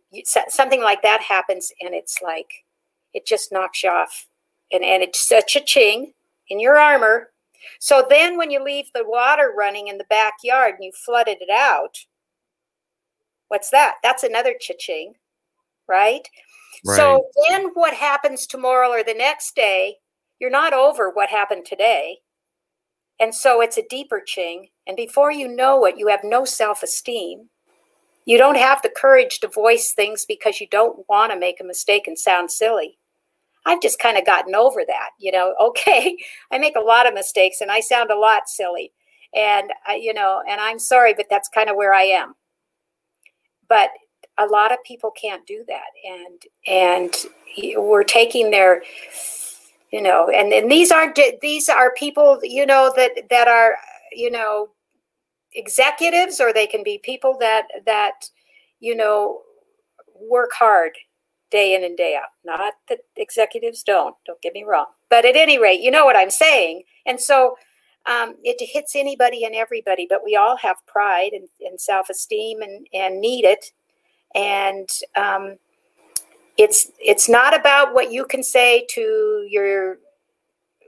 something 0.48 0.80
like 0.80 1.02
that 1.02 1.20
happens, 1.20 1.70
and 1.82 1.92
it's 1.92 2.22
like, 2.22 2.64
it 3.12 3.26
just 3.26 3.52
knocks 3.52 3.82
you 3.82 3.90
off. 3.90 4.28
And, 4.72 4.84
and 4.84 5.02
it's 5.02 5.26
such 5.26 5.56
a 5.56 5.60
ching 5.60 6.12
in 6.48 6.60
your 6.60 6.78
armor. 6.78 7.30
So 7.80 8.06
then, 8.08 8.36
when 8.36 8.50
you 8.50 8.62
leave 8.62 8.86
the 8.94 9.04
water 9.06 9.52
running 9.56 9.88
in 9.88 9.98
the 9.98 10.06
backyard 10.08 10.74
and 10.74 10.84
you 10.84 10.92
flooded 10.92 11.38
it 11.40 11.50
out, 11.50 11.96
what's 13.48 13.70
that? 13.70 13.94
That's 14.02 14.22
another 14.22 14.54
cha-ching, 14.58 15.14
right? 15.88 16.26
right? 16.84 16.96
So 16.96 17.26
then 17.48 17.70
what 17.74 17.94
happens 17.94 18.46
tomorrow 18.46 18.90
or 18.90 19.02
the 19.02 19.14
next 19.14 19.54
day, 19.54 19.96
you're 20.38 20.50
not 20.50 20.72
over 20.72 21.10
what 21.10 21.28
happened 21.28 21.66
today. 21.66 22.18
And 23.20 23.34
so 23.34 23.60
it's 23.60 23.78
a 23.78 23.88
deeper 23.88 24.22
ching. 24.24 24.68
And 24.86 24.96
before 24.96 25.32
you 25.32 25.48
know 25.48 25.84
it, 25.84 25.98
you 25.98 26.06
have 26.08 26.20
no 26.22 26.44
self 26.44 26.82
esteem. 26.82 27.48
You 28.24 28.38
don't 28.38 28.56
have 28.56 28.82
the 28.82 28.92
courage 28.94 29.40
to 29.40 29.48
voice 29.48 29.92
things 29.92 30.24
because 30.26 30.60
you 30.60 30.68
don't 30.70 31.08
want 31.08 31.32
to 31.32 31.38
make 31.38 31.60
a 31.60 31.64
mistake 31.64 32.06
and 32.06 32.18
sound 32.18 32.50
silly. 32.50 32.98
I've 33.68 33.82
just 33.82 33.98
kind 33.98 34.16
of 34.16 34.26
gotten 34.26 34.54
over 34.54 34.82
that. 34.86 35.10
You 35.20 35.32
know, 35.32 35.54
okay, 35.60 36.16
I 36.50 36.58
make 36.58 36.76
a 36.76 36.80
lot 36.80 37.06
of 37.06 37.14
mistakes 37.14 37.60
and 37.60 37.70
I 37.70 37.80
sound 37.80 38.10
a 38.10 38.18
lot 38.18 38.48
silly. 38.48 38.92
And, 39.34 39.70
you 40.00 40.14
know, 40.14 40.42
and 40.48 40.58
I'm 40.58 40.78
sorry, 40.78 41.12
but 41.12 41.26
that's 41.28 41.50
kind 41.50 41.68
of 41.68 41.76
where 41.76 41.92
I 41.92 42.04
am. 42.04 42.34
But 43.68 43.90
a 44.38 44.46
lot 44.46 44.72
of 44.72 44.78
people 44.84 45.10
can't 45.10 45.46
do 45.46 45.64
that. 45.68 45.90
And, 46.02 46.42
and 46.66 47.76
we're 47.76 48.04
taking 48.04 48.50
their, 48.50 48.82
you 49.90 50.02
know 50.02 50.28
and 50.28 50.52
and 50.52 50.70
these 50.70 50.90
aren't 50.90 51.18
these 51.40 51.68
are 51.68 51.92
people 51.94 52.38
you 52.42 52.66
know 52.66 52.92
that 52.96 53.12
that 53.30 53.48
are 53.48 53.76
you 54.12 54.30
know 54.30 54.68
executives 55.54 56.40
or 56.40 56.52
they 56.52 56.66
can 56.66 56.82
be 56.82 57.00
people 57.02 57.36
that 57.40 57.64
that 57.86 58.28
you 58.80 58.94
know 58.94 59.40
work 60.20 60.50
hard 60.52 60.92
day 61.50 61.74
in 61.74 61.84
and 61.84 61.96
day 61.96 62.16
out. 62.16 62.28
Not 62.44 62.74
that 62.88 63.00
executives 63.16 63.82
don't 63.82 64.14
don't 64.26 64.40
get 64.42 64.54
me 64.54 64.64
wrong. 64.64 64.86
But 65.10 65.24
at 65.24 65.36
any 65.36 65.58
rate 65.58 65.80
you 65.80 65.90
know 65.90 66.04
what 66.04 66.16
i'm 66.16 66.30
saying. 66.30 66.82
And 67.06 67.20
so 67.20 67.56
um, 68.06 68.36
it 68.42 68.56
hits 68.60 68.96
anybody 68.96 69.44
and 69.44 69.54
everybody 69.54 70.06
but 70.08 70.24
we 70.24 70.36
all 70.36 70.56
have 70.56 70.76
pride 70.86 71.32
and, 71.32 71.48
and 71.60 71.80
self-esteem 71.80 72.62
and, 72.62 72.86
and 72.94 73.20
need 73.20 73.44
it. 73.44 73.66
And 74.34 74.88
um, 75.16 75.56
it's 76.58 76.90
it's 76.98 77.28
not 77.28 77.58
about 77.58 77.94
what 77.94 78.12
you 78.12 78.26
can 78.26 78.42
say 78.42 78.84
to 78.90 79.46
your 79.48 79.98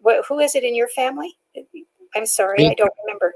what, 0.02 0.24
who 0.26 0.40
is 0.40 0.54
it 0.54 0.64
in 0.64 0.74
your 0.74 0.88
family? 0.88 1.36
I'm 2.14 2.26
sorry 2.26 2.66
i 2.66 2.74
don't 2.74 2.92
remember. 3.04 3.34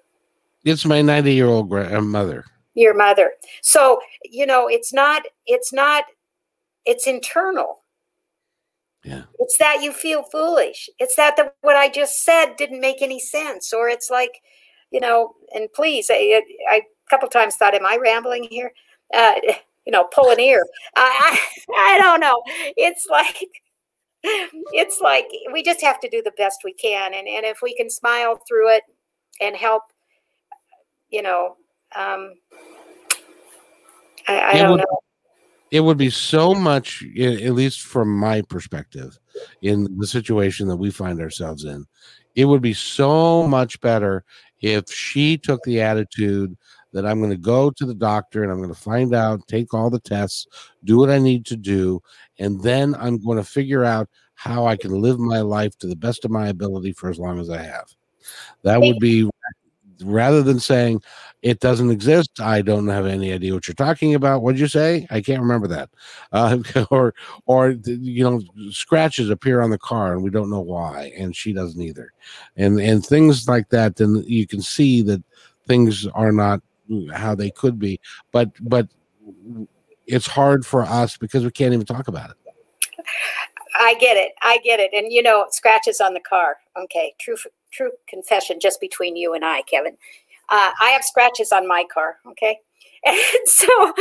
It's 0.65 0.85
my 0.85 1.01
90 1.03 1.33
year 1.33 1.47
old 1.47 1.69
grandmother. 1.69 2.45
Your 2.75 2.95
mother. 2.95 3.33
So 3.63 4.01
you 4.25 4.47
know 4.47 4.67
it's 4.67 4.93
not 4.93 5.23
it's 5.47 5.73
not 5.73 6.05
it's 6.87 7.07
internal 7.07 7.81
yeah 9.05 9.23
it's 9.39 9.57
that 9.59 9.83
you 9.83 9.93
feel 9.93 10.23
foolish 10.25 10.89
it's 10.99 11.17
that 11.17 11.37
the, 11.37 11.53
what 11.63 11.77
i 11.77 11.89
just 11.89 12.23
said 12.23 12.55
didn't 12.57 12.81
make 12.81 13.03
any 13.03 13.21
sense 13.21 13.73
or 13.73 13.89
it's 13.89 14.11
like 14.11 14.41
you 14.91 15.01
know 15.01 15.35
and 15.55 15.73
please 15.75 16.09
i, 16.11 16.43
I 16.71 16.77
a 16.77 17.11
couple 17.11 17.29
times 17.29 17.57
thought 17.57 17.75
am 17.75 17.87
i 17.87 17.99
rambling 18.01 18.45
here 18.45 18.73
uh, 19.13 19.35
you 19.85 19.93
know, 19.93 20.05
pull 20.05 20.31
an 20.31 20.41
ear. 20.41 20.67
I, 20.97 21.39
I, 21.71 21.95
I 21.95 21.99
don't 21.99 22.21
know. 22.21 22.43
It's 22.77 23.07
like, 23.11 23.47
it's 24.73 25.01
like 25.01 25.27
we 25.53 25.63
just 25.63 25.83
have 25.83 26.01
to 26.01 26.09
do 26.09 26.23
the 26.23 26.33
best 26.37 26.63
we 26.65 26.73
can. 26.73 27.15
And, 27.15 27.29
and 27.29 27.45
if 27.45 27.59
we 27.63 27.75
can 27.75 27.91
smile 27.91 28.41
through 28.49 28.75
it 28.75 28.83
and 29.41 29.55
help, 29.55 29.83
you 31.11 31.23
know, 31.23 31.57
um, 31.95 32.35
I, 34.27 34.41
I 34.41 34.53
don't 34.55 34.71
would, 34.73 34.81
know. 34.81 35.01
It 35.75 35.81
would 35.81 35.99
be 35.99 36.09
so 36.09 36.55
much, 36.55 37.03
at 37.19 37.53
least 37.53 37.81
from 37.81 38.17
my 38.17 38.43
perspective, 38.43 39.19
in 39.61 39.99
the 39.99 40.07
situation 40.07 40.69
that 40.69 40.77
we 40.77 40.93
find 40.93 41.21
ourselves 41.21 41.65
in, 41.65 41.85
it 42.37 42.45
would 42.45 42.63
be 42.63 42.75
so 42.75 43.45
much 43.49 43.81
better 43.81 44.23
if 44.61 44.89
she 44.89 45.37
took 45.37 45.65
the 45.65 45.81
attitude 45.81 46.57
that 46.93 47.05
I'm 47.05 47.19
going 47.19 47.33
to 47.33 47.37
go 47.37 47.71
to 47.71 47.87
the 47.87 47.93
doctor 47.93 48.45
and 48.45 48.53
I'm 48.53 48.59
going 48.59 48.73
to 48.73 48.81
find 48.81 49.17
out, 49.17 49.49
take 49.49 49.75
all 49.75 49.91
the 49.91 49.99
tests, 49.99 50.47
do 50.85 50.97
what 50.97 51.11
I 51.11 51.19
need 51.19 51.45
to 51.47 51.57
do, 51.57 52.01
and 52.39 52.63
then 52.63 52.95
I'm 52.95 53.19
going 53.19 53.39
to 53.39 53.45
figure 53.45 53.85
out 53.85 54.09
how 54.37 54.67
I 54.67 54.77
can 54.77 55.03
live 55.03 55.19
my 55.19 55.41
life 55.41 55.77
to 55.79 55.89
the 55.89 55.97
best 55.97 56.25
of 56.25 56.31
my 56.31 56.47
ability 56.47 56.93
for 56.93 57.11
as 57.11 57.19
long 57.19 57.41
as 57.41 57.51
I 57.51 57.61
have. 57.61 57.93
That 58.63 58.81
would 58.81 59.01
be 59.01 59.29
rather 60.05 60.45
than 60.45 60.61
saying 60.61 61.03
it 61.45 61.61
doesn't 61.61 61.91
exist. 61.91 62.41
I 62.41 62.63
don't 62.63 62.89
have 62.89 63.07
any 63.07 63.33
idea 63.33 63.55
what 63.55 63.69
you're 63.69 63.75
talking 63.75 64.15
about. 64.15 64.43
What'd 64.43 64.59
you 64.59 64.67
say? 64.67 65.07
I 65.11 65.21
can't 65.21 65.43
remember 65.43 65.69
that. 65.69 65.91
Uh, 66.33 66.59
or, 66.91 67.15
or 67.47 67.71
you 67.71 68.25
know, 68.25 68.43
scratches 68.71 69.31
appear 69.31 69.61
on 69.61 69.71
the 69.71 69.79
car 69.79 70.15
and 70.15 70.23
we 70.23 70.31
don't 70.31 70.51
know 70.51 70.61
why, 70.61 71.13
and 71.17 71.37
she 71.37 71.53
doesn't 71.53 71.81
either, 71.81 72.13
and 72.57 72.81
and 72.81 73.05
things 73.07 73.49
like 73.49 73.69
that. 73.69 73.97
Then 73.97 74.25
you 74.27 74.47
can 74.47 74.63
see 74.63 75.03
that 75.03 75.23
things 75.67 76.07
are 76.09 76.33
not 76.33 76.61
how 77.15 77.35
they 77.35 77.51
could 77.51 77.79
be 77.79 78.01
but 78.33 78.51
but 78.61 78.89
it's 80.07 80.27
hard 80.27 80.67
for 80.67 80.83
us 80.83 81.17
because 81.17 81.45
we 81.45 81.51
can't 81.51 81.73
even 81.73 81.87
talk 81.87 82.09
about 82.09 82.31
it 82.31 82.37
i 83.79 83.95
get 83.95 84.17
it 84.17 84.33
i 84.43 84.59
get 84.59 84.81
it 84.81 84.91
and 84.93 85.13
you 85.13 85.23
know 85.23 85.47
scratches 85.51 86.01
on 86.01 86.15
the 86.15 86.21
car 86.21 86.59
okay 86.77 87.15
true 87.19 87.37
true 87.73 87.91
confession 88.09 88.59
just 88.61 88.81
between 88.81 89.17
you 89.17 89.35
and 89.35 89.45
i 89.45 89.63
kevin 89.63 89.97
uh, 90.51 90.71
i 90.81 90.91
have 90.91 91.05
scratches 91.05 91.53
on 91.53 91.67
my 91.67 91.85
car 91.93 92.17
okay 92.27 92.59
and 93.07 93.19
so 93.47 93.67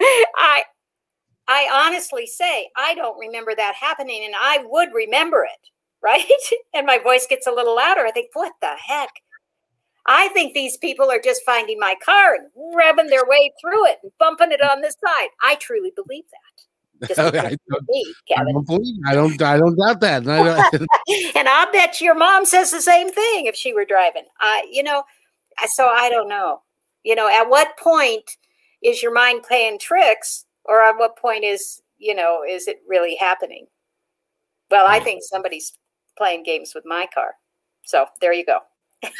i 0.00 0.62
i 1.48 1.86
honestly 1.86 2.26
say 2.26 2.68
i 2.76 2.94
don't 2.94 3.18
remember 3.18 3.54
that 3.54 3.74
happening 3.74 4.24
and 4.24 4.34
i 4.38 4.64
would 4.64 4.88
remember 4.94 5.44
it 5.44 5.68
right 6.02 6.24
and 6.72 6.86
my 6.86 6.98
voice 6.98 7.26
gets 7.28 7.46
a 7.46 7.52
little 7.52 7.76
louder 7.76 8.06
i 8.06 8.10
think 8.10 8.30
what 8.32 8.52
the 8.60 8.74
heck 8.86 9.10
I 10.06 10.28
think 10.28 10.54
these 10.54 10.76
people 10.76 11.10
are 11.10 11.20
just 11.20 11.42
finding 11.44 11.78
my 11.78 11.94
car 12.04 12.34
and 12.34 12.46
rubbing 12.74 13.08
their 13.08 13.26
way 13.26 13.52
through 13.60 13.86
it 13.86 13.98
and 14.02 14.10
bumping 14.18 14.50
it 14.50 14.62
on 14.62 14.80
the 14.80 14.90
side. 14.90 15.28
I 15.42 15.56
truly 15.56 15.92
believe 15.94 16.24
that. 16.30 16.60
I, 17.02 17.14
don't, 17.14 17.88
me, 17.88 18.14
I, 18.36 18.44
don't, 18.44 18.66
believe. 18.66 18.96
I 19.06 19.14
don't. 19.14 19.42
I 19.42 19.56
don't 19.56 19.76
doubt 19.76 20.00
that. 20.00 20.26
And, 21.34 21.48
I'll 21.48 21.72
bet 21.72 22.00
your 22.00 22.14
mom 22.14 22.44
says 22.44 22.70
the 22.70 22.82
same 22.82 23.10
thing 23.10 23.46
if 23.46 23.56
she 23.56 23.72
were 23.72 23.86
driving. 23.86 24.24
I, 24.40 24.68
you 24.70 24.82
know, 24.82 25.04
so 25.68 25.88
I 25.88 26.10
don't 26.10 26.28
know. 26.28 26.62
You 27.02 27.14
know, 27.14 27.28
at 27.28 27.48
what 27.48 27.78
point 27.78 28.30
is 28.82 29.02
your 29.02 29.12
mind 29.12 29.42
playing 29.42 29.78
tricks, 29.78 30.46
or 30.64 30.82
at 30.82 30.96
what 30.98 31.16
point 31.16 31.44
is 31.44 31.82
you 31.98 32.14
know 32.14 32.40
is 32.48 32.68
it 32.68 32.78
really 32.88 33.16
happening? 33.16 33.66
Well, 34.70 34.86
I 34.86 35.00
think 35.00 35.22
somebody's 35.22 35.72
playing 36.16 36.44
games 36.44 36.72
with 36.74 36.84
my 36.86 37.08
car. 37.12 37.32
So 37.84 38.06
there 38.20 38.32
you 38.32 38.44
go. 38.44 38.60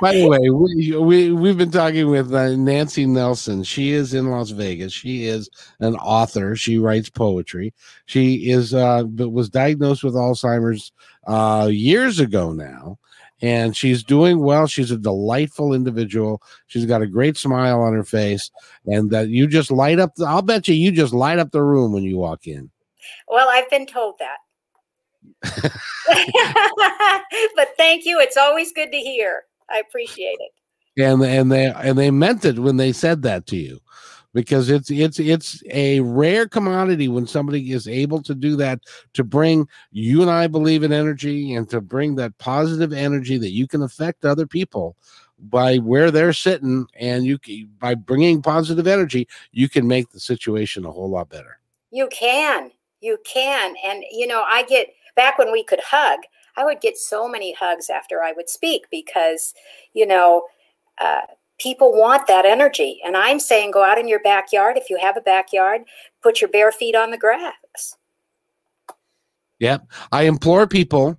By 0.00 0.14
the 0.14 0.28
way, 0.28 0.50
we, 0.50 0.96
we 0.96 1.32
we've 1.32 1.58
been 1.58 1.70
talking 1.70 2.08
with 2.08 2.32
uh, 2.32 2.56
Nancy 2.56 3.06
Nelson. 3.06 3.62
She 3.62 3.90
is 3.90 4.14
in 4.14 4.30
Las 4.30 4.50
Vegas. 4.50 4.92
She 4.92 5.26
is 5.26 5.48
an 5.80 5.96
author. 5.96 6.56
She 6.56 6.78
writes 6.78 7.10
poetry. 7.10 7.74
She 8.06 8.50
is 8.50 8.74
uh, 8.74 9.04
was 9.06 9.48
diagnosed 9.48 10.04
with 10.04 10.14
Alzheimer's 10.14 10.92
uh, 11.26 11.68
years 11.70 12.20
ago 12.20 12.52
now, 12.52 12.98
and 13.44 13.76
she's 13.76 14.02
doing 14.02 14.40
well. 14.40 14.66
She's 14.66 14.90
a 14.90 14.96
delightful 14.96 15.74
individual. 15.74 16.40
She's 16.66 16.86
got 16.86 17.02
a 17.02 17.06
great 17.06 17.36
smile 17.36 17.82
on 17.82 17.92
her 17.92 18.02
face, 18.02 18.50
and 18.86 19.10
that 19.10 19.28
you 19.28 19.46
just 19.46 19.70
light 19.70 20.00
up. 20.00 20.14
The, 20.14 20.24
I'll 20.24 20.40
bet 20.40 20.66
you 20.66 20.74
you 20.74 20.90
just 20.90 21.12
light 21.12 21.38
up 21.38 21.50
the 21.50 21.62
room 21.62 21.92
when 21.92 22.04
you 22.04 22.16
walk 22.16 22.46
in. 22.46 22.70
Well, 23.28 23.48
I've 23.50 23.68
been 23.68 23.84
told 23.84 24.14
that. 24.18 24.38
but 27.54 27.68
thank 27.76 28.06
you. 28.06 28.18
It's 28.18 28.38
always 28.38 28.72
good 28.72 28.90
to 28.92 28.98
hear. 28.98 29.42
I 29.70 29.78
appreciate 29.78 30.38
it. 30.40 31.02
And 31.02 31.22
and 31.22 31.52
they 31.52 31.66
and 31.66 31.98
they 31.98 32.10
meant 32.10 32.46
it 32.46 32.58
when 32.58 32.78
they 32.78 32.92
said 32.92 33.20
that 33.22 33.46
to 33.48 33.56
you 33.56 33.78
because 34.34 34.68
it's 34.68 34.90
it's 34.90 35.18
it's 35.18 35.62
a 35.70 36.00
rare 36.00 36.46
commodity 36.46 37.08
when 37.08 37.26
somebody 37.26 37.72
is 37.72 37.88
able 37.88 38.22
to 38.22 38.34
do 38.34 38.56
that 38.56 38.80
to 39.14 39.24
bring 39.24 39.66
you 39.92 40.20
and 40.20 40.30
I 40.30 40.46
believe 40.48 40.82
in 40.82 40.92
energy 40.92 41.54
and 41.54 41.70
to 41.70 41.80
bring 41.80 42.16
that 42.16 42.36
positive 42.36 42.92
energy 42.92 43.38
that 43.38 43.52
you 43.52 43.66
can 43.66 43.82
affect 43.82 44.26
other 44.26 44.46
people 44.46 44.96
by 45.38 45.78
where 45.78 46.10
they're 46.10 46.32
sitting 46.32 46.86
and 46.98 47.24
you 47.24 47.38
by 47.78 47.94
bringing 47.94 48.42
positive 48.42 48.86
energy 48.86 49.26
you 49.52 49.68
can 49.68 49.88
make 49.88 50.10
the 50.10 50.20
situation 50.20 50.84
a 50.84 50.90
whole 50.90 51.08
lot 51.08 51.30
better 51.30 51.58
You 51.94 52.08
can. 52.08 52.72
You 53.00 53.18
can. 53.24 53.76
And, 53.84 54.02
you 54.10 54.26
know, 54.26 54.42
I 54.48 54.64
get 54.64 54.88
back 55.14 55.38
when 55.38 55.52
we 55.52 55.62
could 55.62 55.80
hug, 55.86 56.18
I 56.56 56.64
would 56.64 56.80
get 56.80 56.96
so 56.96 57.28
many 57.28 57.54
hugs 57.54 57.88
after 57.88 58.20
I 58.20 58.32
would 58.32 58.48
speak 58.48 58.86
because, 58.90 59.54
you 59.92 60.04
know, 60.04 60.42
uh, 60.98 61.20
people 61.58 61.92
want 61.92 62.26
that 62.26 62.44
energy. 62.44 63.00
And 63.04 63.16
I'm 63.16 63.38
saying 63.38 63.70
go 63.70 63.84
out 63.84 63.98
in 63.98 64.08
your 64.08 64.20
backyard. 64.20 64.76
If 64.76 64.90
you 64.90 64.98
have 64.98 65.16
a 65.16 65.20
backyard, 65.20 65.82
put 66.22 66.40
your 66.40 66.50
bare 66.50 66.72
feet 66.72 66.94
on 66.94 67.10
the 67.10 67.18
grass. 67.18 67.96
Yep. 69.60 69.86
I 70.12 70.22
implore 70.22 70.66
people, 70.66 71.18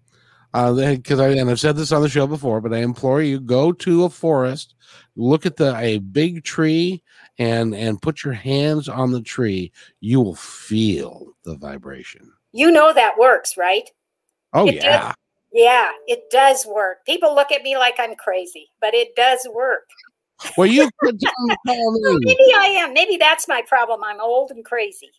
uh, 0.53 0.73
because 0.73 1.19
I 1.19 1.29
and 1.29 1.49
I've 1.49 1.59
said 1.59 1.75
this 1.77 1.91
on 1.91 2.01
the 2.01 2.09
show 2.09 2.27
before, 2.27 2.61
but 2.61 2.73
I 2.73 2.77
implore 2.77 3.21
you 3.21 3.39
go 3.39 3.71
to 3.71 4.03
a 4.03 4.09
forest, 4.09 4.75
look 5.15 5.45
at 5.45 5.55
the 5.55 5.75
a 5.77 5.99
big 5.99 6.43
tree, 6.43 7.01
and 7.37 7.73
and 7.73 8.01
put 8.01 8.23
your 8.23 8.33
hands 8.33 8.87
on 8.87 9.11
the 9.11 9.21
tree. 9.21 9.71
You 9.99 10.21
will 10.21 10.35
feel 10.35 11.33
the 11.43 11.55
vibration. 11.55 12.31
You 12.51 12.71
know 12.71 12.93
that 12.93 13.17
works, 13.17 13.57
right? 13.57 13.89
Oh 14.53 14.67
It 14.67 14.75
does. 14.75 14.83
yeah. 14.83 15.13
Yeah, 15.51 15.91
it 16.07 16.29
does 16.31 16.65
work. 16.65 17.05
People 17.05 17.33
look 17.33 17.51
at 17.51 17.63
me 17.63 17.77
like 17.77 17.95
I'm 17.97 18.15
crazy, 18.15 18.69
but 18.81 18.93
it 18.93 19.15
does 19.15 19.47
work. 19.53 19.83
Well, 20.57 20.67
you 20.67 20.89
could 21.01 21.19
tell 21.19 21.33
me- 21.45 21.55
Well, 21.65 21.91
me. 22.17 22.19
maybe 22.25 22.53
I 22.57 22.65
am. 22.79 22.93
Maybe 22.93 23.17
that's 23.17 23.47
my 23.47 23.61
problem. 23.67 24.03
I'm 24.03 24.19
old 24.21 24.51
and 24.51 24.63
crazy. 24.65 25.11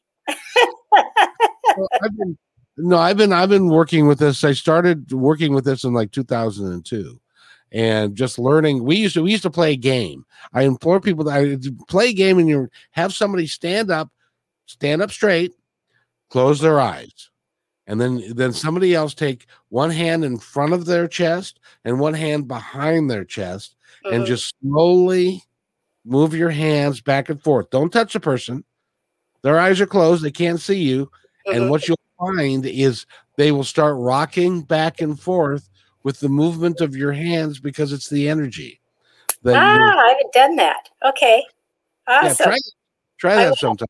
Well, 1.76 1.88
I've 2.02 2.16
been, 2.16 2.38
no, 2.78 2.98
I've 2.98 3.16
been 3.16 3.32
I've 3.32 3.48
been 3.48 3.68
working 3.68 4.06
with 4.06 4.18
this. 4.18 4.44
I 4.44 4.52
started 4.52 5.12
working 5.12 5.54
with 5.54 5.64
this 5.64 5.84
in 5.84 5.92
like 5.94 6.10
2002, 6.12 7.20
and 7.72 8.14
just 8.16 8.38
learning. 8.38 8.84
We 8.84 8.96
used 8.96 9.14
to 9.14 9.22
we 9.22 9.30
used 9.30 9.42
to 9.44 9.50
play 9.50 9.72
a 9.72 9.76
game. 9.76 10.24
I 10.52 10.62
implore 10.62 11.00
people 11.00 11.24
that 11.24 11.38
I 11.38 11.56
play 11.88 12.08
a 12.10 12.12
game 12.14 12.38
and 12.38 12.48
you 12.48 12.68
have 12.92 13.14
somebody 13.14 13.46
stand 13.46 13.90
up, 13.90 14.10
stand 14.66 15.00
up 15.02 15.10
straight, 15.10 15.52
close 16.30 16.60
their 16.60 16.80
eyes, 16.80 17.30
and 17.86 18.00
then 18.00 18.22
then 18.34 18.52
somebody 18.52 18.94
else 18.94 19.14
take 19.14 19.46
one 19.68 19.90
hand 19.90 20.24
in 20.24 20.38
front 20.38 20.72
of 20.72 20.86
their 20.86 21.06
chest 21.08 21.60
and 21.84 22.00
one 22.00 22.14
hand 22.14 22.48
behind 22.48 23.10
their 23.10 23.24
chest, 23.24 23.76
and 24.12 24.22
Mhm. 24.24 24.26
just 24.26 24.54
slowly 24.62 25.42
move 26.04 26.34
your 26.34 26.50
hands 26.50 27.00
back 27.00 27.28
and 27.28 27.42
forth. 27.42 27.70
Don't 27.70 27.92
touch 27.92 28.12
the 28.12 28.20
person. 28.20 28.64
Their 29.42 29.59
eyes 29.59 29.80
are 29.80 29.86
closed. 29.86 30.22
They 30.22 30.30
can't 30.30 30.61
see 30.61 30.82
you. 30.82 31.11
And 31.46 31.70
what 31.70 31.86
you'll 31.86 31.98
find 32.18 32.64
is 32.66 33.07
they 33.36 33.52
will 33.52 33.64
start 33.64 33.96
rocking 33.98 34.62
back 34.62 35.00
and 35.00 35.18
forth 35.20 35.68
with 36.02 36.20
the 36.20 36.28
movement 36.28 36.80
of 36.80 36.96
your 36.96 37.12
hands 37.12 37.61
because 37.61 37.92
it's 37.92 38.09
the 38.09 38.28
energy. 38.28 38.80
that 39.42 39.57
ah, 39.57 39.98
I 39.98 40.09
haven't 40.09 40.32
done 40.32 40.57
that. 40.57 40.88
Okay. 41.04 41.44
yeah, 42.09 42.22
Awesome. 42.30 42.46
try, 42.46 42.59
try 43.18 43.34
that 43.36 43.59
sometime. 43.59 43.86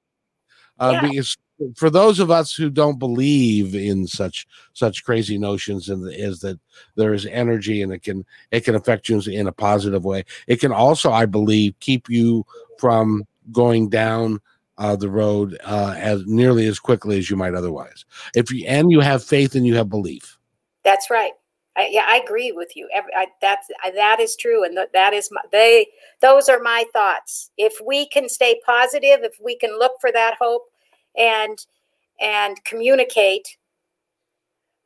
Uh, 0.78 0.90
Yeah. 0.94 1.08
Because 1.08 1.36
for 1.74 1.90
those 1.90 2.20
of 2.20 2.30
us 2.30 2.54
who 2.54 2.70
don't 2.70 2.98
believe 2.98 3.74
in 3.74 4.06
such 4.06 4.46
such 4.72 5.04
crazy 5.04 5.38
notions, 5.38 5.88
and 5.88 6.06
is 6.12 6.40
that 6.40 6.58
there 6.96 7.14
is 7.14 7.26
energy 7.26 7.82
and 7.82 7.92
it 7.92 8.02
can 8.02 8.24
it 8.50 8.64
can 8.64 8.74
affect 8.74 9.08
you 9.08 9.20
in 9.20 9.46
a 9.46 9.52
positive 9.52 10.04
way. 10.04 10.24
It 10.46 10.60
can 10.60 10.72
also, 10.72 11.10
I 11.10 11.26
believe, 11.26 11.78
keep 11.80 12.08
you 12.08 12.44
from 12.78 13.24
going 13.52 13.88
down 13.88 14.40
uh, 14.78 14.96
the 14.96 15.10
road 15.10 15.56
uh, 15.64 15.94
as 15.96 16.24
nearly 16.26 16.66
as 16.66 16.78
quickly 16.78 17.18
as 17.18 17.30
you 17.30 17.36
might 17.36 17.54
otherwise. 17.54 18.04
If 18.34 18.50
you 18.50 18.66
and 18.66 18.90
you 18.90 19.00
have 19.00 19.24
faith 19.24 19.54
and 19.54 19.66
you 19.66 19.76
have 19.76 19.88
belief. 19.88 20.38
That's 20.84 21.10
right. 21.10 21.32
I, 21.76 21.88
yeah, 21.90 22.06
I 22.08 22.18
agree 22.18 22.52
with 22.52 22.74
you. 22.74 22.88
Every, 22.92 23.10
I, 23.14 23.26
that's 23.40 23.68
I, 23.82 23.90
that 23.90 24.18
is 24.18 24.34
true, 24.36 24.64
and 24.64 24.74
th- 24.76 24.88
that 24.92 25.12
is 25.12 25.28
my, 25.30 25.42
they. 25.52 25.86
Those 26.22 26.48
are 26.48 26.60
my 26.60 26.84
thoughts. 26.92 27.50
If 27.58 27.74
we 27.84 28.08
can 28.08 28.28
stay 28.28 28.58
positive, 28.64 29.20
if 29.22 29.36
we 29.42 29.58
can 29.58 29.78
look 29.78 29.92
for 30.00 30.10
that 30.12 30.36
hope, 30.40 30.62
and 31.16 31.58
and 32.20 32.62
communicate, 32.64 33.56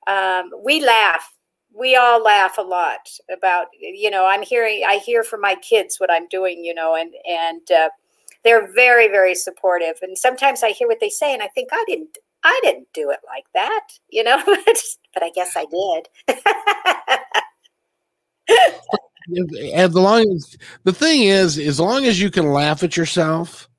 um, 0.07 0.51
we 0.64 0.85
laugh. 0.85 1.35
We 1.72 1.95
all 1.95 2.20
laugh 2.22 2.59
a 2.59 2.62
lot 2.62 3.09
about 3.33 3.68
you 3.78 4.11
know. 4.11 4.26
I'm 4.26 4.43
hearing. 4.43 4.83
I 4.87 4.97
hear 4.97 5.22
from 5.22 5.41
my 5.41 5.55
kids 5.57 5.99
what 5.99 6.11
I'm 6.11 6.28
doing. 6.28 6.64
You 6.64 6.74
know, 6.74 6.97
and 6.97 7.12
and 7.28 7.70
uh, 7.70 7.91
they're 8.45 8.72
very 8.72 9.09
very 9.09 9.35
supportive. 9.35 9.97
And 10.03 10.18
sometimes 10.18 10.62
I 10.62 10.70
hear 10.70 10.89
what 10.89 11.01
they 11.01 11.11
say, 11.11 11.33
and 11.33 11.43
I 11.43 11.49
think 11.49 11.68
I 11.72 11.85
didn't. 11.87 12.18
I 12.43 12.59
didn't 12.64 12.89
do 12.95 13.11
it 13.11 13.20
like 13.26 13.45
that, 13.53 13.87
you 14.09 14.24
know, 14.24 14.43
but 14.47 15.22
I 15.22 15.31
guess 15.35 15.57
I 15.57 15.66
did. 15.66 16.09
as 19.74 19.95
long 19.95 20.33
as 20.33 20.57
the 20.85 20.93
thing 20.93 21.22
is, 21.24 21.59
as 21.59 21.78
long 21.78 22.07
as 22.07 22.20
you 22.20 22.31
can 22.31 22.51
laugh 22.51 22.83
at 22.83 22.97
yourself 22.97 23.70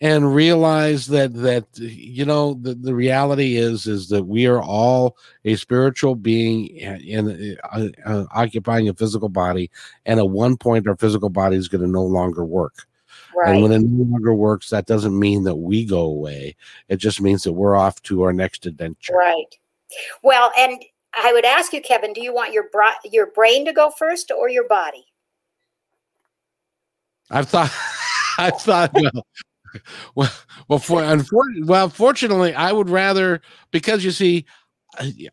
and 0.00 0.34
realize 0.34 1.08
that 1.08 1.34
that 1.34 1.66
you 1.76 2.24
know 2.24 2.54
the, 2.54 2.74
the 2.74 2.94
reality 2.94 3.56
is 3.56 3.86
is 3.86 4.08
that 4.08 4.24
we 4.24 4.46
are 4.46 4.62
all 4.62 5.16
a 5.44 5.56
spiritual 5.56 6.14
being 6.14 6.68
in 6.76 7.56
uh, 7.72 7.88
uh, 8.06 8.24
occupying 8.32 8.88
a 8.88 8.94
physical 8.94 9.28
body 9.28 9.70
and 10.06 10.20
at 10.20 10.30
one 10.30 10.56
point 10.56 10.86
our 10.86 10.96
physical 10.96 11.28
body 11.28 11.56
is 11.56 11.68
going 11.68 11.82
to 11.82 11.88
no 11.88 12.04
longer 12.04 12.44
work 12.44 12.86
and 13.44 13.62
when 13.62 13.72
it 13.72 13.80
no 13.80 14.04
longer 14.04 14.34
works 14.34 14.70
that 14.70 14.86
doesn't 14.86 15.18
mean 15.18 15.42
that 15.42 15.56
we 15.56 15.84
go 15.84 16.02
away 16.02 16.54
it 16.88 16.96
just 16.96 17.20
means 17.20 17.42
that 17.42 17.52
we're 17.52 17.76
off 17.76 18.00
to 18.02 18.22
our 18.22 18.32
next 18.32 18.66
adventure 18.66 19.14
Right. 19.14 19.58
Well, 20.22 20.52
and 20.58 20.82
I 21.14 21.32
would 21.32 21.44
ask 21.44 21.72
you, 21.72 21.80
Kevin, 21.80 22.12
do 22.12 22.22
you 22.22 22.34
want 22.34 22.52
your 22.52 22.68
bra- 22.70 23.00
your 23.04 23.26
brain 23.26 23.64
to 23.64 23.72
go 23.72 23.90
first 23.90 24.30
or 24.30 24.48
your 24.48 24.68
body? 24.68 25.06
I've 27.30 27.48
thought, 27.48 27.72
I've 28.38 28.60
thought, 28.60 28.92
well, 28.94 29.26
well, 30.14 30.32
well, 30.68 30.78
for, 30.78 31.02
unfor- 31.02 31.66
well, 31.66 31.88
fortunately, 31.88 32.54
I 32.54 32.72
would 32.72 32.90
rather 32.90 33.40
because 33.70 34.04
you 34.04 34.10
see, 34.10 34.46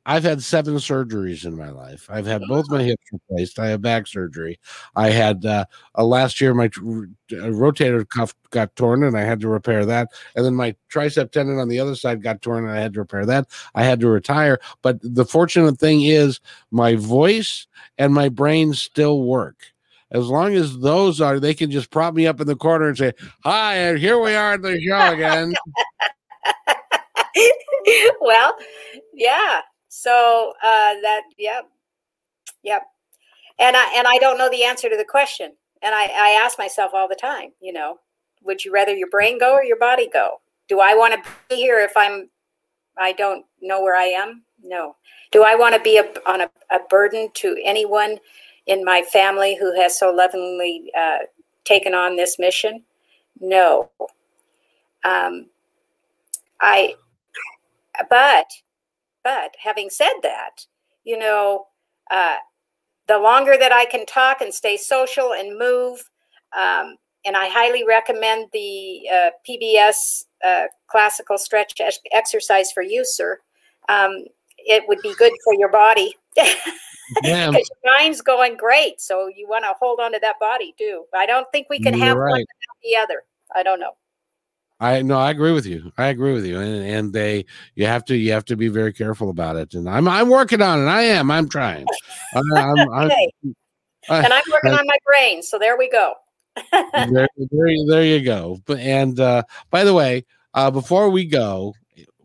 I've 0.05 0.23
had 0.23 0.43
seven 0.43 0.75
surgeries 0.75 1.45
in 1.45 1.57
my 1.57 1.69
life. 1.69 2.07
I've 2.09 2.25
had 2.25 2.41
both 2.47 2.69
my 2.69 2.83
hips 2.83 3.03
replaced. 3.11 3.57
I 3.57 3.67
have 3.67 3.81
back 3.81 4.05
surgery. 4.05 4.59
I 4.95 5.09
had 5.09 5.45
uh, 5.45 5.65
uh, 5.97 6.03
last 6.03 6.39
year 6.39 6.53
my 6.53 6.65
uh, 6.65 6.69
rotator 7.31 8.07
cuff 8.07 8.35
got 8.51 8.75
torn, 8.75 9.03
and 9.03 9.17
I 9.17 9.21
had 9.21 9.39
to 9.41 9.47
repair 9.47 9.85
that. 9.85 10.09
And 10.35 10.45
then 10.45 10.55
my 10.55 10.75
tricep 10.91 11.31
tendon 11.31 11.57
on 11.57 11.69
the 11.69 11.79
other 11.79 11.95
side 11.95 12.21
got 12.21 12.41
torn, 12.41 12.65
and 12.65 12.77
I 12.77 12.81
had 12.81 12.93
to 12.93 12.99
repair 12.99 13.25
that. 13.25 13.47
I 13.73 13.83
had 13.83 13.99
to 14.01 14.09
retire. 14.09 14.59
But 14.81 14.99
the 15.01 15.25
fortunate 15.25 15.79
thing 15.79 16.03
is, 16.03 16.39
my 16.69 16.95
voice 16.95 17.65
and 17.97 18.13
my 18.13 18.29
brain 18.29 18.73
still 18.73 19.23
work 19.23 19.73
as 20.15 20.27
long 20.27 20.55
as 20.55 20.79
those 20.79 21.19
are, 21.19 21.41
they 21.41 21.53
can 21.53 21.69
just 21.69 21.91
prop 21.91 22.13
me 22.13 22.25
up 22.25 22.39
in 22.39 22.47
the 22.47 22.55
corner 22.55 22.87
and 22.87 22.97
say, 22.97 23.11
"Hi, 23.43 23.75
and 23.75 23.99
here 23.99 24.17
we 24.17 24.33
are 24.33 24.53
at 24.53 24.61
the 24.61 24.79
show 24.79 25.11
again." 25.11 25.53
well, 28.21 28.55
yeah. 29.13 29.59
So 29.89 30.53
uh, 30.63 30.93
that, 31.01 31.23
yeah, 31.37 31.61
yep. 32.63 32.83
And 33.59 33.75
I 33.75 33.93
and 33.97 34.07
I 34.07 34.17
don't 34.19 34.37
know 34.37 34.49
the 34.49 34.63
answer 34.63 34.89
to 34.89 34.95
the 34.95 35.03
question, 35.03 35.51
and 35.81 35.93
I 35.93 36.05
I 36.05 36.41
ask 36.41 36.57
myself 36.57 36.91
all 36.93 37.09
the 37.09 37.15
time. 37.15 37.51
You 37.59 37.73
know, 37.73 37.99
would 38.43 38.63
you 38.63 38.71
rather 38.71 38.95
your 38.95 39.09
brain 39.09 39.37
go 39.37 39.53
or 39.53 39.65
your 39.65 39.79
body 39.79 40.07
go? 40.07 40.39
Do 40.69 40.79
I 40.79 40.95
want 40.95 41.13
to 41.13 41.31
be 41.49 41.55
here 41.57 41.79
if 41.79 41.91
I'm 41.97 42.29
I 42.97 43.11
don't 43.11 43.45
know 43.61 43.81
where 43.81 43.97
I 43.97 44.05
am? 44.05 44.43
No. 44.63 44.95
Do 45.31 45.43
I 45.43 45.55
want 45.55 45.75
to 45.75 45.81
be 45.81 45.97
a, 45.97 46.05
on 46.25 46.41
a, 46.41 46.49
a 46.71 46.79
burden 46.89 47.29
to 47.35 47.57
anyone 47.65 48.19
in 48.67 48.83
my 48.83 49.01
family 49.01 49.55
who 49.55 49.79
has 49.79 49.97
so 49.97 50.11
lovingly 50.11 50.91
uh, 50.97 51.19
taken 51.63 51.93
on 51.93 52.15
this 52.15 52.37
mission? 52.39 52.83
No. 53.39 53.89
Um, 55.03 55.47
I, 56.61 56.95
but, 58.09 58.47
but 59.23 59.55
having 59.61 59.89
said 59.89 60.13
that, 60.23 60.65
you 61.03 61.17
know, 61.17 61.67
uh, 62.09 62.37
the 63.07 63.19
longer 63.19 63.55
that 63.57 63.71
I 63.71 63.85
can 63.85 64.05
talk 64.05 64.41
and 64.41 64.53
stay 64.53 64.77
social 64.77 65.33
and 65.33 65.57
move, 65.59 66.09
um, 66.57 66.95
and 67.25 67.35
I 67.35 67.49
highly 67.49 67.83
recommend 67.85 68.49
the 68.53 69.01
uh, 69.11 69.29
PBS 69.47 70.25
uh, 70.45 70.65
classical 70.87 71.37
stretch 71.37 71.73
exercise 72.11 72.71
for 72.71 72.83
you, 72.83 73.03
sir. 73.05 73.39
Um, 73.89 74.25
it 74.57 74.83
would 74.87 74.99
be 75.01 75.13
good 75.15 75.33
for 75.43 75.53
your 75.53 75.69
body 75.69 76.15
Yeah, 77.23 77.51
because 77.51 77.69
your 77.83 77.93
mind's 77.93 78.21
going 78.21 78.57
great. 78.57 78.99
So 78.99 79.27
you 79.27 79.47
want 79.47 79.63
to 79.65 79.73
hold 79.79 79.99
on 79.99 80.11
to 80.13 80.19
that 80.21 80.39
body 80.39 80.73
too. 80.77 81.05
I 81.13 81.25
don't 81.25 81.47
think 81.51 81.67
we 81.69 81.79
can 81.79 81.93
You're 81.93 82.03
have 82.03 82.17
one 82.17 82.39
without 82.39 82.77
the 82.83 82.95
other. 82.97 83.23
I 83.55 83.63
don't 83.63 83.79
know. 83.79 83.91
I 84.79 85.01
no, 85.01 85.17
I 85.17 85.31
agree 85.31 85.53
with 85.53 85.65
you. 85.65 85.91
I 85.97 86.07
agree 86.07 86.33
with 86.33 86.45
you, 86.45 86.59
and 86.59 86.85
and 86.85 87.13
they 87.13 87.45
you 87.75 87.85
have 87.85 88.03
to 88.05 88.15
you 88.15 88.33
have 88.33 88.45
to 88.45 88.57
be 88.57 88.67
very 88.67 88.91
careful 88.91 89.29
about 89.29 89.55
it. 89.55 89.73
And 89.73 89.89
I'm 89.89 90.07
I'm 90.07 90.29
working 90.29 90.61
on 90.61 90.81
it. 90.81 90.87
I 90.89 91.03
am. 91.03 91.31
I'm 91.31 91.47
trying. 91.47 91.85
I, 92.33 92.39
I'm, 92.39 92.79
I'm, 92.93 93.05
Okay. 93.05 93.31
I- 94.09 94.23
And 94.23 94.33
I'm 94.33 94.43
working 94.51 94.73
on 94.73 94.85
my 94.85 94.97
brain. 95.05 95.41
So 95.41 95.57
there 95.57 95.77
we 95.77 95.89
go. 95.89 96.13
there, 96.71 97.27
there, 97.37 97.67
you- 97.67 97.85
there 97.89 98.03
you 98.03 98.21
go. 98.23 98.59
But 98.65 98.79
and 98.79 99.19
uh, 99.19 99.43
by 99.69 99.83
the 99.83 99.93
way, 99.93 100.25
uh, 100.53 100.71
before 100.71 101.09
we 101.09 101.25
go, 101.25 101.73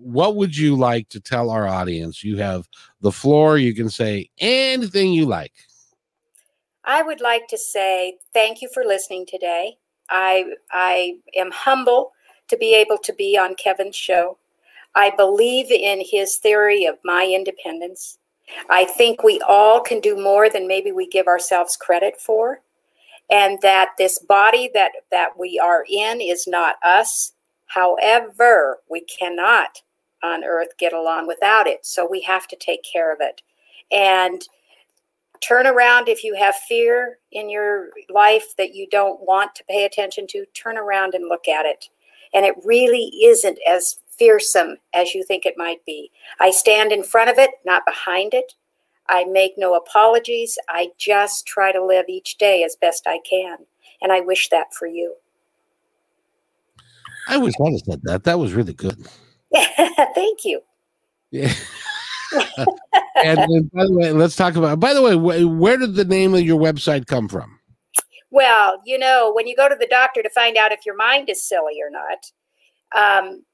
what 0.01 0.37
would 0.37 0.57
you 0.57 0.77
like 0.77 1.09
to 1.11 1.21
tell 1.21 1.51
our 1.51 1.69
audience? 1.69 2.25
You 2.25 2.39
have 2.39 2.69
the 3.01 3.13
floor. 3.13 3.59
You 3.59 3.75
can 3.75 3.91
say 3.91 4.31
anything 4.39 5.13
you 5.13 5.27
like. 5.27 5.53
I 6.85 7.03
would 7.03 7.21
like 7.21 7.47
to 7.49 7.59
say 7.59 8.17
thank 8.33 8.63
you 8.63 8.69
for 8.73 8.85
listening 8.85 9.27
today. 9.27 9.77
I 10.09 10.45
I 10.73 11.17
am 11.37 11.51
humble 11.51 12.13
to 12.49 12.57
be 12.57 12.75
able 12.75 12.99
to 12.99 13.13
be 13.13 13.39
on 13.39 13.55
Kevin's 13.55 13.97
show. 13.97 14.39
I 14.95 15.11
believe 15.11 15.71
in 15.71 16.03
his 16.05 16.37
theory 16.37 16.87
of 16.87 16.99
my 17.05 17.27
independence. 17.27 18.19
I 18.69 18.85
think 18.85 19.23
we 19.23 19.41
all 19.47 19.81
can 19.81 20.01
do 20.01 20.17
more 20.17 20.51
than 20.51 20.67
maybe 20.67 20.91
we 20.91 21.07
give 21.07 21.29
ourselves 21.29 21.77
credit 21.77 22.21
for. 22.21 22.63
And 23.31 23.61
that 23.63 23.91
this 23.97 24.19
body 24.19 24.69
that, 24.75 24.91
that 25.13 25.39
we 25.39 25.61
are 25.63 25.85
in 25.89 26.21
is 26.21 26.49
not 26.49 26.75
us. 26.83 27.35
However, 27.67 28.79
we 28.91 29.03
cannot 29.03 29.81
on 30.23 30.45
earth 30.45 30.77
get 30.79 30.93
along 30.93 31.27
without 31.27 31.67
it. 31.67 31.85
So 31.85 32.07
we 32.09 32.21
have 32.23 32.47
to 32.49 32.57
take 32.57 32.85
care 32.91 33.13
of 33.13 33.19
it. 33.21 33.43
And 33.93 34.43
turn 35.41 35.67
around 35.67 36.09
if 36.09 36.23
you 36.23 36.35
have 36.35 36.55
fear 36.55 37.19
in 37.33 37.49
your 37.49 37.89
life 38.09 38.57
that 38.57 38.75
you 38.75 38.87
don't 38.91 39.21
want 39.27 39.55
to 39.55 39.65
pay 39.65 39.85
attention 39.85 40.27
to, 40.29 40.45
turn 40.55 40.77
around 40.77 41.15
and 41.15 41.29
look 41.29 41.49
at 41.49 41.67
it. 41.67 41.89
And 42.33 42.45
it 42.45 42.55
really 42.65 43.11
isn't 43.25 43.59
as 43.69 43.99
fearsome 44.09 44.77
as 44.95 45.15
you 45.15 45.25
think 45.25 45.47
it 45.47 45.55
might 45.57 45.85
be. 45.85 46.11
I 46.39 46.51
stand 46.51 46.93
in 46.93 47.03
front 47.03 47.31
of 47.31 47.39
it, 47.39 47.51
not 47.65 47.87
behind 47.87 48.35
it. 48.35 48.55
I 49.09 49.25
make 49.25 49.55
no 49.57 49.75
apologies. 49.75 50.57
I 50.69 50.91
just 50.99 51.47
try 51.47 51.73
to 51.73 51.85
live 51.85 52.05
each 52.09 52.39
day 52.39 52.63
as 52.63 52.77
best 52.77 53.07
I 53.07 53.19
can. 53.29 53.59
And 54.03 54.13
I 54.13 54.21
wish 54.21 54.49
that 54.51 54.73
for 54.73 54.87
you. 54.87 55.15
I 57.27 57.39
wish 57.39 57.55
I 57.65 57.71
had 57.71 57.85
said 57.85 58.01
that. 58.05 58.25
That 58.25 58.39
was 58.39 58.55
really 58.55 58.73
good. 58.73 59.07
Thank 60.15 60.45
you. 60.45 60.61
Yeah. 61.31 61.53
and, 63.17 63.71
by 63.73 63.87
the 63.87 63.93
way, 63.93 64.13
let's 64.13 64.37
talk 64.37 64.57
about. 64.57 64.81
By 64.81 64.95
the 64.95 65.03
way, 65.03 65.17
where 65.45 65.77
did 65.77 65.95
the 65.95 66.05
name 66.05 66.35
of 66.35 66.43
your 66.43 66.61
website 66.61 67.07
come 67.07 67.29
from? 67.29 67.59
Well, 68.31 68.81
you 68.85 68.99
know, 68.99 69.33
when 69.35 69.47
you 69.47 69.57
go 69.57 69.69
to 69.69 69.75
the 69.75 69.89
doctor 69.89 70.23
to 70.23 70.31
find 70.31 70.57
out 70.57 70.73
if 70.73 70.87
your 70.87 70.97
mind 70.97 71.29
is 71.29 71.47
silly 71.47 71.79
or 71.83 71.91
not, 71.91 72.31
um, 72.97 73.45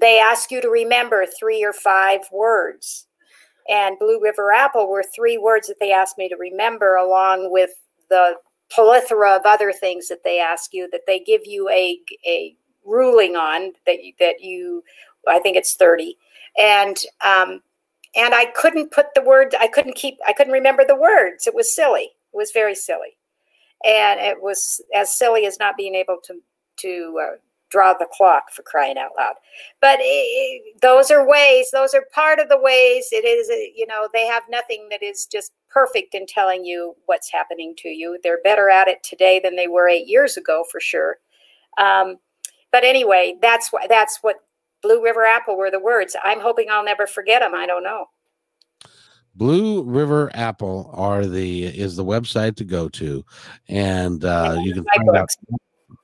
they 0.00 0.18
ask 0.18 0.50
you 0.50 0.60
to 0.60 0.68
remember 0.68 1.26
three 1.26 1.64
or 1.64 1.72
five 1.72 2.20
words. 2.32 3.06
And 3.68 3.98
Blue 3.98 4.20
River 4.20 4.52
Apple 4.52 4.88
were 4.88 5.04
three 5.14 5.38
words 5.38 5.68
that 5.68 5.78
they 5.78 5.92
asked 5.92 6.18
me 6.18 6.28
to 6.28 6.36
remember, 6.36 6.96
along 6.96 7.52
with 7.52 7.70
the 8.08 8.34
plethora 8.70 9.36
of 9.36 9.42
other 9.44 9.72
things 9.72 10.08
that 10.08 10.24
they 10.24 10.40
ask 10.40 10.72
you 10.72 10.88
that 10.92 11.02
they 11.06 11.20
give 11.20 11.42
you 11.44 11.68
a 11.68 11.98
a 12.26 12.56
ruling 12.84 13.36
on 13.36 13.72
that 13.86 14.02
you, 14.02 14.12
that 14.18 14.40
you 14.40 14.82
I 15.28 15.38
think 15.38 15.56
it's 15.56 15.74
30 15.74 16.16
and 16.58 16.96
um, 17.24 17.62
and 18.16 18.34
I 18.34 18.46
couldn't 18.46 18.92
put 18.92 19.06
the 19.14 19.22
word 19.22 19.54
I 19.58 19.68
couldn't 19.68 19.94
keep 19.96 20.18
I 20.26 20.32
couldn't 20.32 20.52
remember 20.52 20.84
the 20.86 20.96
words. 20.96 21.46
It 21.46 21.54
was 21.54 21.74
silly. 21.74 22.10
It 22.32 22.36
was 22.36 22.50
very 22.52 22.74
silly. 22.74 23.16
And 23.84 24.20
it 24.20 24.42
was 24.42 24.80
as 24.94 25.16
silly 25.16 25.46
as 25.46 25.58
not 25.58 25.76
being 25.76 25.94
able 25.94 26.18
to 26.24 26.40
to 26.80 27.20
uh, 27.22 27.36
draw 27.70 27.94
the 27.94 28.08
clock 28.12 28.50
for 28.52 28.62
crying 28.62 28.98
out 28.98 29.12
loud. 29.16 29.34
But 29.80 29.98
it, 30.00 30.80
those 30.82 31.10
are 31.10 31.26
ways 31.26 31.68
those 31.72 31.94
are 31.94 32.04
part 32.12 32.40
of 32.40 32.48
the 32.48 32.60
ways. 32.60 33.08
It 33.12 33.24
is 33.24 33.48
you 33.76 33.86
know 33.86 34.08
they 34.12 34.26
have 34.26 34.42
nothing 34.50 34.88
that 34.90 35.02
is 35.02 35.26
just 35.26 35.52
perfect 35.68 36.14
in 36.14 36.26
telling 36.26 36.64
you 36.64 36.96
what's 37.06 37.32
happening 37.32 37.74
to 37.78 37.88
you. 37.88 38.18
They're 38.22 38.40
better 38.42 38.68
at 38.70 38.88
it 38.88 39.02
today 39.02 39.40
than 39.42 39.56
they 39.56 39.68
were 39.68 39.88
eight 39.88 40.08
years 40.08 40.36
ago 40.36 40.64
for 40.70 40.80
sure. 40.80 41.18
Um, 41.78 42.18
but 42.72 42.84
anyway 42.84 43.36
that's 43.40 43.72
what 43.72 43.88
that's 43.88 44.18
what 44.22 44.36
blue 44.82 45.02
river 45.02 45.24
apple 45.24 45.56
were 45.56 45.70
the 45.70 45.80
words 45.80 46.16
i'm 46.24 46.40
hoping 46.40 46.66
i'll 46.70 46.84
never 46.84 47.06
forget 47.06 47.40
them 47.40 47.54
i 47.54 47.66
don't 47.66 47.84
know 47.84 48.06
Blue 49.34 49.84
River 49.84 50.30
Apple 50.34 50.90
are 50.92 51.24
the 51.24 51.64
is 51.64 51.96
the 51.96 52.04
website 52.04 52.56
to 52.56 52.64
go 52.64 52.88
to, 52.90 53.24
and 53.68 54.24
uh, 54.24 54.58
you 54.60 54.74
can 54.74 54.84
find 54.84 55.16
out. 55.16 55.28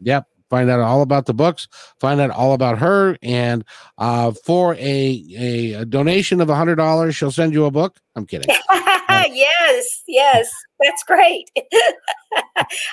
Yep, 0.01 0.27
find 0.49 0.71
out 0.71 0.81
all 0.81 1.03
about 1.03 1.27
the 1.27 1.35
books, 1.35 1.69
find 2.01 2.21
out 2.21 2.31
all 2.31 2.53
about 2.53 2.79
her, 2.79 3.19
and 3.23 3.65
uh, 3.99 4.33
for 4.45 4.75
a, 4.77 5.25
a, 5.39 5.73
a 5.73 5.85
donation 5.85 6.41
of 6.41 6.49
a 6.49 6.55
hundred 6.55 6.77
dollars, 6.77 7.17
she'll 7.17 7.33
send 7.33 7.53
you 7.53 7.65
a 7.65 7.71
book. 7.71 7.99
I'm 8.15 8.27
kidding. 8.27 8.55
yes, 8.71 10.03
yes, 10.07 10.51
that's 10.81 11.03
great. 11.05 11.51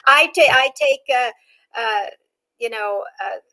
I 0.06 0.30
take 0.34 0.50
I 0.50 0.70
take 0.76 1.02
uh, 1.16 1.32
uh, 1.80 2.06
you 2.60 2.70
know 2.70 3.04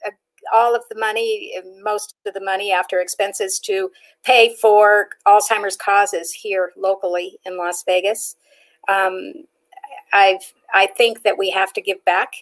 a, 0.07 0.11
all 0.53 0.75
of 0.75 0.83
the 0.89 0.99
money, 0.99 1.55
most 1.83 2.15
of 2.27 2.35
the 2.35 2.41
money 2.41 2.73
after 2.73 3.01
expenses 3.01 3.59
to 3.61 3.91
pay 4.25 4.55
for 4.57 5.09
Alzheimer's 5.27 5.77
causes 5.77 6.33
here 6.33 6.73
locally 6.77 7.39
in 7.45 7.57
Las 7.57 7.83
Vegas. 7.85 8.37
Um, 8.89 9.33
I've 10.13 10.53
I 10.73 10.87
think 10.87 11.23
that 11.23 11.39
we 11.39 11.51
have 11.51 11.73
to 11.75 11.81
give 11.81 12.05
back, 12.05 12.33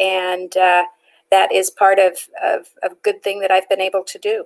and 0.00 0.56
uh, 0.56 0.84
that 1.30 1.52
is 1.52 1.70
part 1.70 1.98
of, 1.98 2.16
of 2.42 2.68
a 2.82 2.90
good 3.02 3.22
thing 3.22 3.40
that 3.40 3.50
I've 3.50 3.68
been 3.68 3.80
able 3.80 4.04
to 4.04 4.18
do. 4.18 4.44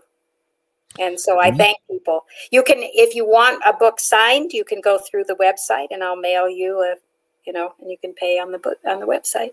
And 0.98 1.18
so 1.18 1.40
I 1.40 1.48
mm-hmm. 1.48 1.58
thank 1.58 1.78
people. 1.90 2.24
You 2.50 2.62
can, 2.62 2.78
if 2.80 3.14
you 3.14 3.26
want 3.26 3.62
a 3.66 3.72
book 3.72 3.98
signed, 3.98 4.52
you 4.52 4.64
can 4.64 4.80
go 4.80 4.98
through 4.98 5.24
the 5.24 5.36
website, 5.36 5.88
and 5.90 6.04
I'll 6.04 6.16
mail 6.16 6.48
you 6.48 6.80
a, 6.80 6.96
you 7.46 7.52
know, 7.52 7.74
and 7.80 7.90
you 7.90 7.96
can 7.98 8.12
pay 8.12 8.38
on 8.38 8.52
the 8.52 8.58
book 8.58 8.78
on 8.86 9.00
the 9.00 9.06
website. 9.06 9.52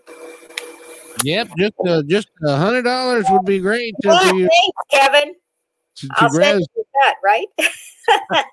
Yep, 1.24 1.50
just 1.58 1.74
uh, 1.86 2.02
just 2.06 2.28
a 2.44 2.56
hundred 2.56 2.82
dollars 2.82 3.26
would 3.30 3.44
be 3.44 3.58
great. 3.58 3.94
To, 4.02 4.08
you, 4.34 4.48
thanks, 4.48 4.78
Kevin. 4.90 5.34
To, 5.96 6.08
to 6.08 6.14
I'll 6.16 6.30
send 6.30 6.60
you 6.60 6.84
that, 7.02 7.14
right? 7.22 7.46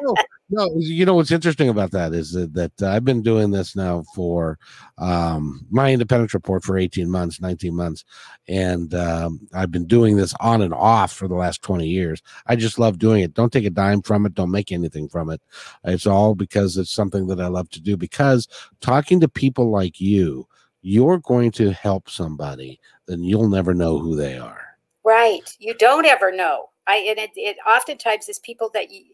no, 0.00 0.14
no, 0.50 0.70
you 0.76 1.04
know 1.04 1.14
what's 1.14 1.30
interesting 1.30 1.68
about 1.68 1.90
that 1.90 2.14
is 2.14 2.32
that, 2.32 2.54
that 2.54 2.82
uh, 2.82 2.90
I've 2.90 3.04
been 3.04 3.22
doing 3.22 3.50
this 3.50 3.76
now 3.76 4.04
for 4.14 4.58
um, 4.98 5.66
my 5.70 5.92
independence 5.92 6.34
report 6.34 6.64
for 6.64 6.78
18 6.78 7.10
months, 7.10 7.40
19 7.40 7.74
months, 7.74 8.04
and 8.48 8.94
um, 8.94 9.46
I've 9.54 9.70
been 9.70 9.86
doing 9.86 10.16
this 10.16 10.34
on 10.40 10.62
and 10.62 10.72
off 10.72 11.12
for 11.12 11.28
the 11.28 11.34
last 11.34 11.62
20 11.62 11.86
years. 11.86 12.22
I 12.46 12.56
just 12.56 12.78
love 12.78 12.98
doing 12.98 13.22
it. 13.22 13.34
Don't 13.34 13.52
take 13.52 13.66
a 13.66 13.70
dime 13.70 14.02
from 14.02 14.26
it. 14.26 14.34
Don't 14.34 14.50
make 14.50 14.72
anything 14.72 15.08
from 15.08 15.30
it. 15.30 15.40
It's 15.84 16.06
all 16.06 16.34
because 16.34 16.76
it's 16.76 16.90
something 16.90 17.26
that 17.26 17.40
I 17.40 17.48
love 17.48 17.68
to 17.70 17.80
do. 17.80 17.96
Because 17.96 18.48
talking 18.80 19.20
to 19.20 19.28
people 19.28 19.70
like 19.70 20.00
you 20.00 20.46
you're 20.84 21.18
going 21.18 21.50
to 21.50 21.72
help 21.72 22.10
somebody, 22.10 22.78
then 23.06 23.24
you'll 23.24 23.48
never 23.48 23.72
know 23.72 23.98
who 23.98 24.14
they 24.14 24.36
are. 24.36 24.76
Right. 25.02 25.50
You 25.58 25.74
don't 25.74 26.04
ever 26.04 26.30
know. 26.30 26.68
I 26.86 26.96
and 26.96 27.18
it, 27.18 27.30
it 27.36 27.56
oftentimes 27.66 28.28
is 28.28 28.38
people 28.40 28.70
that 28.74 28.90
you, 28.90 29.04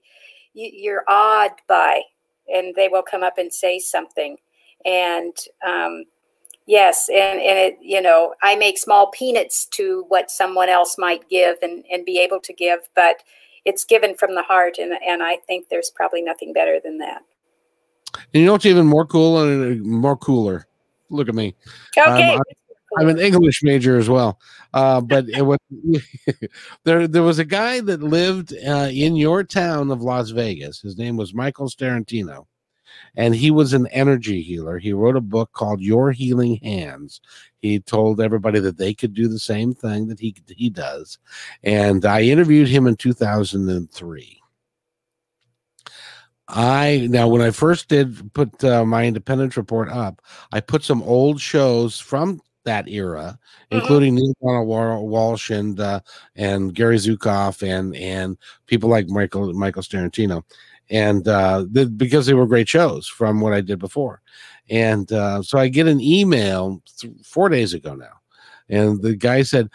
you 0.52 0.68
you're 0.72 1.04
awed 1.06 1.52
by, 1.68 2.02
and 2.52 2.74
they 2.74 2.88
will 2.88 3.04
come 3.04 3.22
up 3.22 3.38
and 3.38 3.52
say 3.52 3.78
something, 3.78 4.36
and 4.84 5.32
um, 5.64 6.04
yes, 6.66 7.08
and 7.08 7.40
and 7.40 7.58
it 7.58 7.78
you 7.80 8.02
know 8.02 8.34
I 8.42 8.56
make 8.56 8.76
small 8.76 9.12
peanuts 9.12 9.66
to 9.66 10.04
what 10.08 10.32
someone 10.32 10.68
else 10.68 10.96
might 10.98 11.28
give 11.28 11.56
and 11.62 11.84
and 11.92 12.04
be 12.04 12.18
able 12.18 12.40
to 12.40 12.52
give, 12.52 12.80
but 12.96 13.22
it's 13.64 13.84
given 13.84 14.16
from 14.16 14.34
the 14.34 14.42
heart, 14.42 14.78
and 14.78 14.92
and 15.06 15.22
I 15.22 15.36
think 15.46 15.68
there's 15.68 15.90
probably 15.90 16.22
nothing 16.22 16.52
better 16.52 16.80
than 16.82 16.98
that. 16.98 17.22
And 18.34 18.40
you 18.40 18.46
know 18.46 18.52
what's 18.52 18.66
even 18.66 18.86
more 18.86 19.06
cool 19.06 19.40
and 19.40 19.80
more 19.84 20.16
cooler 20.16 20.66
look 21.10 21.28
at 21.28 21.34
me. 21.34 21.54
Okay. 21.96 22.34
Um, 22.34 22.42
I'm 22.98 23.08
an 23.08 23.18
English 23.18 23.62
major 23.62 23.98
as 23.98 24.08
well. 24.08 24.40
Uh, 24.74 25.00
but 25.00 25.28
it 25.28 25.42
was, 25.42 25.58
there, 26.84 27.06
there 27.06 27.22
was 27.22 27.38
a 27.38 27.44
guy 27.44 27.80
that 27.80 28.02
lived 28.02 28.52
uh, 28.66 28.88
in 28.90 29.16
your 29.16 29.44
town 29.44 29.90
of 29.90 30.02
Las 30.02 30.30
Vegas. 30.30 30.80
His 30.80 30.98
name 30.98 31.16
was 31.16 31.34
Michael 31.34 31.68
Starantino, 31.68 32.46
and 33.14 33.34
he 33.34 33.50
was 33.50 33.72
an 33.72 33.86
energy 33.88 34.42
healer. 34.42 34.78
He 34.78 34.92
wrote 34.92 35.16
a 35.16 35.20
book 35.20 35.52
called 35.52 35.80
Your 35.80 36.10
Healing 36.10 36.56
Hands. 36.56 37.20
He 37.58 37.78
told 37.78 38.20
everybody 38.20 38.58
that 38.60 38.78
they 38.78 38.94
could 38.94 39.14
do 39.14 39.28
the 39.28 39.38
same 39.38 39.72
thing 39.72 40.08
that 40.08 40.18
he 40.18 40.34
he 40.48 40.70
does, 40.70 41.18
and 41.62 42.04
I 42.04 42.22
interviewed 42.22 42.68
him 42.68 42.86
in 42.86 42.96
2003 42.96 44.39
I 46.52 47.06
now 47.10 47.28
when 47.28 47.42
I 47.42 47.50
first 47.50 47.88
did 47.88 48.32
put 48.34 48.62
uh, 48.64 48.84
my 48.84 49.06
independence 49.06 49.56
report 49.56 49.88
up, 49.88 50.20
I 50.52 50.60
put 50.60 50.82
some 50.82 51.02
old 51.02 51.40
shows 51.40 51.98
from 51.98 52.40
that 52.64 52.88
era, 52.88 53.38
mm-hmm. 53.70 53.78
including 53.78 54.14
Neale 54.14 54.34
Donald 54.42 54.68
Walsch 54.68 55.56
and 55.56 55.78
uh, 55.80 56.00
and 56.36 56.74
Gary 56.74 56.96
Zukav 56.96 57.62
and 57.62 57.94
and 57.96 58.36
people 58.66 58.88
like 58.88 59.08
Michael 59.08 59.52
Michael 59.54 59.82
Starantino, 59.82 60.42
and 60.90 61.26
uh, 61.26 61.64
the, 61.70 61.86
because 61.86 62.26
they 62.26 62.34
were 62.34 62.46
great 62.46 62.68
shows 62.68 63.06
from 63.06 63.40
what 63.40 63.52
I 63.52 63.60
did 63.60 63.78
before, 63.78 64.20
and 64.68 65.10
uh, 65.12 65.42
so 65.42 65.58
I 65.58 65.68
get 65.68 65.86
an 65.86 66.00
email 66.00 66.82
th- 66.98 67.14
four 67.24 67.48
days 67.48 67.74
ago 67.74 67.94
now, 67.94 68.20
and 68.68 69.00
the 69.02 69.16
guy 69.16 69.42
said, 69.42 69.70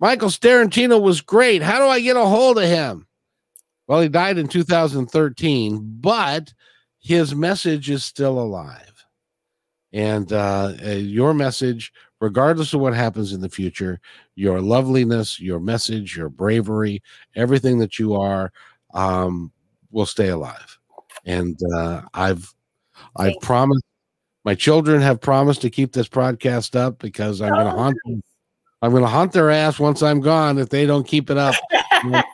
Michael 0.00 0.30
Starantino 0.30 1.00
was 1.00 1.20
great. 1.20 1.62
How 1.62 1.78
do 1.78 1.86
I 1.86 2.00
get 2.00 2.16
a 2.16 2.24
hold 2.24 2.58
of 2.58 2.64
him? 2.64 3.06
Well, 3.86 4.00
he 4.00 4.08
died 4.08 4.38
in 4.38 4.48
2013, 4.48 5.98
but 6.00 6.54
his 7.00 7.34
message 7.34 7.90
is 7.90 8.04
still 8.04 8.38
alive. 8.38 9.04
And 9.92 10.32
uh, 10.32 10.72
uh, 10.84 10.90
your 10.90 11.34
message, 11.34 11.92
regardless 12.20 12.72
of 12.72 12.80
what 12.80 12.94
happens 12.94 13.32
in 13.32 13.40
the 13.40 13.48
future, 13.48 14.00
your 14.36 14.60
loveliness, 14.60 15.38
your 15.40 15.60
message, 15.60 16.16
your 16.16 16.28
bravery, 16.30 17.02
everything 17.36 17.78
that 17.78 17.98
you 17.98 18.14
are, 18.14 18.52
um, 18.94 19.52
will 19.90 20.06
stay 20.06 20.28
alive. 20.28 20.78
And 21.26 21.58
uh, 21.74 22.02
I've, 22.14 22.54
I've 23.16 23.34
promised 23.42 23.84
My 24.44 24.54
children 24.54 25.02
have 25.02 25.20
promised 25.20 25.60
to 25.62 25.70
keep 25.70 25.92
this 25.92 26.08
broadcast 26.08 26.74
up 26.74 26.98
because 26.98 27.42
I'm 27.42 27.52
going 27.52 27.66
to 27.66 27.72
haunt 27.72 27.96
them. 28.04 28.22
I'm 28.82 28.90
going 28.90 29.04
to 29.04 29.08
hunt 29.08 29.32
their 29.32 29.50
ass 29.50 29.78
once 29.78 30.02
I'm 30.02 30.20
gone 30.20 30.58
if 30.58 30.68
they 30.68 30.86
don't 30.86 31.06
keep 31.06 31.30
it 31.30 31.36
up. 31.38 31.54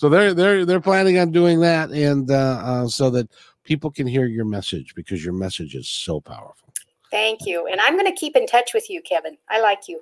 so 0.00 0.08
they're 0.08 0.32
they're 0.32 0.64
they're 0.64 0.80
planning 0.80 1.18
on 1.18 1.30
doing 1.30 1.60
that, 1.60 1.90
and 1.90 2.30
uh, 2.30 2.62
uh, 2.64 2.88
so 2.88 3.10
that 3.10 3.28
people 3.64 3.90
can 3.90 4.06
hear 4.06 4.24
your 4.24 4.46
message 4.46 4.94
because 4.94 5.22
your 5.22 5.34
message 5.34 5.74
is 5.74 5.88
so 5.88 6.22
powerful. 6.22 6.72
Thank 7.10 7.44
you, 7.44 7.66
and 7.66 7.78
I'm 7.82 7.98
going 7.98 8.06
to 8.06 8.18
keep 8.18 8.34
in 8.34 8.46
touch 8.46 8.72
with 8.72 8.88
you, 8.88 9.02
Kevin. 9.02 9.36
I 9.50 9.60
like 9.60 9.88
you. 9.88 10.00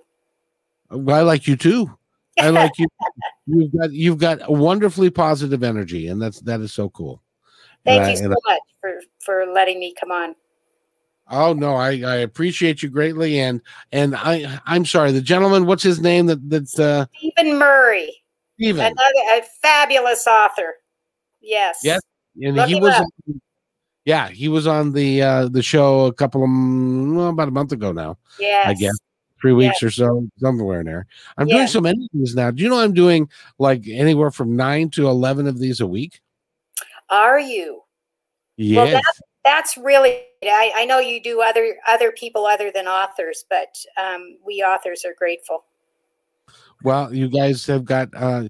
I 0.89 1.23
like 1.23 1.49
you 1.49 1.57
too. 1.57 1.99
I 2.39 2.51
like 2.51 2.79
you. 2.79 2.87
You've 3.49 3.73
got 3.77 3.93
you've 3.93 4.19
got 4.19 4.39
a 4.49 4.53
wonderfully 4.53 5.11
positive 5.11 5.65
energy, 5.65 6.07
and 6.07 6.23
that's 6.23 6.39
that 6.43 6.61
is 6.61 6.73
so 6.73 6.91
cool. 6.91 7.21
Thank 7.85 8.03
and 8.03 8.21
you 8.21 8.31
I, 8.31 8.35
so 8.35 8.41
much 8.47 8.61
for 8.81 9.01
for 9.19 9.47
letting 9.53 9.81
me 9.81 9.95
come 9.99 10.13
on. 10.13 10.37
Oh 11.29 11.55
no, 11.55 11.75
I, 11.75 12.03
I 12.03 12.17
appreciate 12.19 12.85
you 12.85 12.89
greatly, 12.89 13.41
and 13.41 13.61
and 13.91 14.15
I 14.15 14.61
I'm 14.65 14.85
sorry, 14.85 15.11
the 15.11 15.21
gentleman, 15.21 15.67
what's 15.67 15.83
his 15.83 16.01
name? 16.01 16.27
That 16.27 16.49
that 16.51 16.79
uh, 16.79 17.07
Stephen 17.17 17.59
Murray, 17.59 18.15
Stephen, 18.59 18.87
another 18.87 19.41
a 19.41 19.43
fabulous 19.63 20.27
author. 20.27 20.75
Yes, 21.41 21.79
yes, 21.85 22.01
and 22.43 22.57
Look 22.57 22.69
he 22.69 22.81
was, 22.81 22.95
on, 22.95 23.41
yeah, 24.05 24.29
he 24.29 24.49
was 24.49 24.67
on 24.67 24.93
the 24.93 25.23
uh, 25.23 25.49
the 25.49 25.63
show 25.63 26.07
a 26.07 26.13
couple 26.13 26.43
of 26.43 26.51
well, 26.51 27.29
about 27.29 27.47
a 27.47 27.53
month 27.53 27.71
ago 27.71 27.93
now. 27.93 28.19
Yeah, 28.41 28.65
I 28.67 28.75
guess 28.75 28.97
three 29.41 29.53
weeks 29.53 29.81
yes. 29.81 29.83
or 29.85 29.91
so, 29.91 30.29
somewhere 30.39 30.81
in 30.81 30.87
there. 30.87 31.07
I'm 31.37 31.47
yes. 31.47 31.57
doing 31.57 31.67
so 31.69 31.81
many 31.81 32.05
of 32.05 32.11
these 32.13 32.35
now. 32.35 32.51
Do 32.51 32.63
you 32.63 32.69
know 32.69 32.81
I'm 32.81 32.95
doing 32.95 33.31
like 33.61 33.87
anywhere 33.87 34.33
from 34.33 34.57
nine 34.57 34.91
to 34.91 35.09
eleven 35.09 35.47
of 35.47 35.61
these 35.61 35.81
a 35.81 35.87
week? 35.87 36.21
Are 37.11 37.39
you? 37.39 37.83
Yes. 38.57 38.77
Well, 38.77 38.87
that's, 38.93 39.21
that's 39.45 39.77
really. 39.79 40.23
I, 40.43 40.73
I 40.75 40.85
know 40.85 40.99
you 40.99 41.23
do 41.23 41.41
other 41.43 41.77
other 41.87 42.11
people 42.11 42.47
other 42.47 42.73
than 42.73 42.89
authors, 42.89 43.45
but 43.49 43.79
um, 43.97 44.39
we 44.45 44.63
authors 44.63 45.05
are 45.05 45.15
grateful. 45.17 45.65
Well, 46.83 47.13
you 47.13 47.29
guys 47.29 47.67
have 47.67 47.85
got 47.85 48.09
uh, 48.15 48.49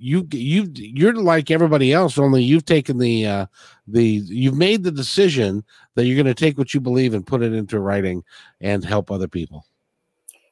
you 0.00 0.26
you 0.30 0.70
you're 0.74 1.14
like 1.14 1.50
everybody 1.50 1.92
else. 1.92 2.18
Only 2.18 2.42
you've 2.42 2.64
taken 2.64 2.96
the 2.96 3.26
uh, 3.26 3.46
the 3.86 4.04
you've 4.04 4.56
made 4.56 4.82
the 4.82 4.90
decision 4.90 5.62
that 5.94 6.06
you're 6.06 6.16
going 6.16 6.34
to 6.34 6.34
take 6.34 6.56
what 6.56 6.72
you 6.72 6.80
believe 6.80 7.12
and 7.12 7.26
put 7.26 7.42
it 7.42 7.52
into 7.52 7.78
writing 7.78 8.24
and 8.60 8.82
help 8.82 9.10
other 9.10 9.28
people. 9.28 9.66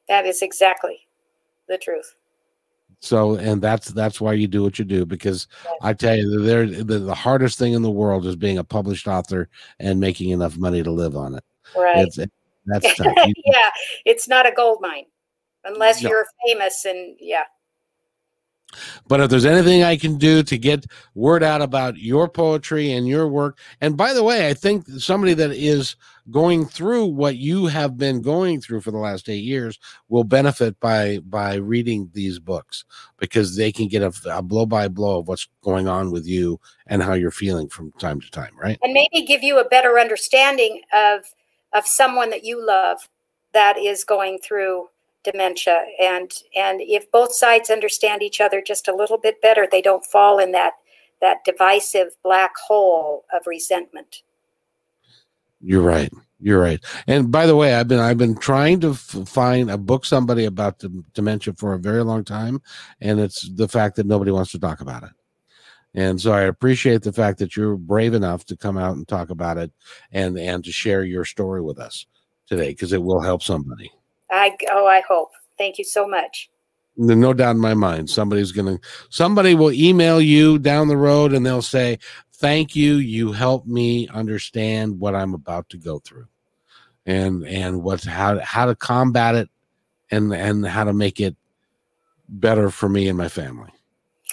That 0.07 0.25
is 0.25 0.41
exactly 0.43 1.07
the 1.67 1.77
truth. 1.77 2.15
So, 2.99 3.35
and 3.35 3.61
that's 3.61 3.87
that's 3.87 4.21
why 4.21 4.33
you 4.33 4.47
do 4.47 4.61
what 4.61 4.77
you 4.77 4.85
do 4.85 5.05
because 5.05 5.47
yes. 5.63 5.73
I 5.81 5.93
tell 5.93 6.15
you, 6.15 6.41
they're, 6.41 6.67
the, 6.67 6.99
the 6.99 7.15
hardest 7.15 7.57
thing 7.57 7.73
in 7.73 7.81
the 7.81 7.89
world 7.89 8.25
is 8.25 8.35
being 8.35 8.57
a 8.57 8.63
published 8.63 9.07
author 9.07 9.49
and 9.79 9.99
making 9.99 10.29
enough 10.31 10.57
money 10.57 10.83
to 10.83 10.91
live 10.91 11.15
on 11.15 11.35
it. 11.35 11.43
Right. 11.75 12.05
It's, 12.05 12.17
it, 12.17 12.31
that's 12.65 12.93
tough. 12.97 13.15
yeah, 13.15 13.69
it's 14.05 14.27
not 14.27 14.45
a 14.45 14.51
gold 14.51 14.79
mine 14.81 15.05
unless 15.63 16.01
no. 16.01 16.09
you're 16.09 16.25
famous 16.45 16.85
and 16.85 17.15
yeah. 17.19 17.43
But 19.07 19.19
if 19.19 19.29
there's 19.29 19.45
anything 19.45 19.83
I 19.83 19.97
can 19.97 20.17
do 20.17 20.43
to 20.43 20.57
get 20.57 20.85
word 21.15 21.43
out 21.43 21.61
about 21.61 21.97
your 21.97 22.29
poetry 22.29 22.91
and 22.91 23.07
your 23.07 23.27
work, 23.27 23.57
and 23.81 23.97
by 23.97 24.13
the 24.13 24.23
way, 24.23 24.47
I 24.47 24.53
think 24.53 24.87
somebody 24.87 25.33
that 25.35 25.51
is 25.51 25.95
going 26.29 26.65
through 26.65 27.05
what 27.05 27.37
you 27.37 27.65
have 27.65 27.97
been 27.97 28.21
going 28.21 28.61
through 28.61 28.81
for 28.81 28.91
the 28.91 28.99
last 28.99 29.27
eight 29.29 29.43
years 29.43 29.79
will 30.09 30.23
benefit 30.23 30.79
by 30.79 31.19
by 31.19 31.55
reading 31.55 32.09
these 32.13 32.37
books 32.37 32.85
because 33.17 33.55
they 33.55 33.71
can 33.71 33.87
get 33.87 34.03
a, 34.03 34.37
a 34.37 34.41
blow 34.43 34.65
by 34.65 34.87
blow 34.87 35.19
of 35.19 35.27
what's 35.27 35.47
going 35.63 35.87
on 35.87 36.11
with 36.11 36.27
you 36.27 36.59
and 36.87 37.01
how 37.01 37.13
you're 37.13 37.31
feeling 37.31 37.67
from 37.67 37.91
time 37.93 38.21
to 38.21 38.29
time, 38.29 38.55
right? 38.55 38.77
And 38.83 38.93
maybe 38.93 39.25
give 39.25 39.41
you 39.41 39.59
a 39.59 39.67
better 39.67 39.97
understanding 39.97 40.81
of 40.93 41.21
of 41.73 41.87
someone 41.87 42.29
that 42.29 42.43
you 42.43 42.63
love 42.63 43.09
that 43.53 43.77
is 43.77 44.03
going 44.03 44.39
through 44.43 44.87
dementia. 45.23 45.85
And 45.99 46.31
and 46.55 46.81
if 46.81 47.11
both 47.11 47.33
sides 47.33 47.69
understand 47.69 48.21
each 48.21 48.41
other 48.41 48.61
just 48.65 48.87
a 48.87 48.95
little 48.95 49.17
bit 49.17 49.41
better 49.41 49.67
they 49.69 49.81
don't 49.81 50.05
fall 50.05 50.39
in 50.39 50.51
that 50.53 50.73
that 51.21 51.43
divisive 51.45 52.15
black 52.23 52.55
hole 52.57 53.25
of 53.33 53.45
resentment. 53.45 54.23
You're 55.61 55.81
right. 55.81 56.11
You're 56.39 56.61
right. 56.61 56.79
And 57.07 57.31
by 57.31 57.45
the 57.45 57.55
way 57.55 57.73
i've 57.73 57.87
been 57.87 57.99
i've 57.99 58.17
been 58.17 58.37
trying 58.37 58.79
to 58.81 58.91
f- 58.91 59.27
find 59.27 59.69
a 59.69 59.77
book 59.77 60.05
somebody 60.05 60.45
about 60.45 60.79
the 60.79 61.03
dementia 61.13 61.53
for 61.55 61.73
a 61.73 61.79
very 61.79 62.03
long 62.03 62.23
time 62.23 62.61
and 63.01 63.19
it's 63.19 63.49
the 63.55 63.67
fact 63.67 63.97
that 63.97 64.05
nobody 64.05 64.31
wants 64.31 64.51
to 64.51 64.59
talk 64.59 64.79
about 64.81 65.03
it. 65.03 65.09
And 65.95 66.21
so 66.21 66.31
i 66.31 66.41
appreciate 66.41 67.01
the 67.01 67.11
fact 67.11 67.39
that 67.39 67.57
you're 67.57 67.75
brave 67.75 68.13
enough 68.13 68.45
to 68.45 68.55
come 68.55 68.77
out 68.77 68.95
and 68.95 69.07
talk 69.07 69.31
about 69.31 69.57
it 69.57 69.71
and 70.13 70.39
and 70.39 70.63
to 70.63 70.71
share 70.71 71.03
your 71.03 71.25
story 71.25 71.61
with 71.61 71.77
us 71.77 72.05
today 72.47 72.69
because 72.69 72.93
it 72.93 73.03
will 73.03 73.21
help 73.21 73.43
somebody 73.43 73.91
I 74.31 74.55
oh, 74.71 74.87
I 74.87 75.01
hope. 75.01 75.31
Thank 75.57 75.77
you 75.77 75.83
so 75.83 76.07
much. 76.07 76.49
No 76.97 77.33
doubt 77.33 77.55
in 77.55 77.61
my 77.61 77.73
mind, 77.73 78.09
somebody's 78.09 78.51
gonna 78.51 78.79
somebody 79.09 79.55
will 79.55 79.71
email 79.71 80.19
you 80.19 80.59
down 80.59 80.87
the 80.87 80.97
road 80.97 81.33
and 81.33 81.45
they'll 81.45 81.61
say, 81.61 81.97
"Thank 82.33 82.75
you, 82.75 82.95
you 82.95 83.31
helped 83.31 83.67
me 83.67 84.07
understand 84.09 84.99
what 84.99 85.15
I'm 85.15 85.33
about 85.33 85.69
to 85.69 85.77
go 85.77 85.99
through, 85.99 86.27
and 87.05 87.45
and 87.47 87.83
what's 87.83 88.05
how 88.05 88.39
how 88.39 88.65
to 88.65 88.75
combat 88.75 89.35
it, 89.35 89.49
and 90.11 90.33
and 90.33 90.65
how 90.65 90.83
to 90.83 90.93
make 90.93 91.19
it 91.19 91.35
better 92.27 92.69
for 92.69 92.89
me 92.89 93.07
and 93.07 93.17
my 93.17 93.29
family." 93.29 93.69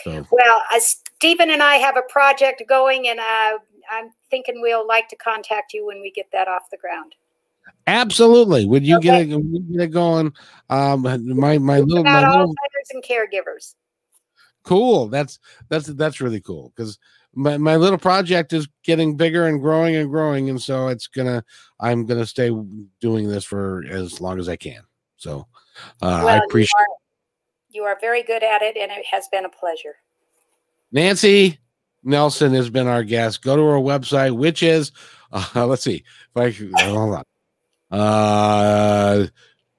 So. 0.02 0.26
Well, 0.30 0.62
uh, 0.72 0.80
Stephen 0.80 1.50
and 1.50 1.62
I 1.62 1.76
have 1.76 1.96
a 1.96 2.02
project 2.02 2.62
going, 2.68 3.08
and 3.08 3.20
uh, 3.20 3.58
I'm 3.90 4.10
thinking 4.30 4.60
we'll 4.60 4.86
like 4.86 5.08
to 5.08 5.16
contact 5.16 5.72
you 5.72 5.86
when 5.86 6.00
we 6.00 6.10
get 6.10 6.26
that 6.32 6.48
off 6.48 6.70
the 6.70 6.76
ground. 6.76 7.14
Absolutely. 7.86 8.64
Would 8.64 8.84
you 8.84 8.96
okay. 8.96 9.26
get 9.26 9.38
it? 9.38 9.72
get 9.72 9.80
it 9.82 9.92
going? 9.92 10.32
Um, 10.68 11.02
my 11.02 11.58
my 11.58 11.80
little 11.80 12.02
my 12.02 12.28
little 12.28 12.48
Alzheimer's 12.48 12.90
and 12.90 13.02
caregivers. 13.02 13.74
Cool. 14.64 15.08
That's 15.08 15.38
that's 15.68 15.86
that's 15.86 16.20
really 16.20 16.40
cool 16.40 16.72
because 16.74 16.98
my 17.34 17.56
my 17.58 17.76
little 17.76 17.98
project 17.98 18.52
is 18.52 18.66
getting 18.82 19.16
bigger 19.16 19.46
and 19.46 19.60
growing 19.60 19.94
and 19.94 20.10
growing, 20.10 20.50
and 20.50 20.60
so 20.60 20.88
it's 20.88 21.06
gonna 21.06 21.44
I'm 21.78 22.06
gonna 22.06 22.26
stay 22.26 22.50
doing 23.00 23.28
this 23.28 23.44
for 23.44 23.84
as 23.88 24.20
long 24.20 24.40
as 24.40 24.48
I 24.48 24.56
can. 24.56 24.82
So 25.16 25.46
uh, 26.02 26.22
well, 26.24 26.28
I 26.28 26.38
appreciate. 26.38 26.70
You 27.70 27.82
are, 27.84 27.88
you 27.90 27.94
are 27.94 27.98
very 28.00 28.24
good 28.24 28.42
at 28.42 28.62
it, 28.62 28.76
and 28.76 28.90
it 28.90 29.04
has 29.12 29.28
been 29.28 29.44
a 29.44 29.50
pleasure. 29.50 29.96
Nancy 30.90 31.58
Nelson 32.02 32.54
has 32.54 32.70
been 32.70 32.86
our 32.88 33.04
guest. 33.04 33.42
Go 33.42 33.54
to 33.54 33.62
our 33.62 33.78
website, 33.78 34.34
which 34.36 34.64
is 34.64 34.90
uh, 35.30 35.66
let's 35.66 35.84
see 35.84 36.02
if 36.34 36.76
I 36.76 36.84
hold 36.84 37.14
on. 37.14 37.24
Uh, 37.90 39.26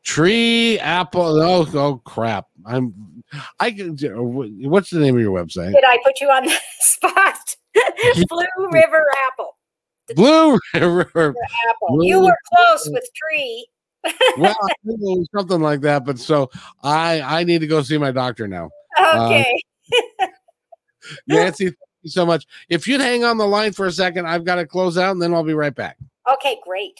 tree 0.03 0.80
apple. 0.80 1.41
Oh, 1.41 1.68
oh 1.74 2.01
crap! 2.05 2.45
I'm. 2.66 3.24
I 3.60 3.72
can. 3.72 3.97
What's 4.70 4.89
the 4.89 4.99
name 4.99 5.16
of 5.16 5.22
your 5.22 5.38
website? 5.38 5.74
Did 5.74 5.84
I 5.86 5.97
put 6.03 6.22
you 6.22 6.30
on 6.30 6.45
the 6.45 6.58
spot? 6.80 7.38
Blue 8.30 8.70
River 8.72 9.05
Apple. 9.28 9.58
Blue 10.16 10.58
River 10.74 11.36
Apple. 11.70 11.88
Blue 11.89 12.08
you 12.08 12.22
were 12.22 12.38
close 12.55 12.89
with 12.91 13.08
tree. 13.14 13.68
well, 14.38 14.55
something 15.36 15.62
like 15.62 15.82
that. 15.82 16.05
But 16.05 16.20
so 16.20 16.49
I 16.82 17.22
I 17.22 17.43
need 17.43 17.60
to 17.60 17.68
go 17.68 17.82
see 17.82 17.97
my 17.97 18.12
doctor 18.12 18.47
now. 18.47 18.70
Okay. 18.99 19.62
Uh, 20.22 20.28
Nancy, 21.28 21.66
thank 21.66 21.78
you 22.03 22.10
so 22.10 22.26
much. 22.26 22.45
If 22.70 22.88
you'd 22.88 23.01
hang 23.01 23.24
on 23.24 23.38
the 23.38 23.47
line 23.47 23.74
for 23.74 23.86
a 23.86 23.91
second, 23.91 24.28
I've 24.28 24.43
got 24.43 24.55
to 24.55 24.66
close 24.66 24.97
out, 24.97 25.12
and 25.12 25.22
then 25.22 25.34
I'll 25.34 25.43
be 25.43 25.53
right 25.53 25.76
back. 25.76 25.97
Okay, 26.34 26.60
great. 26.66 26.99